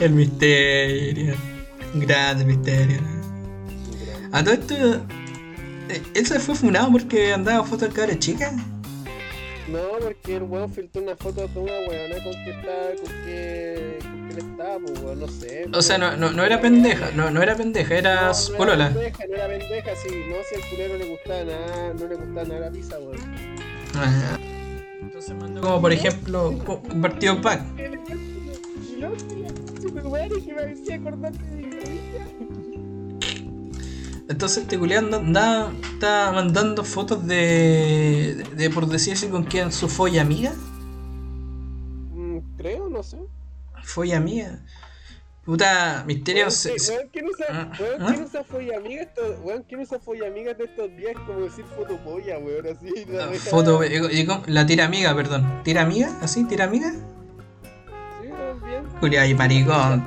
El 0.00 0.12
Misterio. 0.12 1.34
Grande 1.94 2.44
Misterio. 2.44 2.98
A 4.32 4.42
todo 4.42 4.54
esto, 4.54 4.74
eh, 5.88 6.02
él 6.14 6.26
se 6.26 6.40
fue 6.40 6.54
funado 6.54 6.90
porque 6.90 7.32
andaba 7.32 7.64
fotos 7.64 7.88
de 7.88 7.94
cabra 7.94 8.18
chica. 8.18 8.52
No, 9.68 9.80
porque 10.00 10.36
el 10.36 10.42
weón 10.42 10.72
filtró 10.72 11.02
una 11.02 11.16
foto 11.16 11.46
de 11.46 11.58
una 11.58 11.72
weona 11.88 12.22
con 12.22 12.32
que 12.44 12.50
estaba, 12.50 12.88
con 13.02 13.24
que, 13.24 13.98
que 14.34 14.42
le 14.42 14.50
estaba, 14.50 14.78
pues 14.78 15.16
no 15.18 15.28
sé. 15.28 15.66
O 15.72 15.82
sea, 15.82 15.98
no, 15.98 16.16
no, 16.16 16.30
no 16.32 16.44
era 16.44 16.60
pendeja, 16.60 17.10
no, 17.14 17.30
no 17.30 17.42
era 17.42 17.56
pendeja, 17.56 17.94
era 17.94 18.26
No, 18.28 18.34
su 18.34 18.52
no 18.52 18.58
polola. 18.58 18.86
era 18.86 18.94
pendeja, 18.94 19.24
no 19.28 19.34
era 19.34 19.46
pendeja, 19.48 19.90
sí, 20.02 20.08
no, 20.28 20.34
si 20.48 20.54
al 20.62 20.70
culero 20.70 20.96
le 20.98 21.04
gustaba 21.10 21.44
nada, 21.44 21.94
no 21.98 22.06
le 22.06 22.14
gustaba 22.16 22.44
nada 22.44 22.60
la 22.60 22.70
pizza, 22.70 22.98
weón. 22.98 23.16
Ah. 23.96 24.38
Entonces 25.02 25.34
mandó 25.36 25.60
como 25.60 25.80
por 25.80 25.92
ejemplo 25.92 26.58
co- 26.64 26.82
compartido 26.82 27.40
pack. 27.40 27.62
Entonces 34.28 34.62
este 34.64 34.78
culiado 34.78 35.16
anda, 35.16 35.70
está 35.92 36.32
mandando 36.32 36.82
fotos 36.82 37.26
de, 37.26 38.34
de, 38.36 38.44
de, 38.56 38.70
por 38.70 38.86
decir 38.86 39.12
así 39.12 39.28
con 39.28 39.44
quién 39.44 39.70
su 39.70 39.88
folla 39.88 40.22
amiga. 40.22 40.52
Mm, 42.14 42.38
Creo, 42.56 42.88
no 42.88 43.02
sé. 43.02 43.18
Folla 43.84 44.16
amiga. 44.16 44.58
Puta, 45.44 46.04
misterio. 46.06 46.46
Weón, 46.46 46.76
weón, 46.88 47.08
¿quién 47.12 47.26
usa, 47.28 47.44
Ah, 47.50 47.72
weón, 47.78 48.02
ah. 48.02 48.06
¿quién 48.08 48.22
usa 48.24 48.44
estos, 49.02 49.38
weón, 49.42 49.62
quién 49.68 49.80
usa 49.80 49.98
follamigas 49.98 50.56
de 50.56 50.64
estos 50.64 50.96
días 50.96 51.14
como 51.26 51.40
decir 51.40 51.64
fotopolla, 51.76 52.38
weón, 52.38 52.66
así, 52.66 53.04
la 53.06 53.24
ah, 53.24 53.34
foto, 53.50 53.82
eh, 53.82 54.00
eh, 54.10 54.26
la 54.46 54.64
tira 54.64 54.86
amiga, 54.86 55.14
perdón. 55.14 55.60
¿Tira 55.62 55.82
amiga? 55.82 56.16
¿Así? 56.22 56.44
¿Tira 56.44 56.64
amiga? 56.64 56.92
Sí, 56.92 58.28
weón, 58.28 58.62
bien. 58.64 58.84
Culiado 59.00 59.28
y 59.28 59.34
maricón. 59.34 60.06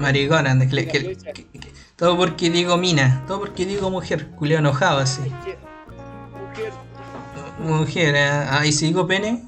Maricón, 0.00 0.46
que 0.68 0.88
que- 0.88 1.16
que- 1.16 1.46
que- 1.60 1.72
todo 1.94 2.16
porque 2.16 2.50
digo 2.50 2.76
mina, 2.76 3.22
todo 3.28 3.38
porque 3.38 3.64
digo 3.64 3.88
mujer, 3.88 4.30
culiado 4.30 4.58
enojado 4.60 4.98
así. 4.98 5.22
Mujer, 5.22 6.72
Mujer, 7.60 8.14
eh, 8.16 8.28
ah, 8.50 8.66
y 8.66 8.72
si 8.72 8.86
digo 8.86 9.06
pene, 9.06 9.44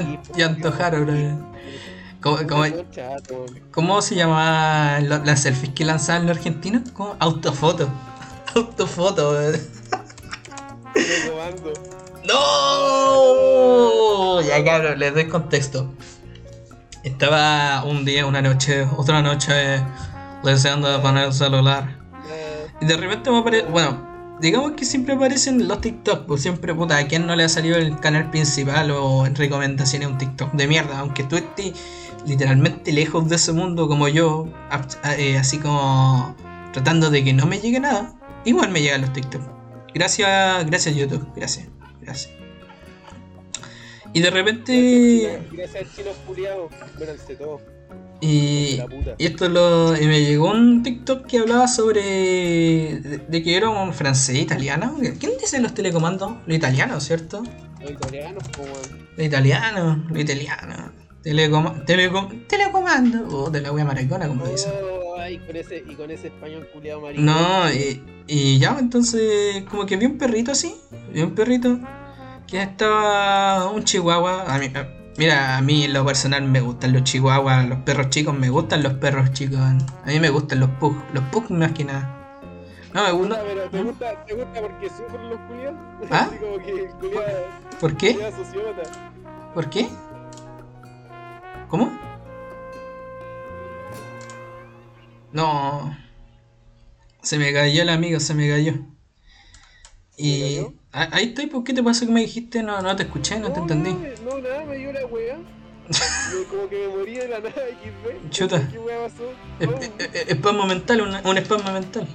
no, 0.00 0.22
ya 0.36 0.46
antojaron. 0.46 1.54
ya. 2.92 3.16
¿Cómo, 3.70 4.02
se 4.02 4.16
llama 4.16 4.98
las 5.00 5.42
selfies 5.42 5.72
que 5.72 5.84
lanzaban 5.84 6.26
los 6.26 6.36
argentinos? 6.36 6.90
¿Cómo? 6.92 7.14
Autofoto. 7.20 7.88
Autofoto. 8.54 9.40
¡No! 12.26 14.40
Ya 14.42 14.64
cabrón, 14.64 14.98
les 14.98 15.14
doy 15.14 15.28
contexto. 15.28 15.94
Estaba 17.04 17.84
un 17.84 18.04
día, 18.04 18.26
una 18.26 18.42
noche, 18.42 18.84
otra 18.96 19.22
noche, 19.22 19.80
deseando 20.42 21.00
poner 21.00 21.26
el 21.26 21.32
celular. 21.32 21.96
Y 22.80 22.86
de 22.86 22.96
repente 22.96 23.30
me 23.30 23.38
aparece. 23.38 23.66
Bueno, 23.66 24.07
digamos 24.40 24.72
que 24.72 24.84
siempre 24.84 25.14
aparecen 25.14 25.66
los 25.68 25.80
TikTok, 25.80 26.26
pues 26.26 26.42
siempre, 26.42 26.74
puta, 26.74 26.96
¿a 26.98 27.06
quién 27.06 27.26
no 27.26 27.34
le 27.36 27.44
ha 27.44 27.48
salido 27.48 27.76
el 27.76 27.98
canal 28.00 28.30
principal 28.30 28.90
o 28.90 29.26
en 29.26 29.34
recomendaciones 29.34 30.08
un 30.08 30.18
TikTok 30.18 30.52
de 30.52 30.66
mierda? 30.66 30.98
Aunque 31.00 31.24
tú 31.24 31.36
estés 31.36 31.72
literalmente 32.26 32.92
lejos 32.92 33.28
de 33.28 33.36
ese 33.36 33.52
mundo 33.52 33.88
como 33.88 34.08
yo, 34.08 34.46
ab- 34.70 35.18
eh, 35.18 35.38
así 35.38 35.58
como 35.58 36.34
tratando 36.72 37.10
de 37.10 37.24
que 37.24 37.32
no 37.32 37.46
me 37.46 37.58
llegue 37.60 37.80
nada, 37.80 38.14
igual 38.44 38.70
me 38.70 38.80
llegan 38.82 39.00
los 39.02 39.12
TikTok. 39.12 39.42
Gracias, 39.94 40.66
gracias 40.66 40.94
YouTube, 40.94 41.26
gracias, 41.34 41.68
gracias. 42.00 42.32
Y 44.12 44.20
de 44.20 44.30
repente. 44.30 45.42
Gracias 45.52 45.82
al 45.82 45.94
chino 45.94 46.10
culiado. 46.26 46.68
Véranse 46.98 47.36
todo. 47.36 47.60
Y, 48.20 48.80
y 49.18 49.26
esto 49.26 49.48
lo. 49.48 49.96
y 49.96 50.06
me 50.06 50.20
llegó 50.24 50.50
un 50.50 50.82
TikTok 50.82 51.26
que 51.26 51.38
hablaba 51.38 51.68
sobre. 51.68 52.00
de, 52.02 53.18
de 53.28 53.42
que 53.42 53.56
era 53.56 53.70
un 53.70 53.92
francés 53.94 54.36
italiano. 54.36 54.96
¿Quién 55.20 55.32
dice 55.40 55.60
los 55.60 55.72
telecomandos? 55.74 56.32
Lo 56.46 56.54
italiano, 56.54 57.00
¿cierto? 57.00 57.42
Los 57.80 57.90
italianos, 57.92 58.42
como. 58.56 58.68
weón. 58.72 59.08
Lo 59.16 59.24
italiano, 59.24 60.04
lo 60.10 60.20
italiano. 60.20 60.92
Telecom, 61.22 61.84
telecom, 61.84 62.46
telecomando. 62.48 63.26
Oh, 63.30 63.50
de 63.50 63.60
la 63.60 63.72
wea 63.72 63.84
maricona, 63.84 64.26
como 64.28 64.46
dice. 64.46 64.68
Oh, 64.68 65.16
ay, 65.20 65.38
con 65.38 65.54
ese, 65.56 65.84
y 65.88 65.94
con 65.94 66.10
ese 66.10 66.28
español 66.28 66.68
culiado 66.72 67.00
maricón. 67.00 67.26
No, 67.26 67.72
y, 67.72 68.02
y 68.26 68.58
ya, 68.58 68.76
entonces, 68.80 69.62
como 69.70 69.84
que 69.86 69.96
vi 69.96 70.06
un 70.06 70.18
perrito 70.18 70.52
así. 70.52 70.74
Vi 71.12 71.22
un 71.22 71.34
perrito 71.34 71.78
que 72.46 72.62
estaba 72.62 73.70
un 73.70 73.84
chihuahua. 73.84 74.44
A 74.52 74.58
mí, 74.58 74.66
a- 74.74 74.88
mira, 75.18 75.58
a 75.58 75.60
mí 75.60 75.84
en 75.84 75.92
lo 75.92 76.04
personal 76.06 76.42
me 76.44 76.60
gustan 76.60 76.92
los 76.92 77.04
chihuahuas, 77.04 77.68
los 77.68 77.78
perros 77.80 78.08
chicos, 78.10 78.34
me 78.34 78.48
gustan 78.48 78.82
los 78.82 78.94
perros 78.94 79.32
chicos. 79.32 79.58
A 79.58 80.06
mí 80.06 80.20
me 80.20 80.30
gustan 80.30 80.60
los 80.60 80.70
pugs, 80.70 80.96
los 81.12 81.24
pugs 81.24 81.50
más 81.50 81.72
que 81.72 81.84
nada. 81.84 82.14
No 82.94 83.04
me 83.04 83.12
gusta. 83.12 83.42
pero 83.46 83.68
¿te 83.70 83.82
gusta, 83.82 84.24
¿te 84.24 84.34
gusta 84.34 84.60
porque 84.62 84.88
sufren 84.88 85.28
los 85.28 85.38
culiados? 85.40 85.78
¿Ah? 86.10 86.28
Así 86.30 86.38
como 86.38 86.58
que 86.64 86.70
el 86.70 86.88
culiado 86.92 87.46
¿Por 87.80 87.96
qué? 87.96 88.14
sociópata. 88.14 89.12
¿Por 89.54 89.68
qué? 89.70 89.88
¿Cómo? 91.68 91.92
No. 95.32 95.96
Se 97.22 97.38
me 97.38 97.52
cayó 97.52 97.82
el 97.82 97.90
amigo, 97.90 98.20
se 98.20 98.34
me 98.34 98.48
cayó. 98.48 98.74
Y. 100.16 100.40
cayó? 100.40 100.72
Ah, 100.92 101.08
Ahí 101.12 101.26
estoy, 101.26 101.46
¿por 101.46 101.64
qué 101.64 101.74
te 101.74 101.82
pasó 101.82 102.06
que 102.06 102.12
me 102.12 102.20
dijiste? 102.20 102.62
No, 102.62 102.80
no 102.80 102.96
te 102.96 103.02
escuché, 103.04 103.38
no 103.38 103.52
te 103.52 103.60
entendí. 103.60 103.92
No, 104.24 104.38
nada, 104.38 104.64
me 104.64 104.76
dio 104.76 104.92
la 104.92 105.04
wea. 105.06 105.36
Me- 105.88 106.44
como 106.50 106.68
que 106.68 106.86
me 106.86 106.88
morí 106.96 107.14
de 107.14 107.28
la 107.28 107.38
nada 107.40 107.50
XD. 107.52 108.30
Chuta. 108.30 108.68
¿Qué 108.70 108.78
wea 108.78 108.98
pasó? 109.04 109.30
Es- 109.60 109.68
Oh, 109.68 109.78
es- 109.98 110.14
es- 110.14 110.28
Espasmo 110.28 110.66
mental, 110.66 111.00
un, 111.02 111.14
un 111.26 111.38
espasmo 111.38 111.72
mental. 111.72 112.06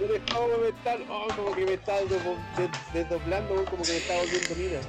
un 0.00 0.16
estado 0.16 0.58
mental. 0.58 1.04
Oh, 1.08 1.26
como 1.36 1.54
que 1.54 1.66
me 1.66 1.74
estaba 1.74 1.98
desdo- 2.00 2.36
des- 2.56 2.92
desdoblando, 2.94 3.64
como 3.70 3.82
que 3.84 3.92
me 3.92 3.98
estaba 3.98 4.20
volviendo 4.20 4.54
mina. 4.56 4.80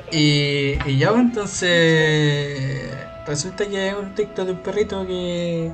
Y, 0.12 0.76
y 0.90 0.98
ya, 0.98 1.10
pues, 1.10 1.20
entonces. 1.20 2.90
Resulta 3.26 3.68
que 3.68 3.78
hay 3.78 3.94
un 3.94 4.14
TikTok 4.14 4.46
de 4.46 4.52
un 4.52 4.62
perrito 4.62 5.06
que. 5.06 5.70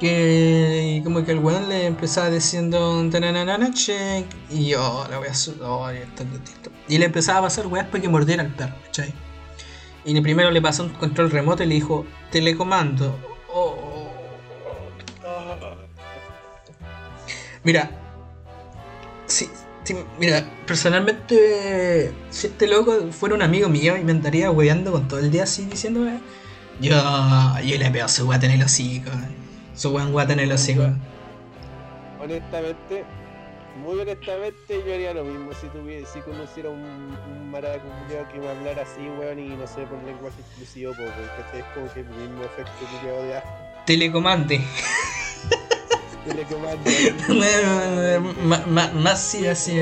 Que 0.00 1.00
como 1.02 1.24
que 1.24 1.32
el 1.32 1.38
weón 1.40 1.68
le 1.68 1.86
empezaba 1.86 2.30
diciendo 2.30 3.04
"Tananana, 3.10 3.72
check 3.72 4.26
y 4.48 4.68
yo 4.68 5.06
la 5.10 5.18
voy 5.18 5.26
a 5.26 5.32
oh, 5.66 5.90
esto 5.90 6.22
es. 6.22 6.70
Y 6.88 6.98
le 6.98 7.06
empezaba 7.06 7.40
a 7.40 7.42
pasar 7.42 7.66
weas 7.66 7.86
para 7.86 8.00
que 8.00 8.08
mordiera 8.08 8.42
al 8.44 8.54
perro, 8.54 8.74
¿cachai? 8.86 9.12
Y 10.04 10.18
primero 10.20 10.50
le 10.50 10.62
pasó 10.62 10.84
un 10.84 10.90
control 10.90 11.30
remoto 11.30 11.62
y 11.64 11.66
le 11.66 11.74
dijo 11.74 12.06
telecomando. 12.30 13.18
Oh. 13.52 13.76
Mira, 17.64 17.90
si- 19.26 19.50
mira, 20.18 20.44
personalmente, 20.66 22.14
si 22.30 22.46
este 22.46 22.66
loco 22.68 23.10
fuera 23.10 23.34
un 23.34 23.42
amigo 23.42 23.68
mío 23.68 23.96
y 23.96 24.04
me 24.04 24.12
andaría 24.12 24.50
hueveando 24.50 24.92
con 24.92 25.08
todo 25.08 25.20
el 25.20 25.30
día 25.30 25.42
así 25.42 25.64
diciéndome, 25.66 26.20
yo, 26.80 26.94
yo 27.64 27.78
le 27.78 27.90
pego 27.90 28.08
su 28.08 28.24
guata 28.26 28.46
en 28.46 28.52
el 28.52 28.62
hocico, 28.62 29.10
su 29.78 29.90
buen 29.92 30.12
guata 30.12 30.32
en 30.34 30.40
el 30.40 30.52
hocico. 30.52 30.82
honestamente, 32.20 33.04
muy 33.82 34.00
honestamente, 34.00 34.82
yo 34.86 34.92
haría 34.94 35.14
lo 35.14 35.24
mismo 35.24 35.52
si 35.60 35.68
tuviera, 35.68 36.06
si 36.06 36.20
conociera 36.20 36.68
un, 36.68 36.80
un 36.82 37.50
maraculiao 37.50 38.28
que 38.32 38.38
me 38.40 38.48
hablara 38.48 38.82
así, 38.82 39.08
weón, 39.18 39.38
y 39.38 39.48
no 39.50 39.66
sé, 39.66 39.82
por 39.86 40.02
lenguaje 40.02 40.40
exclusivo, 40.40 40.92
weón, 40.98 41.12
¿cachai? 41.36 41.60
Es 41.60 41.66
como 41.74 41.92
que 41.94 42.00
el 42.00 42.06
mismo 42.06 42.42
efecto 42.44 42.72
culiao 43.00 43.22
de 43.22 43.36
asco. 43.36 43.48
Telecomande. 43.86 44.60
Telecomando. 46.24 46.90
Bueno, 47.28 48.34
ma- 48.44 48.64
ma- 48.66 48.90
más 48.94 49.20
sí, 49.20 49.46
así. 49.46 49.74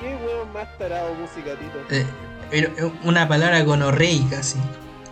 ¿Qué 0.00 0.16
weón 0.26 0.52
más 0.52 0.66
tarado 0.78 1.14
música, 1.14 1.50
Tito? 1.56 1.78
eh, 1.90 2.04
pero, 2.50 2.68
eh, 2.76 2.92
una 3.04 3.28
palabra 3.28 3.62
gonorreica, 3.62 4.42
sí. 4.42 4.58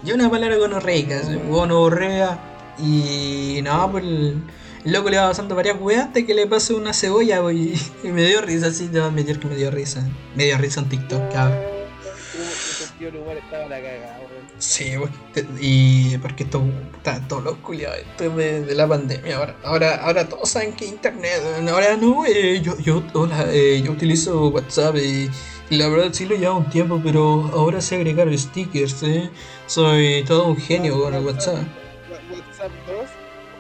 Yo 0.02 0.14
una 0.14 0.30
palabra 0.30 0.56
gonorreica, 0.56 1.22
sí, 1.22 1.38
gonorrea. 1.48 2.38
Y 2.82 3.60
no, 3.62 3.90
pues 3.90 4.04
el, 4.04 4.42
loco 4.84 5.08
le 5.10 5.16
va 5.18 5.28
pasando 5.28 5.54
varias 5.54 5.80
weas 5.80 6.06
hasta 6.06 6.26
que 6.26 6.34
le 6.34 6.46
pasó 6.46 6.76
una 6.76 6.92
cebolla, 6.92 7.40
pues, 7.40 7.56
y, 8.04 8.08
me 8.08 8.26
dio 8.26 8.40
risa, 8.42 8.72
sí, 8.72 8.86
te 8.86 8.98
voy 8.98 9.00
a 9.00 9.04
admitir 9.06 9.38
que 9.38 9.48
me 9.48 9.56
dio 9.56 9.70
risa. 9.70 10.06
Me 10.34 10.44
dio 10.44 10.58
risa 10.58 10.80
en 10.80 10.88
TikTok, 10.88 11.32
cabrón. 11.32 11.82
Sí, 14.58 14.92
pues, 14.96 15.10
te- 15.32 15.46
y 15.60 16.16
porque 16.18 16.44
esto, 16.44 16.62
está 16.96 17.20
todos 17.26 17.42
los 17.42 17.56
culiados, 17.56 17.98
esto 17.98 18.24
es 18.40 18.66
de, 18.66 18.74
la 18.76 18.86
pandemia, 18.86 19.36
ahora, 19.36 19.56
ahora, 19.64 19.94
ahora 19.96 20.28
todos 20.28 20.48
saben 20.50 20.72
que 20.74 20.86
internet, 20.86 21.42
ahora 21.68 21.96
no, 21.96 22.24
eh, 22.24 22.60
yo, 22.62 22.78
yo, 22.78 23.02
hola, 23.12 23.46
eh, 23.50 23.82
yo 23.84 23.90
utilizo 23.90 24.48
WhatsApp 24.48 24.96
y, 24.96 25.28
la 25.70 25.88
verdad 25.88 26.12
sí 26.12 26.26
lo 26.26 26.36
lleva 26.36 26.54
un 26.54 26.70
tiempo, 26.70 27.00
pero 27.02 27.50
ahora 27.52 27.80
sé 27.80 27.96
agregar 27.96 28.28
stickers, 28.38 29.02
eh, 29.02 29.30
soy 29.66 30.22
todo 30.26 30.46
un 30.48 30.56
genio 30.56 31.00
con 31.02 31.14
WhatsApp, 31.26 31.64
WhatsApp 32.62 32.86
2. 32.86 32.96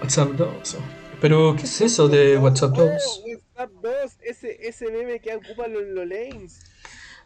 WhatsApp 0.02 0.28
2, 0.30 0.76
pero 1.20 1.54
¿qué 1.56 1.62
es 1.64 1.80
eso 1.80 2.08
de 2.08 2.38
WhatsApp 2.38 2.72
2? 2.76 2.88
Oh, 2.88 3.24
WhatsApp 3.28 3.70
2, 3.82 3.92
ese, 4.22 4.68
ese 4.68 4.90
meme 4.90 5.18
que 5.20 5.34
ocupan 5.34 5.72
los, 5.72 5.82
los 5.84 6.06
lanes. 6.06 6.60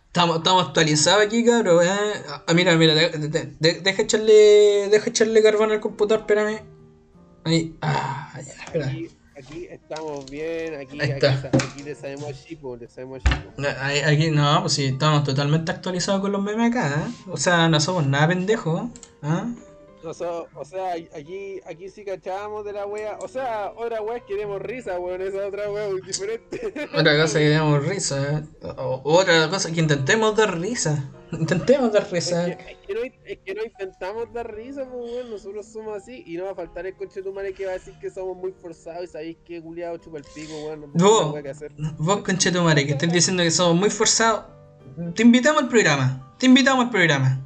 Estamos, 0.06 0.38
estamos 0.38 0.66
actualizados 0.68 1.26
aquí, 1.26 1.44
cabrón, 1.44 1.84
eh. 1.86 1.90
Ah, 2.46 2.54
mira, 2.54 2.74
mira, 2.76 2.94
de- 2.94 3.10
de- 3.10 3.52
de- 3.58 3.80
deja 3.80 4.02
echarle, 4.02 4.88
deja 4.90 5.10
echarle 5.10 5.42
carbón 5.42 5.72
al 5.72 5.80
computador, 5.80 6.20
espérame. 6.20 6.62
Ahí, 7.44 7.76
ah, 7.82 8.32
ya, 8.34 8.52
espera. 8.64 8.86
Aquí, 8.86 9.08
aquí 9.38 9.66
estamos 9.70 10.30
bien, 10.30 10.74
aquí, 10.80 10.98
Ahí 11.00 11.10
está. 11.10 11.50
aquí 11.52 11.82
le 11.82 11.94
sabemos 11.94 12.30
a 12.30 12.32
Chipo, 12.32 12.76
le 12.76 12.88
sabemos 12.88 13.20
a 13.26 13.86
ahí- 13.86 14.00
Aquí 14.00 14.30
no, 14.30 14.62
pues 14.62 14.72
sí, 14.72 14.86
estamos 14.86 15.22
totalmente 15.24 15.70
actualizados 15.70 16.22
con 16.22 16.32
los 16.32 16.42
memes 16.42 16.70
acá, 16.70 16.88
¿eh? 17.06 17.10
O 17.30 17.36
sea, 17.36 17.68
no 17.68 17.78
somos 17.80 18.06
nada 18.06 18.28
pendejos, 18.28 18.88
¿ah? 19.22 19.46
O 20.06 20.14
sea, 20.14 20.30
o 20.54 20.64
sea, 20.64 20.92
aquí, 20.92 21.60
aquí 21.66 21.88
sí 21.88 22.04
cachábamos 22.04 22.64
de 22.64 22.72
la 22.72 22.86
wea. 22.86 23.18
O 23.20 23.28
sea, 23.28 23.72
otra 23.76 24.00
wea 24.00 24.18
es 24.18 24.22
que 24.24 24.36
demos 24.36 24.62
risa, 24.62 24.98
weón. 24.98 25.20
Esa 25.20 25.46
otra 25.46 25.70
wea 25.70 25.88
muy 25.88 26.00
diferente. 26.00 26.72
Otra 26.94 27.20
cosa 27.20 27.38
que 27.38 27.48
demos 27.48 27.84
risa, 27.86 28.38
¿eh? 28.38 28.42
O, 28.78 29.02
otra 29.04 29.48
cosa 29.50 29.72
que 29.72 29.80
intentemos 29.80 30.36
dar 30.36 30.58
risa. 30.58 31.10
Intentemos 31.32 31.92
dar 31.92 32.04
es, 32.04 32.12
risa. 32.12 32.46
que, 32.46 32.52
es, 32.52 32.78
que 32.86 32.94
no, 32.94 33.00
es 33.02 33.38
que 33.44 33.54
no 33.54 33.64
intentamos 33.64 34.32
dar 34.32 34.54
risa, 34.54 34.88
pues 34.88 35.12
weón. 35.12 35.30
Nosotros 35.30 35.66
somos 35.66 35.96
así. 35.96 36.22
Y 36.26 36.36
no 36.36 36.44
va 36.44 36.52
a 36.52 36.54
faltar 36.54 36.86
el 36.86 36.94
coche 36.94 37.16
de 37.16 37.22
tu 37.24 37.32
madre 37.32 37.52
que 37.52 37.66
va 37.66 37.72
a 37.72 37.74
decir 37.74 37.94
que 38.00 38.10
somos 38.10 38.36
muy 38.36 38.52
forzados 38.52 39.04
y 39.04 39.08
sabéis 39.08 39.36
que 39.44 39.60
culiado 39.60 39.96
chupa 39.98 40.18
el 40.18 40.24
pico, 40.34 40.52
weón. 40.64 40.92
No 40.94 41.08
Vos. 41.08 41.42
que 41.42 41.50
hacer. 41.50 41.72
Vos, 41.98 42.22
conchetumare, 42.22 42.86
que 42.86 42.92
estés 42.92 43.12
diciendo 43.12 43.42
que 43.42 43.50
somos 43.50 43.74
muy 43.76 43.90
forzados, 43.90 44.44
te 45.14 45.22
invitamos 45.22 45.62
al 45.62 45.68
programa. 45.68 46.34
Te 46.38 46.46
invitamos 46.46 46.84
al 46.84 46.90
programa. 46.90 47.42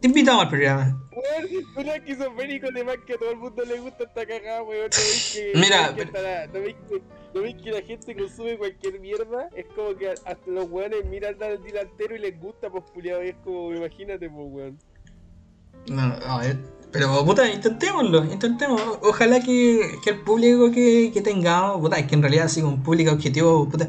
Te 0.00 0.08
invitamos 0.08 0.44
al 0.44 0.48
programa. 0.48 1.02
Weón, 1.12 1.64
un 1.76 1.88
esquizofrénico 1.88 2.70
de 2.72 2.84
más 2.84 2.96
que 3.06 3.14
a 3.14 3.18
todo 3.18 3.32
el 3.32 3.36
mundo 3.36 3.62
le 3.64 3.78
gusta 3.80 4.04
esta 4.04 4.24
cagada, 4.26 4.62
weón. 4.62 4.88
No 4.90 4.96
veis 4.98 5.30
que, 5.34 5.52
Mira, 5.58 5.84
hasta 5.86 6.22
la- 6.22 6.46
no 6.46 6.60
veis 6.60 6.76
que, 6.88 7.02
no 7.34 7.40
veis 7.42 7.56
que 7.62 7.70
la 7.72 7.82
gente 7.82 8.16
consume 8.16 8.56
cualquier 8.56 8.98
mierda. 9.00 9.48
Es 9.54 9.66
como 9.76 9.94
que 9.96 10.08
hasta 10.08 10.38
los 10.46 10.70
weones 10.70 11.04
miran 11.04 11.36
al 11.42 11.62
delantero 11.62 12.16
y 12.16 12.18
les 12.20 12.40
gusta, 12.40 12.70
pues 12.70 12.84
culiado. 12.94 13.20
Es 13.20 13.34
como, 13.44 13.74
imagínate, 13.74 14.30
pues 14.30 14.46
weón. 14.50 14.78
No, 15.88 16.06
no, 16.08 16.42
eh, 16.42 16.56
pero 16.92 17.24
puta, 17.24 17.50
intentémoslo, 17.50 18.24
intentemos. 18.24 18.80
Ojalá 19.02 19.40
que, 19.40 19.98
que 20.02 20.10
el 20.10 20.20
público 20.20 20.70
que, 20.70 21.10
que 21.12 21.20
tengamos, 21.20 21.80
puta, 21.80 21.98
es 21.98 22.06
que 22.06 22.14
en 22.14 22.22
realidad 22.22 22.46
así 22.46 22.62
un 22.62 22.82
público 22.82 23.12
objetivo, 23.12 23.68
puta, 23.68 23.86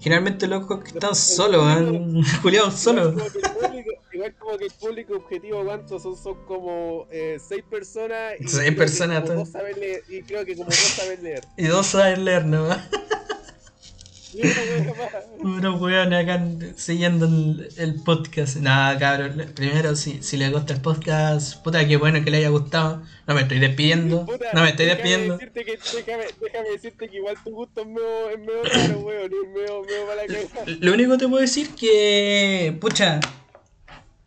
generalmente 0.00 0.46
locos 0.48 0.80
que 0.82 0.88
están 0.90 1.14
solos, 1.14 1.62
han 1.64 2.22
culiados 2.42 2.74
solos. 2.78 3.14
Igual 4.20 4.34
como 4.38 4.58
que 4.58 4.64
el 4.66 4.72
público 4.72 5.14
objetivo, 5.16 5.64
¿cuántos 5.64 6.02
son? 6.02 6.16
Son 6.16 6.44
como 6.46 7.06
eh, 7.10 7.38
seis 7.46 7.64
personas. 7.68 8.34
Y 8.38 8.48
Seis 8.48 8.70
que 8.70 8.76
personas, 8.76 9.22
como 9.22 9.40
dos 9.40 9.48
saben 9.48 9.80
leer, 9.80 10.02
y 10.08 10.22
creo 10.22 10.44
que 10.44 10.54
como 10.54 10.66
dos 10.66 10.76
saben 10.76 11.22
leer. 11.22 11.44
Y 11.56 11.66
dos 11.66 11.86
saben 11.86 12.24
leer, 12.24 12.44
¿no? 12.44 12.68
Y 14.32 14.42
una 14.42 14.52
wea 14.62 14.94
más. 14.94 15.24
Unos 15.40 15.80
weones 15.80 16.22
acá 16.22 16.44
siguiendo 16.76 17.26
el, 17.26 17.68
el 17.76 17.94
podcast. 18.02 18.56
Nada, 18.58 18.96
cabrón. 18.96 19.44
Primero, 19.56 19.96
si, 19.96 20.22
si 20.22 20.36
les 20.36 20.52
gusta 20.52 20.74
el 20.74 20.80
podcast, 20.80 21.60
puta, 21.64 21.86
qué 21.88 21.96
bueno 21.96 22.22
que 22.22 22.30
le 22.30 22.36
haya 22.36 22.50
gustado. 22.50 23.02
No 23.26 23.34
me 23.34 23.40
estoy 23.40 23.58
despidiendo. 23.58 24.26
Puta, 24.26 24.52
No 24.52 24.62
me 24.62 24.68
estoy 24.68 24.86
despidiendo. 24.86 25.36
Decirte 25.36 25.64
que, 25.64 25.78
déjame, 25.96 26.24
déjame 26.40 26.70
decirte 26.70 27.08
que 27.08 27.16
igual 27.16 27.36
tu 27.42 27.50
gusto 27.50 27.80
es 27.80 27.86
medio, 27.88 28.30
es 28.30 28.38
medio 28.38 28.62
raro, 28.62 29.00
weón. 29.00 29.32
Es 29.32 29.48
medio, 29.52 29.82
medio 29.82 30.06
mala 30.06 30.22
cagada. 30.26 30.76
Lo 30.78 30.92
único 30.92 31.12
que 31.12 31.18
te 31.18 31.28
puedo 31.28 31.40
decir 31.40 31.70
que, 31.74 32.78
pucha, 32.80 33.18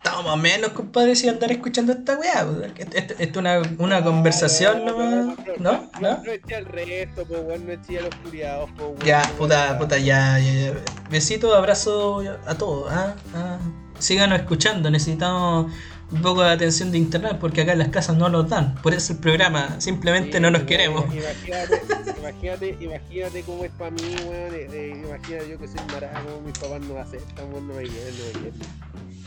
estamos 0.03 0.25
más 0.25 0.33
o 0.33 0.37
menos, 0.37 0.71
compadre, 0.73 1.15
si 1.15 1.29
andar 1.29 1.49
escuchando 1.51 1.93
esta 1.93 2.17
weá. 2.17 2.45
pues, 2.45 2.87
Esto 2.93 3.15
es 3.17 3.37
una, 3.37 3.61
una 3.77 4.03
conversación 4.03 4.85
nomás. 4.85 5.37
¿No? 5.59 5.89
¿No? 6.01 6.23
No 6.23 6.31
eché 6.31 6.55
al 6.57 6.65
resto, 6.65 7.25
weón. 7.29 7.65
No 7.65 7.71
eché 7.71 7.99
a 7.99 8.01
los 8.03 8.15
curiados, 8.15 8.69
weón. 8.77 8.99
Ya, 9.05 9.23
No, 9.23 9.33
puta, 9.35 9.79
puta, 9.79 9.97
ya, 9.97 10.37
ya, 10.39 10.53
ya. 10.53 10.73
Besito, 11.09 11.55
abrazo 11.55 12.21
a 12.45 12.55
todos. 12.55 12.91
¿ah? 12.91 13.15
Ah. 13.33 13.57
Síganos 13.97 14.39
escuchando, 14.39 14.91
necesitamos 14.91 15.71
un 16.11 16.21
poco 16.21 16.43
de 16.43 16.51
atención 16.51 16.91
de 16.91 16.97
internet 16.99 17.37
porque 17.39 17.61
acá 17.61 17.73
en 17.73 17.79
las 17.79 17.89
casas 17.89 18.15
no 18.17 18.29
nos 18.29 18.49
dan. 18.49 18.75
Por 18.75 18.93
eso 18.93 19.13
el 19.13 19.19
programa, 19.19 19.79
simplemente 19.81 20.33
Sí, 20.37 20.39
no 20.41 20.51
nos 20.51 20.63
queremos. 20.63 21.05
Imagínate, 21.05 21.81
imagínate, 22.19 22.77
imagínate 22.79 23.41
cómo 23.43 23.65
es 23.65 23.71
para 23.71 23.91
mí, 23.91 24.15
weón. 24.25 24.53
eh, 24.53 24.67
eh, 24.71 25.03
imagínate 25.07 25.49
yo 25.49 25.57
que 25.59 25.67
soy 25.67 25.79
maraco, 25.91 26.41
mis 26.45 26.57
papás 26.57 26.81
no 26.81 26.97
aceptan, 26.97 27.51
weón, 27.51 27.67
no 27.67 27.73
me 27.73 27.83
quieren, 27.83 28.13
no 28.17 28.25
me 28.25 28.31
quieren. 28.31 28.53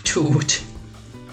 Chucha. 0.05 0.61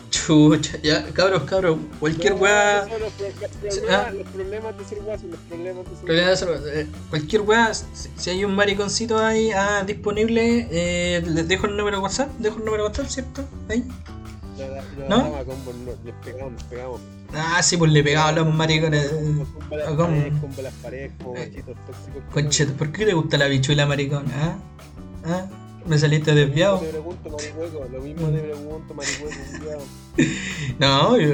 Chucha. 0.10 0.78
Ya, 0.84 1.04
cabros, 1.12 1.44
cabros, 1.44 1.78
cualquier 2.00 2.34
No, 2.36 2.41
weá. 2.41 2.86
Los, 2.86 3.12
pro- 3.14 3.30
los 3.64 3.80
Ah. 3.89 4.06
problemas, 4.10 4.14
los 4.14 4.28
problemas 4.28 4.78
de 4.78 4.86
ser 4.86 5.00
guaso, 5.02 5.24
los 5.28 5.39
problemas 5.39 5.86
de 5.86 5.96
ser 5.96 6.06
Problema 6.06 6.30
de 6.30 6.38
salud. 6.38 6.68
Eh, 6.68 6.88
Cualquier 7.10 7.41
weá, 7.41 7.74
si 7.74 7.86
si 8.16 8.30
hay 8.30 8.46
un 8.46 8.56
mariconcito 8.56 9.18
ahí 9.20 9.52
ah, 9.52 9.84
disponible, 9.86 10.68
eh, 10.72 11.24
les 11.26 11.48
dejo 11.48 11.66
el 11.68 11.76
número 11.78 11.98
de 11.98 12.04
WhatsApp, 12.04 12.30
dejo 12.39 12.58
el 12.60 12.66
número 12.66 12.84
de 12.84 12.89
WhatsApp, 12.89 13.08
¿cierto? 13.08 13.44
Ahí. 13.70 13.84
La, 14.58 14.68
la, 14.68 14.84
la 14.97 15.08
¿No? 15.10 15.45
combo, 15.45 15.74
no, 15.74 15.91
les 16.04 16.14
pegamos, 16.24 16.54
les 16.54 16.64
pegamos. 16.64 17.01
Ah, 17.34 17.62
sí, 17.64 17.78
pues 17.78 17.91
le 17.91 18.04
pegaba 18.04 18.30
a 18.30 18.32
los 18.34 18.54
maricones. 18.54 19.08
Combo, 19.10 19.45
las 19.76 19.93
paredes, 19.99 20.34
combo 20.39 20.62
las 20.62 20.74
paredes, 20.76 21.12
Eh, 21.12 21.24
machitos 21.39 21.76
tóxicos. 21.86 22.72
¿por 22.78 22.91
qué 22.91 23.06
te 23.06 23.14
gusta 23.14 23.38
la 23.38 23.47
bichuela 23.47 23.86
maricón? 23.86 24.26
¿Ah? 24.36 24.56
¿Ah? 25.26 25.45
¿Me 25.86 25.97
saliste 25.97 26.32
Lo 26.32 26.36
mismo 26.38 26.47
desviado? 26.47 26.80
te 26.80 26.88
pregunto, 26.89 27.30
marihueco, 27.30 27.86
lo 27.91 28.01
mismo 28.01 28.28
te 28.30 28.39
pregunto, 28.39 28.93
marihueco, 28.93 29.36
culiao. 29.58 29.82
No, 30.80 31.18
yo, 31.18 31.34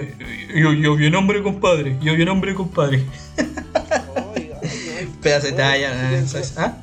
yo, 0.55 0.74
yo 0.74 0.95
bien 0.95 1.13
hombre, 1.15 1.43
compadre. 1.43 1.97
Yo 2.01 2.15
bien 2.15 2.30
hombre, 2.30 2.55
compadre. 2.55 3.03
Pedazo 5.22 5.47
de 5.47 5.53
talla, 5.53 5.91
¿ah? 5.93 6.24
¿Ah? 6.57 6.78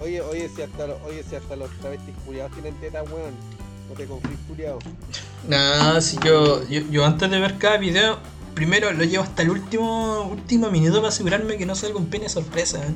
Oye, 0.00 0.20
oye, 0.22 0.48
si 0.54 0.62
hasta 0.62 0.86
los, 0.86 0.96
oye, 1.02 1.22
si 1.28 1.36
hasta 1.36 1.56
los 1.56 1.70
travestis 1.78 2.14
culiados 2.24 2.52
tienen 2.52 2.74
tetas, 2.80 3.04
weón. 3.10 3.34
No 3.92 3.98
te 3.98 4.06
confíes, 4.06 4.38
culiao. 4.48 4.78
No, 5.46 6.00
si 6.00 6.16
yo, 6.24 6.66
yo, 6.66 6.80
yo 6.90 7.04
antes 7.04 7.30
de 7.30 7.38
ver 7.38 7.58
cada 7.58 7.76
video, 7.76 8.18
primero 8.54 8.90
lo 8.90 9.04
llevo 9.04 9.22
hasta 9.22 9.42
el 9.42 9.50
último 9.50 10.22
último 10.30 10.70
minuto 10.70 10.96
para 10.96 11.08
asegurarme 11.08 11.58
que 11.58 11.66
no 11.66 11.74
salga 11.74 11.98
un 11.98 12.06
pene 12.06 12.30
sorpresa. 12.30 12.78
¿eh? 12.86 12.94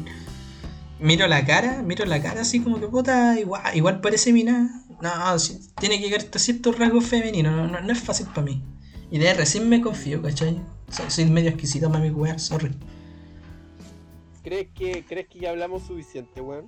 Miro 0.99 1.27
la 1.27 1.45
cara, 1.45 1.83
miro 1.83 2.07
la 2.07 2.23
cara 2.23 2.41
así 2.41 2.61
como 2.61 2.81
que 2.81 2.87
puta, 2.89 3.39
igual, 3.39 3.77
igual 3.77 4.01
parece 4.01 4.33
mina. 4.33 4.85
No, 5.03 5.39
si- 5.39 5.61
tiene 5.79 5.99
que 5.99 6.05
llegar 6.05 6.21
hasta 6.21 6.39
ciertos 6.39 6.79
rasgos 6.79 7.05
femeninos, 7.05 7.55
no, 7.55 7.67
no, 7.67 7.79
no 7.83 7.93
es 7.93 8.01
fácil 8.01 8.29
para 8.29 8.47
mí. 8.47 8.63
Y 9.11 9.19
de 9.19 9.35
recién 9.35 9.69
me 9.69 9.83
confío, 9.83 10.23
¿cachai? 10.23 10.59
Soy, 10.91 11.11
soy 11.11 11.27
medio 11.27 11.51
exquisito 11.51 11.89
para 11.93 12.03
mi 12.03 12.09
weá, 12.09 12.39
sorry. 12.39 12.71
¿Crees 14.43 14.69
que, 14.75 15.05
¿Crees 15.07 15.29
que 15.29 15.41
ya 15.41 15.51
hablamos 15.51 15.83
suficiente, 15.83 16.41
weón? 16.41 16.65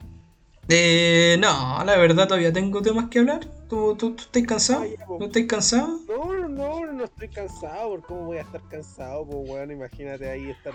Eh, 0.69 1.37
no, 1.41 1.83
la 1.83 1.97
verdad 1.97 2.29
todavía 2.29 2.53
tengo 2.53 2.83
temas 2.83 3.09
que 3.09 3.21
hablar. 3.21 3.41
¿Tú, 3.69 3.97
tú, 3.97 4.13
tú 4.15 4.23
estás 4.23 4.43
cansado? 4.45 4.85
Ah. 5.01 5.05
¿Tú 5.19 5.25
estás 5.25 5.43
cansado? 5.45 6.01
No, 6.07 6.35
no, 6.35 6.49
no, 6.49 6.93
no 6.93 7.05
estoy 7.05 7.29
cansado, 7.29 7.91
por 7.91 8.03
cómo 8.03 8.27
voy 8.27 8.39
a 8.39 8.43
estar 8.43 8.61
cansado, 8.69 9.27
pues 9.27 9.51
weón, 9.51 9.71
imagínate 9.71 10.29
ahí 10.29 10.51
estar 10.51 10.75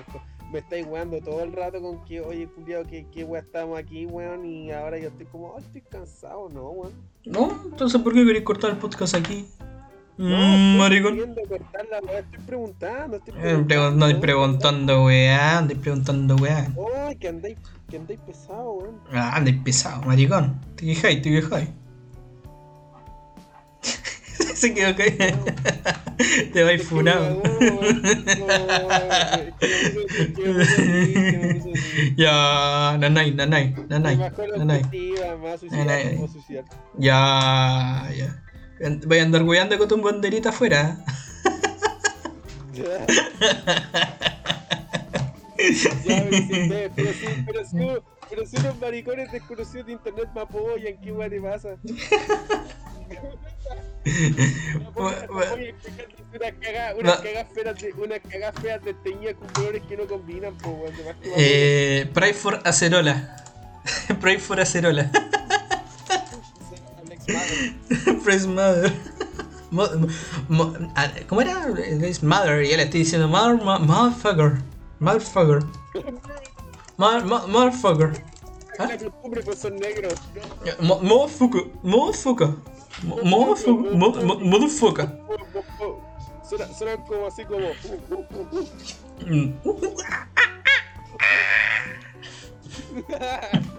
me 0.51 0.59
estáis 0.59 0.85
weando 0.85 1.19
todo 1.19 1.41
el 1.41 1.51
rato 1.51 1.81
con 1.81 2.05
que, 2.05 2.21
oye 2.21 2.47
culiao, 2.47 2.83
que, 2.83 3.07
que 3.09 3.23
weón 3.23 3.43
estamos 3.43 3.79
aquí, 3.79 4.05
weón, 4.05 4.45
y 4.45 4.71
ahora 4.71 4.99
yo 4.99 5.09
estoy 5.09 5.25
como, 5.25 5.55
ay, 5.57 5.63
estoy 5.65 5.81
cansado, 5.81 6.47
no, 6.49 6.69
weón. 6.69 6.93
¿No? 7.25 7.59
Entonces, 7.65 7.99
¿por 8.01 8.13
qué 8.13 8.23
queréis 8.23 8.45
cortar 8.45 8.71
el 8.71 8.77
podcast 8.77 9.15
aquí? 9.15 9.47
No, 10.15 10.37
Mm, 10.37 10.53
estoy 10.53 10.77
maricón. 10.77 11.19
estoy 11.19 11.33
preguntando, 12.45 13.17
estoy 13.17 13.33
Eh, 13.33 13.37
preguntando. 13.41 13.67
pregun- 13.67 13.95
no 13.95 14.05
estoy 14.07 14.21
preguntando, 14.21 15.05
weá, 15.05 15.57
andáis 15.57 15.79
preguntando, 15.79 16.35
weá. 16.35 16.71
Ay, 17.07 17.15
que 17.15 17.27
andáis, 17.29 17.57
que 17.89 17.97
andáis 17.97 18.19
pesado, 18.19 18.73
weón. 18.73 19.01
Ah, 19.11 19.35
andáis 19.37 19.57
pesado, 19.63 20.03
maricón. 20.03 20.61
Te 20.75 20.85
quejáis, 20.85 21.21
te 21.23 21.31
quejáis. 21.31 21.69
Se 24.55 24.73
quedó 24.73 24.95
callado. 24.95 25.45
Te 26.53 26.63
vais 26.63 26.83
funado. 26.83 27.41
Ya, 32.15 32.97
nanay, 32.99 33.31
nanay, 33.33 33.73
nanay. 33.89 34.17
Nanay. 34.57 34.81
Ya, 36.99 38.09
ya. 38.15 38.42
Voy 39.05 39.19
a 39.19 39.23
andar 39.23 39.43
weando 39.43 39.77
con 39.77 39.87
tu 39.87 40.01
banderita 40.01 40.49
afuera. 40.49 40.97
Ya, 42.73 43.05
pero 45.95 46.31
si, 46.31 46.69
pero 47.45 47.63
pero 47.69 48.03
pero 48.29 48.43
unos 48.59 48.79
maricones 48.79 49.31
desconocidos 49.31 49.85
de 49.85 49.93
internet 49.93 50.27
me 50.33 50.41
apoyan, 50.41 50.99
¿qué 50.99 51.11
weá 51.11 51.29
te 51.29 51.39
pasa? 51.39 51.77
Unas 56.97 58.19
cagadas 58.29 58.59
feas 58.61 58.83
de, 58.83 58.93
teñida 58.95 59.33
con 59.35 59.47
colores 59.49 59.83
que 59.87 59.97
no 59.97 60.07
combinan, 60.07 60.57
po, 60.57 60.71
weón. 60.71 61.15
Eh, 61.37 62.09
pray 62.13 62.33
for 62.33 62.59
acerola. 62.65 63.37
pray 64.19 64.37
for 64.37 64.59
acerola. 64.59 65.11
Praise 68.23 68.47
mother. 68.47 68.91
Mo- 69.71 69.87
mo- 70.49 70.73
¿Cómo 71.27 71.41
era? 71.41 71.67
Es 72.01 72.23
mother. 72.23 72.63
Y 72.63 72.71
él 72.71 72.79
está 72.79 72.97
diciendo 72.97 73.27
mother, 73.27 73.55
mo- 73.63 73.79
motherfucker. 73.79 74.61
Motherfucker. 74.99 75.63
Mo- 76.97 77.21
mo- 77.21 77.47
Motherfucker. 77.47 78.23
¿Ah? 78.79 78.89
Motherfucker. 80.79 81.63
Motherfucker. 81.83 82.49
Mo- 83.03 83.17
Motherfucker. 83.23 83.95
mo- 83.95 84.11
mo- 84.11 84.39
Motherfucker. 84.39 85.19
Como 87.07 87.27
así 87.27 87.43
como. 87.45 87.67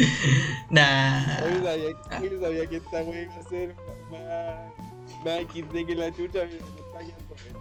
Nah. 0.70 1.40
Oye, 1.44 1.62
sabía, 1.64 2.40
sabía 2.40 2.66
que 2.66 2.76
esta 2.76 3.02
wea 3.02 3.22
iba 3.22 3.34
a 3.34 3.42
ser 3.48 3.74
más, 4.10 5.24
más 5.24 5.40
XD 5.52 5.86
que 5.86 5.94
la 5.96 6.14
chucha. 6.14 6.38
me- 6.44 6.56
está 6.56 7.34
feo. 7.36 7.60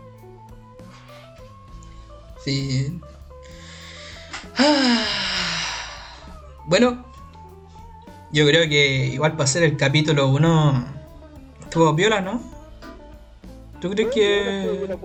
Sí. 2.43 2.99
Ah. 4.57 5.05
Bueno, 6.65 7.03
yo 8.31 8.45
creo 8.45 8.69
que 8.69 9.07
igual 9.07 9.31
para 9.33 9.45
hacer 9.45 9.63
el 9.63 9.75
capítulo 9.75 10.27
1 10.27 10.85
estuvo 11.61 11.93
viola, 11.93 12.21
¿no? 12.21 12.41
¿Tú 13.81 13.89
crees 13.89 14.09
que.? 14.13 14.97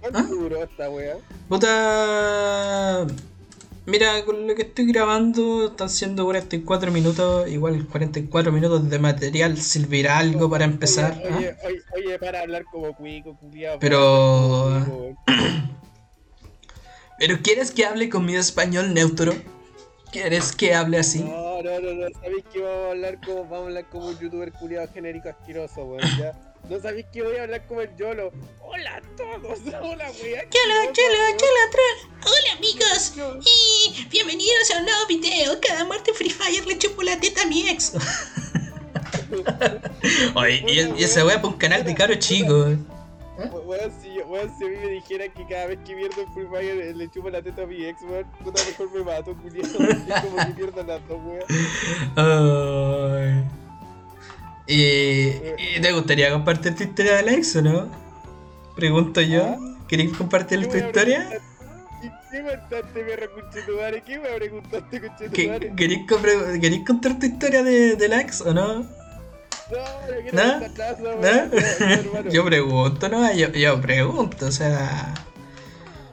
¿Cuánto 0.00 0.18
¿Ah? 0.18 0.22
duró 0.22 0.62
esta 0.62 0.88
wea? 0.88 1.16
Puta. 1.48 3.06
Mira, 3.86 4.24
con 4.24 4.48
lo 4.48 4.54
que 4.56 4.62
estoy 4.62 4.86
grabando 4.92 5.68
están 5.68 5.88
siendo 5.88 6.24
44 6.24 6.90
minutos, 6.90 7.48
igual 7.48 7.86
44 7.86 8.50
minutos 8.50 8.90
de 8.90 8.98
material 8.98 9.56
servirá 9.58 10.18
algo 10.18 10.50
para 10.50 10.64
empezar. 10.64 11.16
Oye, 11.24 11.50
¿ah? 11.50 11.66
oye, 11.66 11.82
oye, 11.94 12.18
para 12.18 12.40
hablar 12.40 12.64
como 12.64 12.96
cuico, 12.96 13.36
culiao. 13.38 13.78
Pero- 13.78 15.14
¿Pero 17.18 17.38
quieres 17.42 17.70
que 17.70 17.86
hable 17.86 18.08
con 18.10 18.26
mi 18.26 18.34
español 18.34 18.92
neutro? 18.92 19.32
¿Quieres 20.10 20.54
que 20.54 20.74
hable 20.74 20.98
así? 20.98 21.20
No, 21.20 21.62
no, 21.62 21.80
no, 21.80 21.94
no, 21.94 22.06
sabéis 22.20 22.44
que 22.52 22.60
vamos 22.60 22.86
a 22.86 22.90
hablar 22.90 23.20
como, 23.24 23.44
vamos 23.44 23.58
a 23.58 23.66
hablar 23.66 23.84
como 23.88 24.06
un 24.08 24.18
youtuber 24.18 24.52
culiado 24.52 24.88
genérico 24.92 25.28
asqueroso, 25.28 25.84
weón, 25.84 26.00
ya. 26.18 26.32
No 26.68 26.80
sabéis 26.80 27.06
que 27.12 27.22
voy 27.22 27.36
a 27.36 27.44
hablar 27.44 27.64
como 27.68 27.82
el 27.82 27.94
YOLO. 27.96 28.32
Hola 28.60 28.96
a 28.96 29.00
todos, 29.16 29.60
hola, 29.80 30.10
cholo, 30.10 30.92
cholo, 30.92 30.92
troll. 30.92 32.10
Hola 32.12 32.15
amigos 32.56 33.12
y 33.44 34.04
bienvenidos 34.10 34.70
a 34.74 34.78
un 34.78 34.84
nuevo 34.84 35.06
video. 35.08 35.58
Cada 35.66 35.84
muerte 35.84 36.12
Free 36.14 36.30
Fire 36.30 36.64
le 36.66 36.78
chupo 36.78 37.02
la 37.02 37.18
teta 37.18 37.42
a 37.42 37.46
mi 37.46 37.68
ex. 37.68 37.92
Oye, 40.34 40.64
y, 40.68 40.80
y 41.00 41.04
esa 41.04 41.24
weá 41.24 41.36
para 41.36 41.48
un 41.48 41.54
canal 41.58 41.84
de 41.84 41.94
caro 41.94 42.14
chico. 42.14 42.68
Weón, 43.66 43.92
si, 44.00 44.14
yo- 44.14 44.26
weón, 44.26 44.50
si 44.58 44.64
a 44.64 44.68
mí 44.68 44.76
me 44.82 44.90
dijeran 44.92 45.30
que 45.32 45.46
cada 45.46 45.66
vez 45.66 45.78
que 45.84 45.94
pierdo 45.94 46.22
en 46.22 46.32
Free 46.32 46.46
Fire 46.50 46.80
eh, 46.80 46.94
le 46.94 47.10
chupo 47.10 47.28
la 47.28 47.42
teta 47.42 47.62
a 47.62 47.66
mi 47.66 47.84
ex, 47.84 48.00
weón, 48.02 48.24
puta 48.42 48.62
mejor 48.64 48.90
me 48.92 49.02
mato, 49.02 49.36
culiado. 49.36 49.78
Es 50.08 50.20
como 50.22 50.36
que 50.36 50.52
pierdo 50.54 50.82
las 50.84 51.00
dos, 51.08 51.18
weón. 51.24 51.44
Ay. 52.16 53.44
¿Y, 54.68 55.28
y 55.76 55.80
te 55.80 55.92
gustaría 55.92 56.32
compartir 56.32 56.74
tu 56.74 56.82
historia 56.84 57.22
de 57.22 57.34
ex 57.34 57.54
o 57.56 57.62
no? 57.62 57.88
Pregunto 58.74 59.20
yo. 59.20 59.44
¿Ah? 59.44 59.58
¿Querés 59.88 60.12
compartir 60.16 60.60
¿Qué 60.62 60.66
tu 60.66 60.76
historia? 60.78 61.40
¿Qué, 62.36 62.42
qué 62.42 62.56
contaste, 62.56 63.00
perro 63.04 63.32
conchetumare? 63.34 64.02
¿Qué 64.02 64.18
me 64.18 64.28
preguntaste, 64.28 65.00
¿Qué- 65.00 65.08
conchetumare? 65.08 65.72
¿Querés, 65.76 65.98
compre- 66.06 66.60
querés 66.60 66.84
contar 66.86 67.18
tu 67.18 67.26
historia 67.26 67.62
de, 67.62 67.96
de 67.96 68.08
la 68.08 68.20
ex 68.20 68.40
o 68.42 68.52
no? 68.52 68.74
No, 68.74 68.82
no 68.82 70.20
quiero 70.22 70.44
¿No? 70.46 70.60
contar 70.60 71.00
nada. 71.00 71.50
Yo 72.30 72.44
pregunto, 72.44 73.08
¿no? 73.08 73.32
Yo, 73.32 73.48
yo 73.48 73.80
pregunto, 73.80 74.46
o 74.46 74.52
sea. 74.52 75.14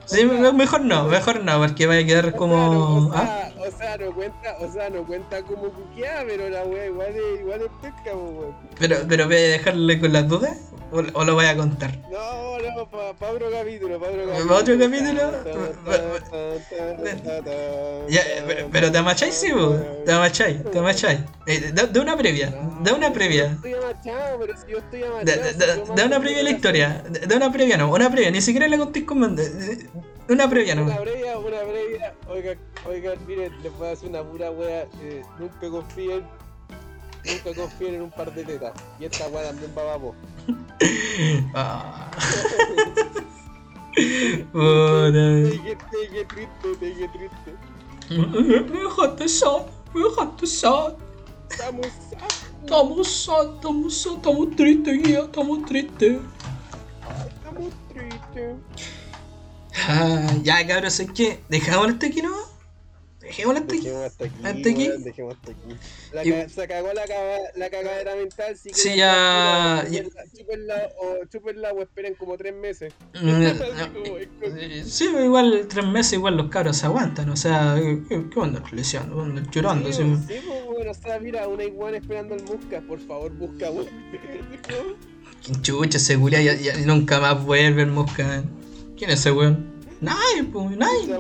Sí, 0.05 0.26
me- 0.26 0.51
mejor 0.53 0.82
no, 0.82 1.05
mejor 1.07 1.43
no, 1.43 1.59
porque 1.59 1.88
vaya 1.88 2.01
a 2.01 2.05
quedar 2.05 2.36
como. 2.36 3.07
O 3.09 3.11
sea, 3.13 3.24
no, 3.24 3.61
o, 3.61 3.65
¿Ah? 3.65 3.67
o 3.67 3.78
sea, 3.78 3.97
no 3.97 4.13
cuenta, 4.13 4.55
o 4.59 4.71
sea, 4.71 4.89
no 4.89 5.05
cuenta 5.05 5.41
como 5.43 5.69
cuqueada, 5.71 6.24
pero 6.28 6.49
la 6.49 6.63
wea 6.63 6.86
igual 6.88 7.07
es, 7.15 7.39
igual 7.41 7.61
es 7.61 7.67
pesca, 7.82 8.15
weón. 8.15 8.55
Pero, 8.80 8.97
pero 9.07 9.26
voy 9.28 9.36
a 9.36 9.39
dejarle 9.39 9.99
con 9.99 10.13
las 10.13 10.28
dudas 10.28 10.57
o, 10.94 11.20
o 11.20 11.24
lo 11.26 11.34
voy 11.36 11.46
a 11.46 11.56
contar. 11.58 11.98
No, 12.10 12.58
no, 12.60 12.89
pa, 12.89 13.14
pa 13.14 13.32
otro 13.32 13.50
capítulo, 13.52 14.00
pa 14.00 14.08
otro 14.08 14.24
¿Pa 14.26 14.32
capítulo. 14.32 14.56
otro 14.56 14.80
capítulo? 14.80 15.22
Ya, 18.10 18.22
pero, 18.72 18.91
te 18.91 18.98
amacháis, 18.98 19.34
sí, 19.34 19.52
po? 19.52 19.76
te 20.06 20.12
amacháis, 20.12 20.64
te 20.72 20.80
amacháis. 20.80 21.20
Eh, 21.48 21.72
da, 21.74 21.86
da 21.88 22.02
una 22.02 22.16
previa, 22.18 22.50
da 22.82 22.94
una 22.94 23.12
previa. 23.12 23.46
Estoy 23.46 23.74
amachado, 23.74 24.39
pero 24.39 24.54
si 24.58 24.72
yo 24.72 24.78
estoy 24.80 25.04
amachado. 25.04 25.96
da- 25.96 26.06
una 26.06 26.20
previa 26.20 26.39
a 26.39 26.44
la 26.44 26.50
historia. 26.52 27.04
Da 27.28 27.36
una 27.38 27.52
previa, 27.52 27.78
no, 27.78 27.91
una 27.91 28.10
previa, 28.10 28.32
ni 28.32 28.41
siquiera 28.41 28.68
la 28.68 28.78
contéis 28.78 29.06
con. 29.06 29.36
de- 29.36 29.88
Una 30.30 30.50
previa, 30.50 30.74
Una 30.76 30.96
no. 30.96 31.02
previa, 31.02 31.38
una 31.38 31.60
previa. 31.62 32.14
Oigan, 32.30 32.58
oigan, 32.88 33.18
miren, 33.28 33.62
les 33.62 33.74
voy 33.78 33.88
a 33.88 33.91
hacer 33.91 34.10
una 34.10 34.24
pura 34.24 34.52
wea. 34.52 34.88
eh, 35.02 35.22
nunca 35.39 35.70
confíen. 35.70 36.24
Nunca 37.26 37.54
confíen 37.56 37.96
en 37.96 38.02
un 38.04 38.12
par 38.12 38.34
de 38.34 38.44
tetas. 38.44 38.72
Y 39.00 39.06
esta 39.06 39.28
wea 39.30 39.44
también 39.50 39.72
va 39.78 39.94
a 39.94 39.98
vos. 39.98 40.16
Ah. 41.56 42.10
Dije, 44.54 45.76
te 45.76 46.26
triste, 46.26 46.76
te 46.80 47.08
triste. 47.08 47.52
Me 48.10 48.80
dejaste 48.80 49.28
sad, 49.30 49.66
me 49.94 50.04
dejaste 50.04 50.48
sad. 50.48 50.94
Estamos. 51.50 51.88
Estamos 52.64 53.08
sad, 53.08 53.56
estamos 53.56 53.94
sad, 53.98 54.16
estamos 54.16 54.56
tristes, 54.56 55.04
guía, 55.04 55.20
estamos 55.20 55.66
tristes. 55.66 56.20
Estamos 57.28 57.74
tristes. 57.94 58.56
Ah, 59.88 60.34
ya, 60.44 60.66
cabros, 60.66 61.00
es 61.00 61.12
que 61.12 61.44
dejamos 61.50 61.89
hasta 61.89 62.08
aquí, 62.08 62.22
¿no? 62.22 62.53
Dejémoslo 63.24 63.59
hasta 63.61 63.74
aquí. 63.76 63.84
Dejemos 63.84 64.05
hasta 64.05 64.26
aquí. 64.26 64.36
Hasta 64.43 64.69
aquí. 64.69 64.88
weón, 64.89 65.03
dejemos 65.03 65.36
hasta 65.36 65.51
aquí. 65.51 65.76
La 66.13 66.26
Y- 66.26 66.49
se 66.49 66.67
cagó 66.67 66.93
la, 66.93 67.05
caga- 67.05 67.51
la 67.55 67.69
cagadera 67.69 68.15
mental. 68.15 68.57
Si 68.57 68.69
Sí, 68.74 68.95
ya- 68.97 69.86
chúpenla, 70.38 70.89
o 71.01 71.26
chúpenla 71.32 71.71
o 71.71 71.82
esperen 71.82 72.15
como 72.15 72.38
tres 72.38 72.53
meses. 72.53 72.93
Mm, 73.13 73.13
como- 73.93 74.17
eh, 74.17 74.84
Sí, 74.86 75.05
igual 75.24 75.67
tres 75.69 75.86
meses, 75.88 76.13
igual 76.13 76.38
los 76.38 76.49
cabros 76.49 76.78
se 76.78 76.86
aguantan, 76.86 77.30
o 77.30 77.36
sea, 77.38 77.76
¿qué, 77.78 78.26
qué 78.30 78.39
onda 78.39 78.61
onda 79.15 79.43
llorando? 79.51 79.91
Sí, 79.91 80.01
así? 80.03 80.15
sí, 80.28 80.39
pues, 80.45 80.65
bueno, 80.65 80.91
o 80.91 80.93
sea, 80.93 81.19
mira, 81.19 81.47
una 81.47 81.63
iguana 81.63 81.97
esperando 81.97 82.36
el 82.36 82.43
musca, 82.43 82.82
por 82.88 82.99
favor, 82.99 83.32
busca, 83.34 83.71
weón. 83.71 83.88
¿Quién 85.43 85.61
chucha 85.61 85.97
ese 85.97 86.17
culia? 86.17 86.41
Ya, 86.41 86.55
ya 86.55 86.78
nunca 86.86 87.19
más 87.19 87.43
vuelve 87.43 87.82
el 87.84 87.91
mosca. 87.91 88.43
¿Quién 88.97 89.09
es 89.09 89.19
ese 89.19 89.32
weón? 89.32 89.72
Nadie, 90.04 90.43
pues, 90.51 90.78
nadie. 90.78 91.16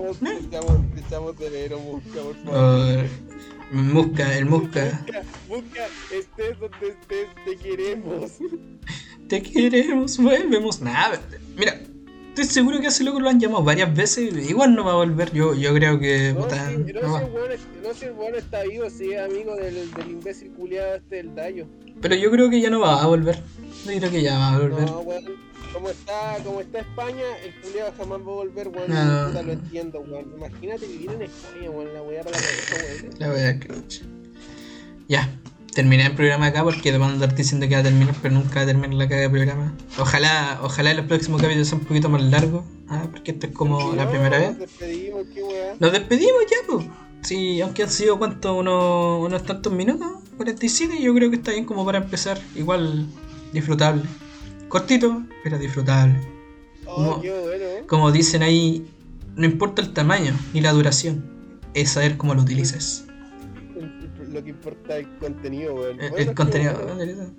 Echamos 1.07 1.37
de 1.39 1.49
veros, 1.49 1.81
musca, 1.81 2.21
por 2.21 2.35
favor. 2.43 3.05
Oh, 3.05 3.75
Musca, 3.75 4.37
el 4.37 4.45
Musca. 4.45 5.01
Busca, 5.05 5.21
busca, 5.49 5.85
estés 6.11 6.59
donde 6.59 6.89
estés, 6.89 7.27
te 7.45 7.57
queremos. 7.57 8.31
Te 9.27 9.41
queremos, 9.41 10.17
volvemos. 10.17 10.81
Nada, 10.81 11.19
mira, 11.55 11.81
estoy 12.29 12.43
seguro 12.45 12.79
que 12.81 12.87
a 12.87 12.89
ese 12.89 13.03
loco 13.03 13.19
lo 13.19 13.29
han 13.29 13.39
llamado 13.39 13.63
varias 13.63 13.95
veces. 13.95 14.47
Igual 14.49 14.75
no 14.75 14.83
va 14.83 14.91
a 14.91 14.95
volver. 14.95 15.31
Yo, 15.33 15.55
yo 15.55 15.73
creo 15.73 15.97
que. 15.99 16.33
No, 16.33 16.41
puta, 16.41 16.69
si, 16.69 16.77
no, 16.77 17.01
no 17.01 17.17
si 17.17 17.23
el 17.23 17.51
es- 17.51 17.67
no, 17.81 17.93
si 17.93 18.05
el 18.05 18.11
weón 18.11 18.35
está 18.35 18.63
vivo, 18.63 18.89
si 18.89 19.13
es 19.13 19.21
amigo 19.21 19.55
del, 19.55 19.91
del 19.91 20.09
imbécil 20.11 20.51
culiado 20.51 20.95
este 20.95 21.15
del 21.15 21.33
Dayo. 21.33 21.65
Pero 22.01 22.15
yo 22.15 22.29
creo 22.31 22.49
que 22.49 22.59
ya 22.61 22.69
no 22.69 22.81
va 22.81 23.01
a 23.01 23.07
volver. 23.07 23.41
Yo 23.85 23.97
creo 23.97 24.11
que 24.11 24.21
ya 24.21 24.37
va 24.37 24.53
a 24.55 24.59
volver. 24.59 24.85
No, 24.85 24.99
weón. 24.99 25.23
Como 25.73 25.89
está, 25.89 26.37
como 26.43 26.61
está 26.61 26.79
España, 26.79 27.23
el 27.43 27.59
culiado 27.61 27.93
jamás 27.97 28.19
va 28.19 28.23
a 28.23 28.35
volver, 28.35 28.67
weón. 28.67 28.89
No. 28.89 29.27
Puta, 29.27 29.41
lo 29.41 29.51
entiendo, 29.53 29.99
weón. 30.01 30.31
Imagínate 30.37 30.87
vivir 30.87 31.11
en 31.11 31.21
España, 31.23 31.69
weón. 31.69 31.93
La 31.93 32.01
weá 32.03 32.23
la 32.23 32.31
cabeza, 32.31 32.75
weón. 33.19 33.35
La 33.39 33.49
a 33.49 33.59
crunch. 33.59 34.03
Ya, 35.09 35.29
terminé 35.73 36.05
el 36.05 36.13
programa 36.13 36.47
acá 36.47 36.63
porque 36.63 36.91
te 36.91 36.97
van 36.97 37.09
a 37.09 37.13
andar 37.13 37.35
diciendo 37.35 37.67
que 37.67 37.73
va 37.73 37.81
a 37.81 37.83
terminar, 37.83 38.15
pero 38.21 38.35
nunca 38.35 38.55
va 38.57 38.61
a 38.61 38.65
terminar 38.65 38.93
la 38.93 39.09
caga 39.09 39.21
de 39.21 39.29
programa. 39.29 39.75
Ojalá, 39.97 40.59
ojalá 40.61 40.93
los 40.93 41.05
próximos 41.07 41.41
capítulos 41.41 41.67
sean 41.67 41.81
un 41.81 41.87
poquito 41.87 42.09
más 42.09 42.21
largos. 42.21 42.63
Ah, 42.87 43.07
porque 43.11 43.31
esto 43.31 43.47
es 43.47 43.53
como 43.53 43.93
la 43.95 44.05
No, 44.05 44.11
primera 44.11 44.37
vez. 44.37 44.51
Nos 44.51 44.59
despedimos, 44.59 45.23
qué 45.33 45.43
weá. 45.43 45.75
Nos 45.79 45.91
despedimos 45.91 46.41
ya, 46.49 46.57
pues. 46.67 46.85
Sí, 47.23 47.61
aunque 47.61 47.83
han 47.83 47.89
sido 47.89 48.19
cuántos, 48.19 48.55
unos, 48.55 49.25
unos 49.25 49.43
tantos 49.43 49.73
minutos, 49.73 50.07
47, 50.37 51.01
yo 51.01 51.15
creo 51.15 51.29
que 51.29 51.37
está 51.37 51.51
bien 51.51 51.65
como 51.65 51.83
para 51.85 51.97
empezar. 51.99 52.39
Igual 52.55 53.07
disfrutable. 53.53 54.03
Cortito, 54.73 55.21
pero 55.43 55.59
disfrutable. 55.59 56.19
Oh, 56.87 57.03
No. 57.03 57.21
qué 57.21 57.29
bueno. 57.31 57.87
Como 57.87 58.11
dicen 58.11 58.41
ahí, 58.41 58.83
no 59.35 59.45
importa 59.45 59.83
el 59.83 59.93
tamaño 59.93 60.33
ni 60.51 60.61
la 60.61 60.71
duración, 60.71 61.23
es 61.75 61.91
saber 61.91 62.17
cómo 62.17 62.33
lo 62.33 62.41
utilices. 62.41 63.05
Lo 64.31 64.43
que 64.43 64.49
importa 64.49 64.97
es 64.97 65.05
el 65.05 65.17
contenido, 65.19 65.75
weón. 65.75 66.01
El, 66.01 66.09
Bueno, 66.09 66.29
el 66.31 66.35
contenido. 66.35 66.73
bueno. 66.95 67.33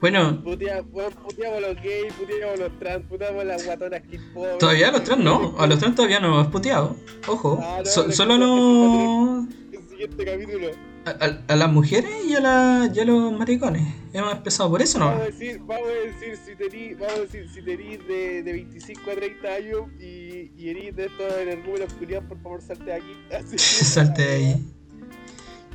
Bueno, 0.00 0.42
puteamos 0.42 1.60
los 1.62 1.76
gays, 1.76 2.12
puteamos 2.14 2.58
los 2.58 2.76
trans, 2.80 3.06
puteamos 3.06 3.44
las 3.44 3.64
guatonas 3.64 4.02
que 4.10 4.18
pobres. 4.34 4.58
todavía 4.58 4.88
a 4.88 4.90
los 4.90 5.04
trans 5.04 5.22
no, 5.22 5.54
a 5.56 5.66
los 5.68 5.78
trans 5.78 5.94
todavía 5.94 6.18
no 6.18 6.26
hemos 6.26 6.48
puteado. 6.48 6.96
Ojo, 7.28 7.60
Ah, 7.62 7.78
no, 7.84 7.86
so- 7.88 8.06
lo 8.08 8.12
solo 8.12 8.36
los. 8.36 9.46
El 9.72 9.88
siguiente 9.88 10.24
capítulo. 10.24 10.66
A, 11.04 11.10
a- 11.10 11.42
a 11.52 11.56
las 11.56 11.72
mujeres 11.72 12.10
y 12.28 12.34
a, 12.34 12.40
la, 12.40 12.90
y 12.94 13.00
a 13.00 13.04
los 13.04 13.36
maricones. 13.36 13.82
Hemos 14.12 14.32
empezado 14.32 14.70
por 14.70 14.80
eso, 14.82 14.98
Vamos 15.00 15.14
a 15.16 15.18
¿no? 15.18 15.24
decir, 15.24 15.58
vamos 15.66 15.88
a 15.88 15.92
decir 16.06 16.38
si 16.44 16.94
vamos 16.94 17.14
a 17.16 17.20
decir 17.22 17.48
si 17.52 17.62
tení 17.62 17.96
de, 17.96 18.42
de 18.44 18.52
25 18.52 19.10
a 19.10 19.14
30 19.14 19.48
años 19.48 19.82
y, 19.98 20.52
y 20.56 20.90
de 20.92 21.06
estos 21.06 21.32
energúmenos 21.40 21.92
culiados, 21.94 22.28
por 22.28 22.40
favor 22.42 22.62
salte 22.62 22.84
de 22.84 22.92
aquí. 22.94 23.12
Así. 23.36 23.58
Salte 23.58 24.22
de 24.22 24.32
ahí. 24.34 24.66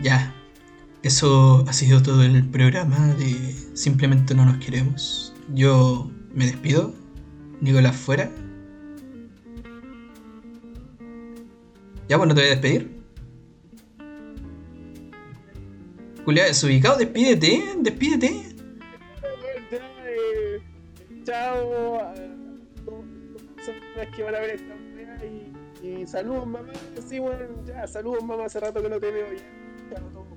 Ya. 0.01 0.33
Eso 1.03 1.63
ha 1.67 1.73
sido 1.73 2.01
todo 2.01 2.23
el 2.23 2.47
programa 2.49 3.13
de 3.15 3.33
Simplemente 3.75 4.33
no 4.33 4.45
nos 4.45 4.57
queremos. 4.63 5.33
Yo 5.53 6.09
me 6.33 6.45
despido. 6.45 6.93
Nicolás 7.61 7.95
fuera. 7.95 8.29
Ya, 12.09 12.17
pues 12.17 12.27
no 12.29 12.35
te 12.35 12.41
voy 12.41 12.47
a 12.49 12.51
despedir. 12.51 12.96
Julia, 16.27 16.43
desubicado, 16.43 16.97
despídete, 16.97 17.63
despídete. 17.79 18.43
Chao. 21.23 22.01
a- 22.01 22.13
Son 23.63 23.75
las 23.95 24.07
que 24.13 24.23
van 24.23 24.35
a 24.35 24.39
ver 24.41 24.49
esta 24.51 24.75
wea 24.93 25.17
y, 25.25 25.87
y 26.01 26.05
saludos 26.05 26.45
mamá. 26.47 26.73
Sí, 27.07 27.19
bueno, 27.19 27.45
ya, 27.65 27.87
saludos 27.87 28.25
mamá, 28.25 28.43
hace 28.43 28.59
rato 28.59 28.81
que 28.83 28.89
no 28.89 28.99
te 28.99 29.09
veo. 29.09 29.25
Ya, 29.89 29.95
chao 29.95 30.07
a 30.07 30.11
todos. 30.11 30.27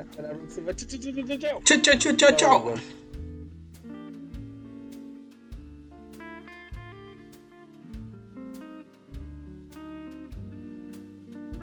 Hasta 0.00 0.22
la 0.22 0.30
próxima. 0.30 0.74
Chao, 0.74 1.78
chao, 1.82 1.98
chao, 1.98 2.12
chao. 2.16 2.30
Chao, 2.36 2.74